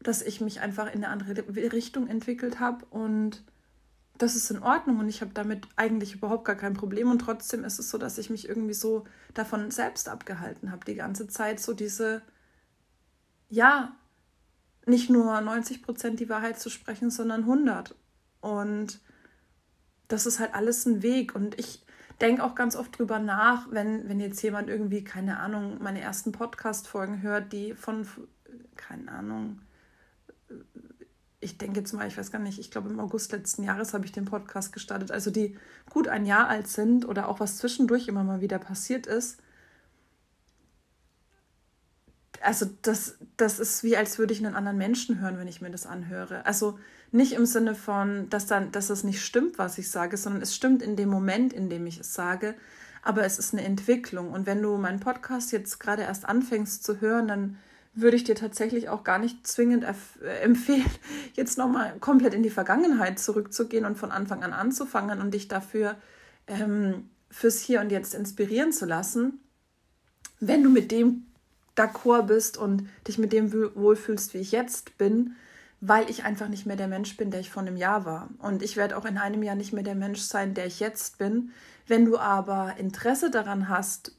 dass 0.00 0.20
ich 0.20 0.42
mich 0.42 0.60
einfach 0.60 0.86
in 0.86 1.02
eine 1.02 1.08
andere 1.08 1.46
Richtung 1.72 2.06
entwickelt 2.06 2.60
habe 2.60 2.84
und 2.90 3.42
das 4.18 4.36
ist 4.36 4.50
in 4.50 4.62
Ordnung 4.62 4.98
und 4.98 5.08
ich 5.08 5.20
habe 5.20 5.32
damit 5.34 5.66
eigentlich 5.76 6.14
überhaupt 6.14 6.44
gar 6.44 6.56
kein 6.56 6.74
Problem 6.74 7.10
und 7.10 7.18
trotzdem 7.18 7.64
ist 7.64 7.78
es 7.78 7.90
so, 7.90 7.96
dass 7.96 8.18
ich 8.18 8.28
mich 8.28 8.48
irgendwie 8.48 8.74
so 8.74 9.04
davon 9.34 9.70
selbst 9.70 10.08
abgehalten 10.08 10.70
habe, 10.70 10.84
die 10.84 10.94
ganze 10.94 11.28
Zeit 11.28 11.60
so 11.60 11.72
diese 11.72 12.22
ja, 13.48 13.96
nicht 14.86 15.10
nur 15.10 15.40
90 15.40 15.82
Prozent 15.82 16.20
die 16.20 16.28
Wahrheit 16.28 16.58
zu 16.58 16.70
sprechen, 16.70 17.10
sondern 17.10 17.42
100. 17.42 17.94
Und 18.40 19.00
das 20.08 20.26
ist 20.26 20.38
halt 20.38 20.54
alles 20.54 20.86
ein 20.86 21.02
Weg. 21.02 21.34
Und 21.34 21.58
ich 21.58 21.84
denke 22.20 22.42
auch 22.44 22.54
ganz 22.54 22.76
oft 22.76 22.96
drüber 22.98 23.18
nach, 23.18 23.70
wenn, 23.70 24.08
wenn 24.08 24.20
jetzt 24.20 24.42
jemand 24.42 24.68
irgendwie, 24.68 25.04
keine 25.04 25.38
Ahnung, 25.38 25.78
meine 25.82 26.00
ersten 26.00 26.32
Podcast-Folgen 26.32 27.22
hört, 27.22 27.52
die 27.52 27.74
von, 27.74 28.06
keine 28.76 29.10
Ahnung, 29.10 29.60
ich 31.40 31.58
denke 31.58 31.80
jetzt 31.80 31.92
mal, 31.92 32.06
ich 32.08 32.16
weiß 32.16 32.32
gar 32.32 32.38
nicht, 32.38 32.58
ich 32.58 32.70
glaube 32.70 32.88
im 32.88 32.98
August 32.98 33.32
letzten 33.32 33.62
Jahres 33.62 33.92
habe 33.92 34.04
ich 34.04 34.12
den 34.12 34.24
Podcast 34.24 34.72
gestartet, 34.72 35.10
also 35.10 35.30
die 35.30 35.56
gut 35.90 36.08
ein 36.08 36.24
Jahr 36.24 36.48
alt 36.48 36.68
sind 36.68 37.06
oder 37.06 37.28
auch 37.28 37.40
was 37.40 37.58
zwischendurch 37.58 38.08
immer 38.08 38.24
mal 38.24 38.40
wieder 38.40 38.58
passiert 38.58 39.06
ist, 39.06 39.38
also 42.46 42.66
das, 42.82 43.16
das 43.36 43.58
ist 43.58 43.82
wie, 43.82 43.96
als 43.96 44.18
würde 44.20 44.32
ich 44.32 44.44
einen 44.44 44.54
anderen 44.54 44.78
Menschen 44.78 45.20
hören, 45.20 45.36
wenn 45.36 45.48
ich 45.48 45.60
mir 45.60 45.70
das 45.70 45.84
anhöre. 45.84 46.46
Also 46.46 46.78
Nicht 47.10 47.32
im 47.32 47.44
Sinne 47.44 47.74
von, 47.74 48.28
dass, 48.30 48.46
dann, 48.46 48.70
dass 48.70 48.88
es 48.88 49.02
nicht 49.02 49.24
stimmt, 49.24 49.58
was 49.58 49.78
ich 49.78 49.90
sage, 49.90 50.16
sondern 50.16 50.42
es 50.42 50.54
stimmt 50.54 50.80
in 50.80 50.94
dem 50.94 51.08
Moment, 51.08 51.52
in 51.52 51.68
dem 51.68 51.86
ich 51.86 51.98
es 51.98 52.14
sage. 52.14 52.54
Aber 53.02 53.24
es 53.24 53.38
ist 53.38 53.52
eine 53.52 53.64
Entwicklung. 53.64 54.32
Und 54.32 54.46
wenn 54.46 54.62
du 54.62 54.76
meinen 54.76 55.00
Podcast 55.00 55.50
jetzt 55.50 55.80
gerade 55.80 56.02
erst 56.02 56.28
anfängst 56.28 56.84
zu 56.84 57.00
hören, 57.00 57.26
dann 57.26 57.58
würde 57.94 58.16
ich 58.16 58.24
dir 58.24 58.34
tatsächlich 58.36 58.88
auch 58.88 59.02
gar 59.02 59.18
nicht 59.18 59.46
zwingend 59.46 59.84
äh, 59.84 60.28
empfehlen, 60.42 60.90
jetzt 61.34 61.58
nochmal 61.58 61.94
komplett 61.98 62.34
in 62.34 62.44
die 62.44 62.50
Vergangenheit 62.50 63.18
zurückzugehen 63.18 63.84
und 63.84 63.98
von 63.98 64.12
Anfang 64.12 64.44
an 64.44 64.52
anzufangen 64.52 65.20
und 65.20 65.34
dich 65.34 65.48
dafür 65.48 65.96
ähm, 66.46 67.08
fürs 67.28 67.60
Hier 67.60 67.80
und 67.80 67.90
Jetzt 67.90 68.14
inspirieren 68.14 68.72
zu 68.72 68.86
lassen. 68.86 69.40
Wenn 70.38 70.62
du 70.62 70.70
mit 70.70 70.92
dem 70.92 71.26
d'accord 71.76 72.26
bist 72.26 72.56
und 72.56 72.88
dich 73.06 73.18
mit 73.18 73.32
dem 73.32 73.52
wohlfühlst, 73.52 74.34
wie 74.34 74.38
ich 74.38 74.52
jetzt 74.52 74.98
bin, 74.98 75.36
weil 75.80 76.08
ich 76.10 76.24
einfach 76.24 76.48
nicht 76.48 76.66
mehr 76.66 76.76
der 76.76 76.88
Mensch 76.88 77.16
bin, 77.16 77.30
der 77.30 77.40
ich 77.40 77.50
vor 77.50 77.62
einem 77.62 77.76
Jahr 77.76 78.04
war. 78.04 78.30
Und 78.38 78.62
ich 78.62 78.76
werde 78.76 78.96
auch 78.96 79.04
in 79.04 79.18
einem 79.18 79.42
Jahr 79.42 79.54
nicht 79.54 79.72
mehr 79.72 79.82
der 79.82 79.94
Mensch 79.94 80.20
sein, 80.20 80.54
der 80.54 80.66
ich 80.66 80.80
jetzt 80.80 81.18
bin. 81.18 81.50
Wenn 81.86 82.04
du 82.04 82.18
aber 82.18 82.76
Interesse 82.78 83.30
daran 83.30 83.68
hast, 83.68 84.16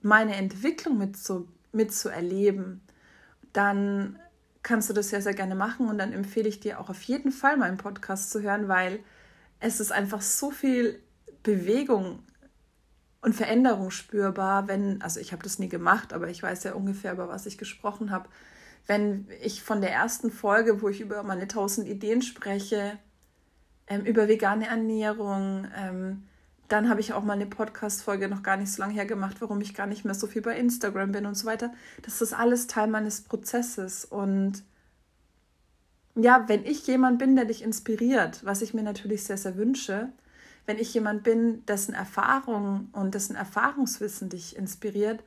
meine 0.00 0.34
Entwicklung 0.36 0.98
mitzu 0.98 1.48
mitzuerleben, 1.72 2.80
dann 3.52 4.18
kannst 4.62 4.88
du 4.88 4.94
das 4.94 5.10
sehr, 5.10 5.22
sehr 5.22 5.34
gerne 5.34 5.54
machen. 5.54 5.88
Und 5.88 5.98
dann 5.98 6.12
empfehle 6.12 6.48
ich 6.48 6.60
dir 6.60 6.80
auch 6.80 6.88
auf 6.88 7.02
jeden 7.02 7.32
Fall 7.32 7.56
meinen 7.56 7.76
Podcast 7.76 8.30
zu 8.30 8.42
hören, 8.42 8.68
weil 8.68 9.00
es 9.60 9.80
ist 9.80 9.92
einfach 9.92 10.22
so 10.22 10.50
viel 10.50 11.00
Bewegung 11.42 12.20
und 13.24 13.34
Veränderung 13.34 13.90
spürbar, 13.90 14.68
wenn, 14.68 15.00
also 15.00 15.18
ich 15.18 15.32
habe 15.32 15.42
das 15.42 15.58
nie 15.58 15.70
gemacht, 15.70 16.12
aber 16.12 16.28
ich 16.28 16.42
weiß 16.42 16.64
ja 16.64 16.74
ungefähr, 16.74 17.14
über 17.14 17.26
was 17.26 17.46
ich 17.46 17.56
gesprochen 17.56 18.10
habe, 18.10 18.28
wenn 18.86 19.26
ich 19.40 19.62
von 19.62 19.80
der 19.80 19.92
ersten 19.92 20.30
Folge, 20.30 20.82
wo 20.82 20.90
ich 20.90 21.00
über 21.00 21.22
meine 21.22 21.48
tausend 21.48 21.88
Ideen 21.88 22.20
spreche, 22.20 22.98
ähm, 23.86 24.04
über 24.04 24.28
vegane 24.28 24.66
Ernährung, 24.66 25.66
ähm, 25.74 26.24
dann 26.68 26.90
habe 26.90 27.00
ich 27.00 27.14
auch 27.14 27.24
mal 27.24 27.32
eine 27.32 27.46
Podcast-Folge 27.46 28.28
noch 28.28 28.42
gar 28.42 28.58
nicht 28.58 28.70
so 28.70 28.82
lange 28.82 28.92
her 28.92 29.06
gemacht, 29.06 29.38
warum 29.40 29.62
ich 29.62 29.74
gar 29.74 29.86
nicht 29.86 30.04
mehr 30.04 30.14
so 30.14 30.26
viel 30.26 30.42
bei 30.42 30.58
Instagram 30.58 31.12
bin 31.12 31.24
und 31.24 31.34
so 31.34 31.46
weiter. 31.46 31.72
Das 32.02 32.20
ist 32.20 32.34
alles 32.34 32.66
Teil 32.66 32.88
meines 32.88 33.22
Prozesses. 33.22 34.04
Und 34.04 34.64
ja, 36.14 36.44
wenn 36.48 36.64
ich 36.66 36.86
jemand 36.86 37.18
bin, 37.18 37.36
der 37.36 37.46
dich 37.46 37.62
inspiriert, 37.62 38.44
was 38.44 38.60
ich 38.60 38.74
mir 38.74 38.82
natürlich 38.82 39.24
sehr, 39.24 39.38
sehr 39.38 39.56
wünsche, 39.56 40.12
wenn 40.66 40.78
ich 40.78 40.94
jemand 40.94 41.22
bin, 41.22 41.64
dessen 41.66 41.94
Erfahrung 41.94 42.88
und 42.92 43.14
dessen 43.14 43.36
Erfahrungswissen 43.36 44.28
dich 44.28 44.56
inspiriert, 44.56 45.22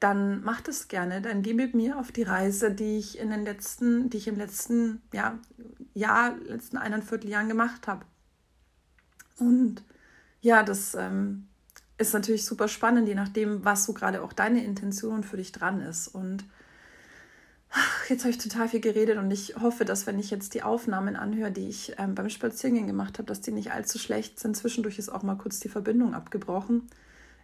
dann 0.00 0.42
mach 0.42 0.60
das 0.60 0.88
gerne. 0.88 1.22
Dann 1.22 1.42
geh 1.42 1.54
mit 1.54 1.74
mir 1.74 1.98
auf 1.98 2.10
die 2.10 2.24
Reise, 2.24 2.72
die 2.72 2.98
ich 2.98 3.18
in 3.18 3.30
den 3.30 3.44
letzten, 3.44 4.10
die 4.10 4.16
ich 4.16 4.26
im 4.26 4.36
letzten 4.36 5.00
ja, 5.12 5.38
Jahr, 5.94 6.36
letzten 6.38 6.76
eineinviertel 6.76 7.30
Jahren 7.30 7.48
gemacht 7.48 7.86
habe. 7.86 8.04
Und 9.38 9.84
ja, 10.40 10.64
das 10.64 10.94
ähm, 10.94 11.46
ist 11.98 12.14
natürlich 12.14 12.44
super 12.44 12.66
spannend, 12.66 13.06
je 13.06 13.14
nachdem, 13.14 13.64
was 13.64 13.84
so 13.84 13.92
gerade 13.92 14.22
auch 14.22 14.32
deine 14.32 14.64
Intention 14.64 15.22
für 15.22 15.36
dich 15.36 15.52
dran 15.52 15.80
ist. 15.80 16.08
Und 16.08 16.44
ach, 17.72 18.08
jetzt 18.08 18.22
habe 18.22 18.30
ich 18.30 18.38
total 18.38 18.68
viel 18.68 18.80
geredet 18.80 19.18
und 19.18 19.30
ich 19.30 19.56
hoffe, 19.60 19.84
dass 19.84 20.06
wenn 20.06 20.18
ich 20.18 20.30
jetzt 20.30 20.54
die 20.54 20.62
Aufnahmen 20.62 21.16
anhöre, 21.16 21.50
die 21.50 21.68
ich 21.68 21.94
ähm, 21.98 22.14
beim 22.14 22.28
Spaziergehen 22.28 22.86
gemacht 22.86 23.18
habe, 23.18 23.26
dass 23.26 23.40
die 23.40 23.52
nicht 23.52 23.72
allzu 23.72 23.98
schlecht 23.98 24.38
sind. 24.38 24.56
Zwischendurch 24.56 24.98
ist 24.98 25.08
auch 25.08 25.22
mal 25.22 25.36
kurz 25.36 25.58
die 25.60 25.68
Verbindung 25.68 26.14
abgebrochen. 26.14 26.88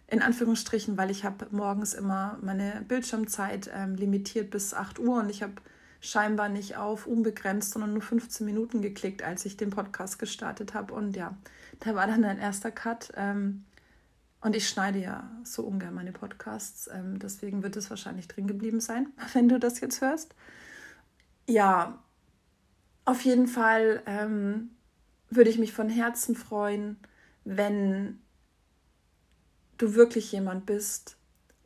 In 0.07 0.21
Anführungsstrichen, 0.21 0.97
weil 0.97 1.11
ich 1.11 1.23
habe 1.23 1.47
morgens 1.51 1.93
immer 1.93 2.37
meine 2.41 2.83
Bildschirmzeit 2.87 3.69
ähm, 3.73 3.95
limitiert 3.95 4.49
bis 4.49 4.73
8 4.73 4.99
Uhr 4.99 5.19
und 5.19 5.29
ich 5.29 5.43
habe 5.43 5.53
scheinbar 6.01 6.49
nicht 6.49 6.77
auf 6.77 7.05
unbegrenzt, 7.05 7.73
sondern 7.73 7.93
nur 7.93 8.01
15 8.01 8.45
Minuten 8.45 8.81
geklickt, 8.81 9.21
als 9.21 9.45
ich 9.45 9.57
den 9.57 9.69
Podcast 9.69 10.17
gestartet 10.17 10.73
habe. 10.73 10.93
Und 10.93 11.15
ja, 11.15 11.35
da 11.79 11.93
war 11.93 12.07
dann 12.07 12.23
ein 12.23 12.39
erster 12.39 12.71
Cut. 12.71 13.11
Ähm, 13.15 13.65
und 14.41 14.55
ich 14.55 14.69
schneide 14.69 14.99
ja 14.99 15.29
so 15.43 15.63
ungern 15.63 15.93
meine 15.93 16.11
Podcasts. 16.11 16.89
Ähm, 16.91 17.19
deswegen 17.19 17.61
wird 17.61 17.75
es 17.75 17.89
wahrscheinlich 17.89 18.27
drin 18.27 18.47
geblieben 18.47 18.79
sein, 18.79 19.11
wenn 19.33 19.49
du 19.49 19.59
das 19.59 19.79
jetzt 19.81 20.01
hörst. 20.01 20.35
Ja, 21.47 22.01
auf 23.05 23.21
jeden 23.21 23.47
Fall 23.47 24.03
ähm, 24.05 24.71
würde 25.29 25.49
ich 25.49 25.57
mich 25.57 25.73
von 25.73 25.89
Herzen 25.89 26.35
freuen, 26.35 26.97
wenn 27.43 28.21
du 29.77 29.95
wirklich 29.95 30.31
jemand 30.31 30.65
bist, 30.65 31.17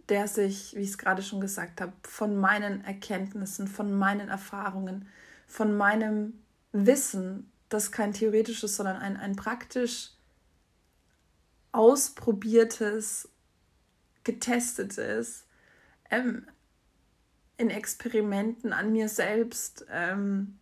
der 0.10 0.28
sich, 0.28 0.76
wie 0.76 0.82
ich 0.82 0.90
es 0.90 0.98
gerade 0.98 1.22
schon 1.22 1.42
gesagt 1.42 1.82
habe, 1.82 1.94
von 2.04 2.36
meinen 2.38 2.84
Erkenntnissen, 2.84 3.68
von 3.68 3.94
meinen 3.94 4.30
Erfahrungen, 4.30 5.08
von 5.48 5.76
meinem 5.76 6.34
Wissen, 6.72 7.52
das 7.70 7.92
kein 7.92 8.14
theoretisches, 8.14 8.76
sondern 8.76 8.98
ein, 8.98 9.18
ein 9.18 9.36
praktisch 9.36 10.13
ausprobiertes, 11.74 13.30
getestetes, 14.24 15.46
ähm, 16.10 16.48
in 17.58 17.70
Experimenten 17.70 18.72
an 18.74 18.92
mir 18.92 19.10
selbst, 19.10 19.86
ähm, 19.92 20.60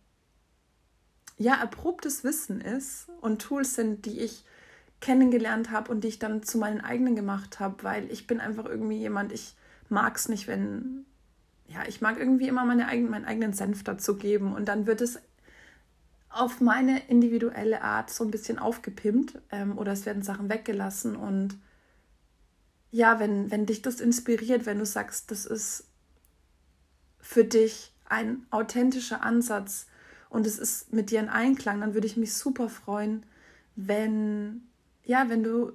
ja, 1.38 1.54
erprobtes 1.54 2.24
Wissen 2.24 2.60
ist 2.60 3.08
und 3.20 3.42
Tools 3.42 3.74
sind, 3.74 4.04
die 4.06 4.20
ich 4.20 4.44
kennengelernt 5.00 5.70
habe 5.70 5.90
und 5.90 6.04
die 6.04 6.08
ich 6.08 6.18
dann 6.18 6.42
zu 6.42 6.58
meinen 6.58 6.80
eigenen 6.80 7.16
gemacht 7.16 7.60
habe, 7.60 7.82
weil 7.82 8.10
ich 8.10 8.26
bin 8.26 8.40
einfach 8.40 8.66
irgendwie 8.66 8.98
jemand, 8.98 9.32
ich 9.32 9.56
mag 9.88 10.16
es 10.16 10.28
nicht, 10.28 10.46
wenn, 10.46 11.04
ja, 11.66 11.80
ich 11.88 12.00
mag 12.00 12.18
irgendwie 12.18 12.48
immer 12.48 12.64
meine 12.64 12.86
eigenen, 12.86 13.10
meinen 13.10 13.24
eigenen 13.24 13.52
Senf 13.52 13.82
dazu 13.82 14.16
geben 14.16 14.54
und 14.54 14.66
dann 14.66 14.86
wird 14.86 15.00
es 15.00 15.18
auf 16.32 16.60
meine 16.60 17.06
individuelle 17.08 17.82
Art 17.82 18.10
so 18.10 18.24
ein 18.24 18.30
bisschen 18.30 18.58
aufgepimpt 18.58 19.38
ähm, 19.50 19.76
oder 19.78 19.92
es 19.92 20.06
werden 20.06 20.22
Sachen 20.22 20.48
weggelassen 20.48 21.16
und 21.16 21.58
ja, 22.90 23.18
wenn, 23.18 23.50
wenn 23.50 23.64
dich 23.64 23.80
das 23.80 24.00
inspiriert, 24.00 24.66
wenn 24.66 24.78
du 24.78 24.84
sagst, 24.84 25.30
das 25.30 25.46
ist 25.46 25.86
für 27.20 27.44
dich 27.44 27.92
ein 28.06 28.46
authentischer 28.50 29.22
Ansatz 29.22 29.86
und 30.28 30.46
es 30.46 30.58
ist 30.58 30.92
mit 30.92 31.10
dir 31.10 31.20
in 31.20 31.30
Einklang, 31.30 31.80
dann 31.80 31.94
würde 31.94 32.06
ich 32.06 32.18
mich 32.18 32.34
super 32.34 32.68
freuen, 32.68 33.24
wenn 33.76 34.62
ja, 35.04 35.28
wenn 35.28 35.42
du 35.42 35.72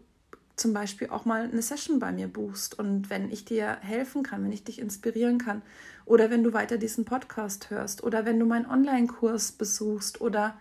zum 0.55 0.74
Beispiel 0.74 1.10
auch 1.10 1.26
mal 1.26 1.43
eine 1.43 1.62
Session 1.62 1.99
bei 1.99 2.12
mir 2.12 2.28
buchst 2.28 2.78
und 2.78 3.10
wenn 3.10 3.32
ich 3.32 3.45
dir 3.45 3.78
helfen 3.82 4.24
kann, 4.24 4.43
wenn 4.43 4.51
ich 4.51 4.64
dich 4.64 4.80
inspirieren 4.80 5.38
kann 5.38 5.62
oder 6.08 6.30
wenn 6.30 6.43
du 6.43 6.53
weiter 6.53 6.78
diesen 6.78 7.03
Podcast 7.03 7.70
hörst 7.70 8.01
oder 8.01 8.26
wenn 8.26 8.39
du 8.39 8.45
meinen 8.45 8.66
Online-Kurs 8.66 9.51
besuchst 9.51 10.22
oder 10.22 10.58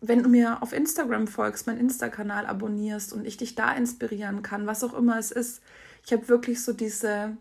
wenn 0.00 0.22
du 0.22 0.28
mir 0.28 0.62
auf 0.62 0.72
Instagram 0.72 1.26
folgst, 1.26 1.66
meinen 1.66 1.80
Insta-Kanal 1.80 2.46
abonnierst 2.46 3.12
und 3.12 3.26
ich 3.26 3.36
dich 3.36 3.56
da 3.56 3.72
inspirieren 3.72 4.42
kann, 4.42 4.68
was 4.68 4.84
auch 4.84 4.94
immer 4.94 5.18
es 5.18 5.32
ist. 5.32 5.60
Ich 6.06 6.12
habe 6.12 6.28
wirklich 6.28 6.62
so 6.62 6.72
diese 6.72 7.36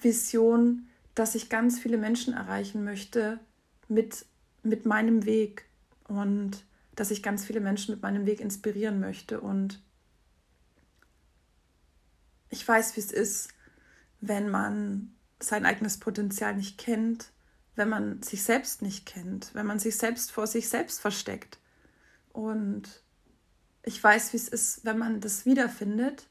Vision, 0.00 0.88
dass 1.14 1.34
ich 1.34 1.50
ganz 1.50 1.78
viele 1.78 1.98
Menschen 1.98 2.32
erreichen 2.32 2.84
möchte 2.84 3.38
mit, 3.88 4.24
mit 4.62 4.86
meinem 4.86 5.26
Weg 5.26 5.66
und 6.08 6.64
dass 6.96 7.10
ich 7.10 7.22
ganz 7.22 7.44
viele 7.44 7.60
Menschen 7.60 7.92
mit 7.92 8.02
meinem 8.02 8.24
Weg 8.24 8.40
inspirieren 8.40 8.98
möchte. 8.98 9.40
Und 9.40 9.82
ich 12.48 12.66
weiß, 12.66 12.96
wie 12.96 13.00
es 13.00 13.12
ist, 13.12 13.50
wenn 14.22 14.48
man 14.48 15.14
sein 15.40 15.66
eigenes 15.66 15.98
Potenzial 15.98 16.56
nicht 16.56 16.78
kennt, 16.78 17.32
wenn 17.76 17.88
man 17.88 18.22
sich 18.22 18.42
selbst 18.44 18.82
nicht 18.82 19.06
kennt, 19.06 19.54
wenn 19.54 19.66
man 19.66 19.78
sich 19.78 19.96
selbst 19.96 20.30
vor 20.30 20.46
sich 20.46 20.68
selbst 20.68 21.00
versteckt. 21.00 21.58
Und 22.32 23.02
ich 23.82 24.02
weiß, 24.02 24.32
wie 24.32 24.36
es 24.36 24.48
ist, 24.48 24.84
wenn 24.84 24.98
man 24.98 25.20
das 25.20 25.44
wiederfindet. 25.44 26.28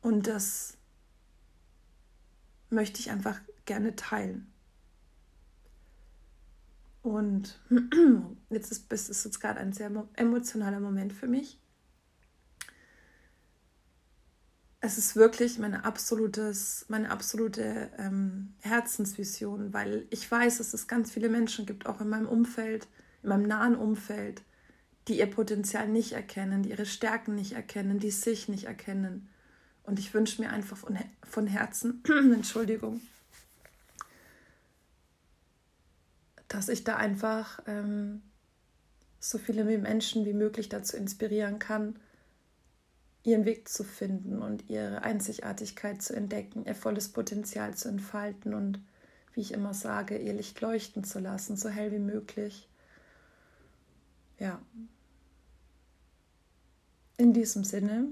Und 0.00 0.26
das 0.26 0.76
möchte 2.70 3.00
ich 3.00 3.10
einfach 3.10 3.40
gerne 3.64 3.96
teilen. 3.96 4.52
Und 7.02 7.58
jetzt 8.50 8.72
ist, 8.72 8.92
ist 8.92 9.24
jetzt 9.24 9.40
gerade 9.40 9.60
ein 9.60 9.72
sehr 9.72 9.90
emotionaler 10.14 10.80
Moment 10.80 11.12
für 11.12 11.26
mich. 11.26 11.59
Es 14.82 14.96
ist 14.96 15.14
wirklich 15.14 15.58
meine, 15.58 15.84
absolutes, 15.84 16.86
meine 16.88 17.10
absolute 17.10 17.90
ähm, 17.98 18.54
Herzensvision, 18.60 19.74
weil 19.74 20.06
ich 20.08 20.30
weiß, 20.30 20.58
dass 20.58 20.72
es 20.72 20.88
ganz 20.88 21.10
viele 21.10 21.28
Menschen 21.28 21.66
gibt, 21.66 21.86
auch 21.86 22.00
in 22.00 22.08
meinem 22.08 22.26
Umfeld, 22.26 22.88
in 23.22 23.28
meinem 23.28 23.46
nahen 23.46 23.76
Umfeld, 23.76 24.42
die 25.06 25.18
ihr 25.18 25.26
Potenzial 25.26 25.86
nicht 25.86 26.12
erkennen, 26.12 26.62
die 26.62 26.70
ihre 26.70 26.86
Stärken 26.86 27.34
nicht 27.34 27.52
erkennen, 27.52 27.98
die 27.98 28.10
sich 28.10 28.48
nicht 28.48 28.64
erkennen. 28.64 29.28
Und 29.82 29.98
ich 29.98 30.14
wünsche 30.14 30.40
mir 30.40 30.50
einfach 30.50 30.78
von, 30.78 30.98
von 31.24 31.46
Herzen, 31.46 32.02
Entschuldigung, 32.32 33.02
dass 36.48 36.70
ich 36.70 36.84
da 36.84 36.96
einfach 36.96 37.60
ähm, 37.66 38.22
so 39.18 39.36
viele 39.36 39.64
Menschen 39.64 40.24
wie 40.24 40.32
möglich 40.32 40.70
dazu 40.70 40.96
inspirieren 40.96 41.58
kann, 41.58 41.96
ihren 43.22 43.44
Weg 43.44 43.68
zu 43.68 43.84
finden 43.84 44.40
und 44.40 44.68
ihre 44.68 45.02
Einzigartigkeit 45.02 46.02
zu 46.02 46.14
entdecken, 46.14 46.64
ihr 46.64 46.74
volles 46.74 47.10
Potenzial 47.10 47.74
zu 47.74 47.88
entfalten 47.88 48.54
und 48.54 48.80
wie 49.34 49.40
ich 49.40 49.52
immer 49.52 49.74
sage, 49.74 50.18
ihr 50.18 50.32
Licht 50.32 50.60
leuchten 50.60 51.04
zu 51.04 51.18
lassen, 51.18 51.56
so 51.56 51.68
hell 51.68 51.92
wie 51.92 51.98
möglich. 51.98 52.68
Ja. 54.38 54.60
In 57.16 57.32
diesem 57.32 57.64
Sinne 57.64 58.08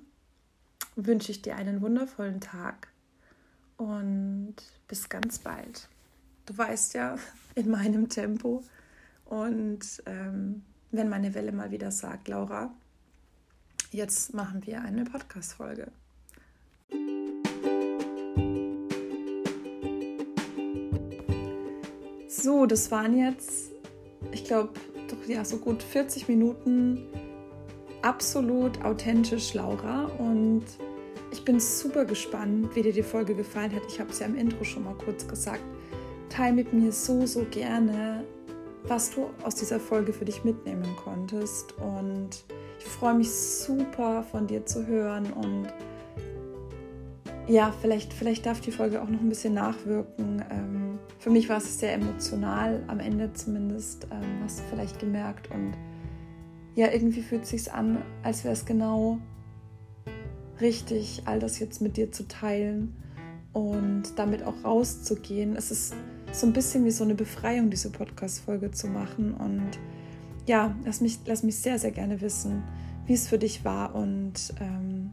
wünsche 0.94 1.32
ich 1.32 1.42
dir 1.42 1.56
einen 1.56 1.80
wundervollen 1.80 2.40
Tag 2.40 2.88
und 3.78 4.56
bis 4.86 5.08
ganz 5.08 5.38
bald. 5.38 5.88
Du 6.44 6.56
weißt 6.56 6.94
ja, 6.94 7.16
in 7.54 7.70
meinem 7.70 8.08
Tempo. 8.08 8.62
Und 9.24 10.02
ähm, 10.06 10.62
wenn 10.90 11.08
meine 11.08 11.34
Welle 11.34 11.52
mal 11.52 11.70
wieder 11.70 11.90
sagt, 11.90 12.28
Laura, 12.28 12.74
jetzt 13.90 14.34
machen 14.34 14.66
wir 14.66 14.80
eine 14.82 15.04
Podcast-Folge. 15.04 15.90
So, 22.28 22.66
das 22.66 22.90
waren 22.90 23.18
jetzt, 23.18 23.72
ich 24.32 24.44
glaube, 24.44 24.72
doch 25.08 25.28
ja, 25.28 25.44
so 25.44 25.58
gut 25.58 25.82
40 25.82 26.28
Minuten 26.28 27.06
absolut 28.02 28.82
authentisch 28.84 29.54
Laura 29.54 30.04
und 30.18 30.64
ich 31.32 31.44
bin 31.44 31.60
super 31.60 32.04
gespannt, 32.04 32.74
wie 32.74 32.82
dir 32.82 32.92
die 32.92 33.02
Folge 33.02 33.34
gefallen 33.34 33.74
hat. 33.74 33.82
Ich 33.88 34.00
habe 34.00 34.10
es 34.10 34.20
ja 34.20 34.26
im 34.26 34.36
Intro 34.36 34.64
schon 34.64 34.84
mal 34.84 34.94
kurz 34.94 35.26
gesagt. 35.26 35.62
Teil 36.28 36.52
mit 36.52 36.72
mir 36.72 36.92
so, 36.92 37.26
so 37.26 37.44
gerne, 37.50 38.24
was 38.84 39.10
du 39.10 39.30
aus 39.42 39.54
dieser 39.54 39.80
Folge 39.80 40.12
für 40.12 40.24
dich 40.24 40.44
mitnehmen 40.44 40.88
konntest. 40.96 41.74
Und 41.78 42.44
ich 42.78 42.84
freue 42.84 43.14
mich 43.14 43.30
super 43.30 44.22
von 44.22 44.46
dir 44.46 44.64
zu 44.66 44.86
hören. 44.86 45.32
Und 45.32 45.68
ja, 47.46 47.72
vielleicht, 47.80 48.12
vielleicht 48.12 48.46
darf 48.46 48.60
die 48.60 48.72
Folge 48.72 49.02
auch 49.02 49.08
noch 49.08 49.20
ein 49.20 49.28
bisschen 49.28 49.54
nachwirken. 49.54 50.44
Ähm, 50.50 50.98
für 51.18 51.30
mich 51.30 51.48
war 51.48 51.58
es 51.58 51.78
sehr 51.78 51.94
emotional, 51.94 52.82
am 52.86 53.00
Ende 53.00 53.32
zumindest, 53.32 54.06
ähm, 54.10 54.42
hast 54.44 54.60
du 54.60 54.62
vielleicht 54.70 54.98
gemerkt. 54.98 55.50
Und 55.50 55.72
ja, 56.74 56.92
irgendwie 56.92 57.22
fühlt 57.22 57.42
es 57.42 57.50
sich 57.50 57.72
an, 57.72 58.02
als 58.22 58.44
wäre 58.44 58.52
es 58.52 58.64
genau 58.64 59.18
richtig, 60.60 61.22
all 61.24 61.38
das 61.38 61.58
jetzt 61.58 61.80
mit 61.80 61.96
dir 61.96 62.12
zu 62.12 62.28
teilen 62.28 62.96
und 63.52 64.18
damit 64.18 64.44
auch 64.44 64.64
rauszugehen. 64.64 65.56
Es 65.56 65.70
ist 65.70 65.94
so 66.32 66.46
ein 66.46 66.52
bisschen 66.52 66.84
wie 66.84 66.90
so 66.90 67.04
eine 67.04 67.14
Befreiung, 67.14 67.70
diese 67.70 67.90
Podcast-Folge 67.90 68.70
zu 68.70 68.88
machen. 68.88 69.34
Und 69.34 69.78
ja, 70.48 70.74
lass 70.84 71.00
mich, 71.00 71.20
lass 71.26 71.42
mich 71.42 71.58
sehr, 71.58 71.78
sehr 71.78 71.92
gerne 71.92 72.20
wissen, 72.20 72.64
wie 73.06 73.12
es 73.12 73.28
für 73.28 73.38
dich 73.38 73.64
war. 73.64 73.94
Und 73.94 74.54
ähm, 74.60 75.10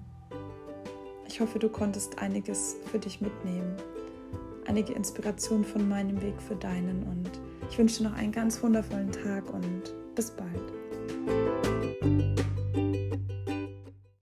ich 1.27 1.41
hoffe, 1.41 1.59
du 1.59 1.69
konntest 1.69 2.17
einiges 2.19 2.77
für 2.89 2.97
dich 2.97 3.21
mitnehmen. 3.21 3.75
Einige 4.65 4.93
Inspiration 4.93 5.63
von 5.63 5.87
meinem 5.87 6.19
Weg 6.21 6.41
für 6.41 6.55
deinen. 6.55 7.03
Und 7.03 7.29
ich 7.69 7.77
wünsche 7.77 7.99
dir 7.99 8.09
noch 8.09 8.17
einen 8.17 8.31
ganz 8.31 8.63
wundervollen 8.63 9.11
Tag 9.11 9.53
und 9.53 9.93
bis 10.15 10.31
bald. 10.31 10.73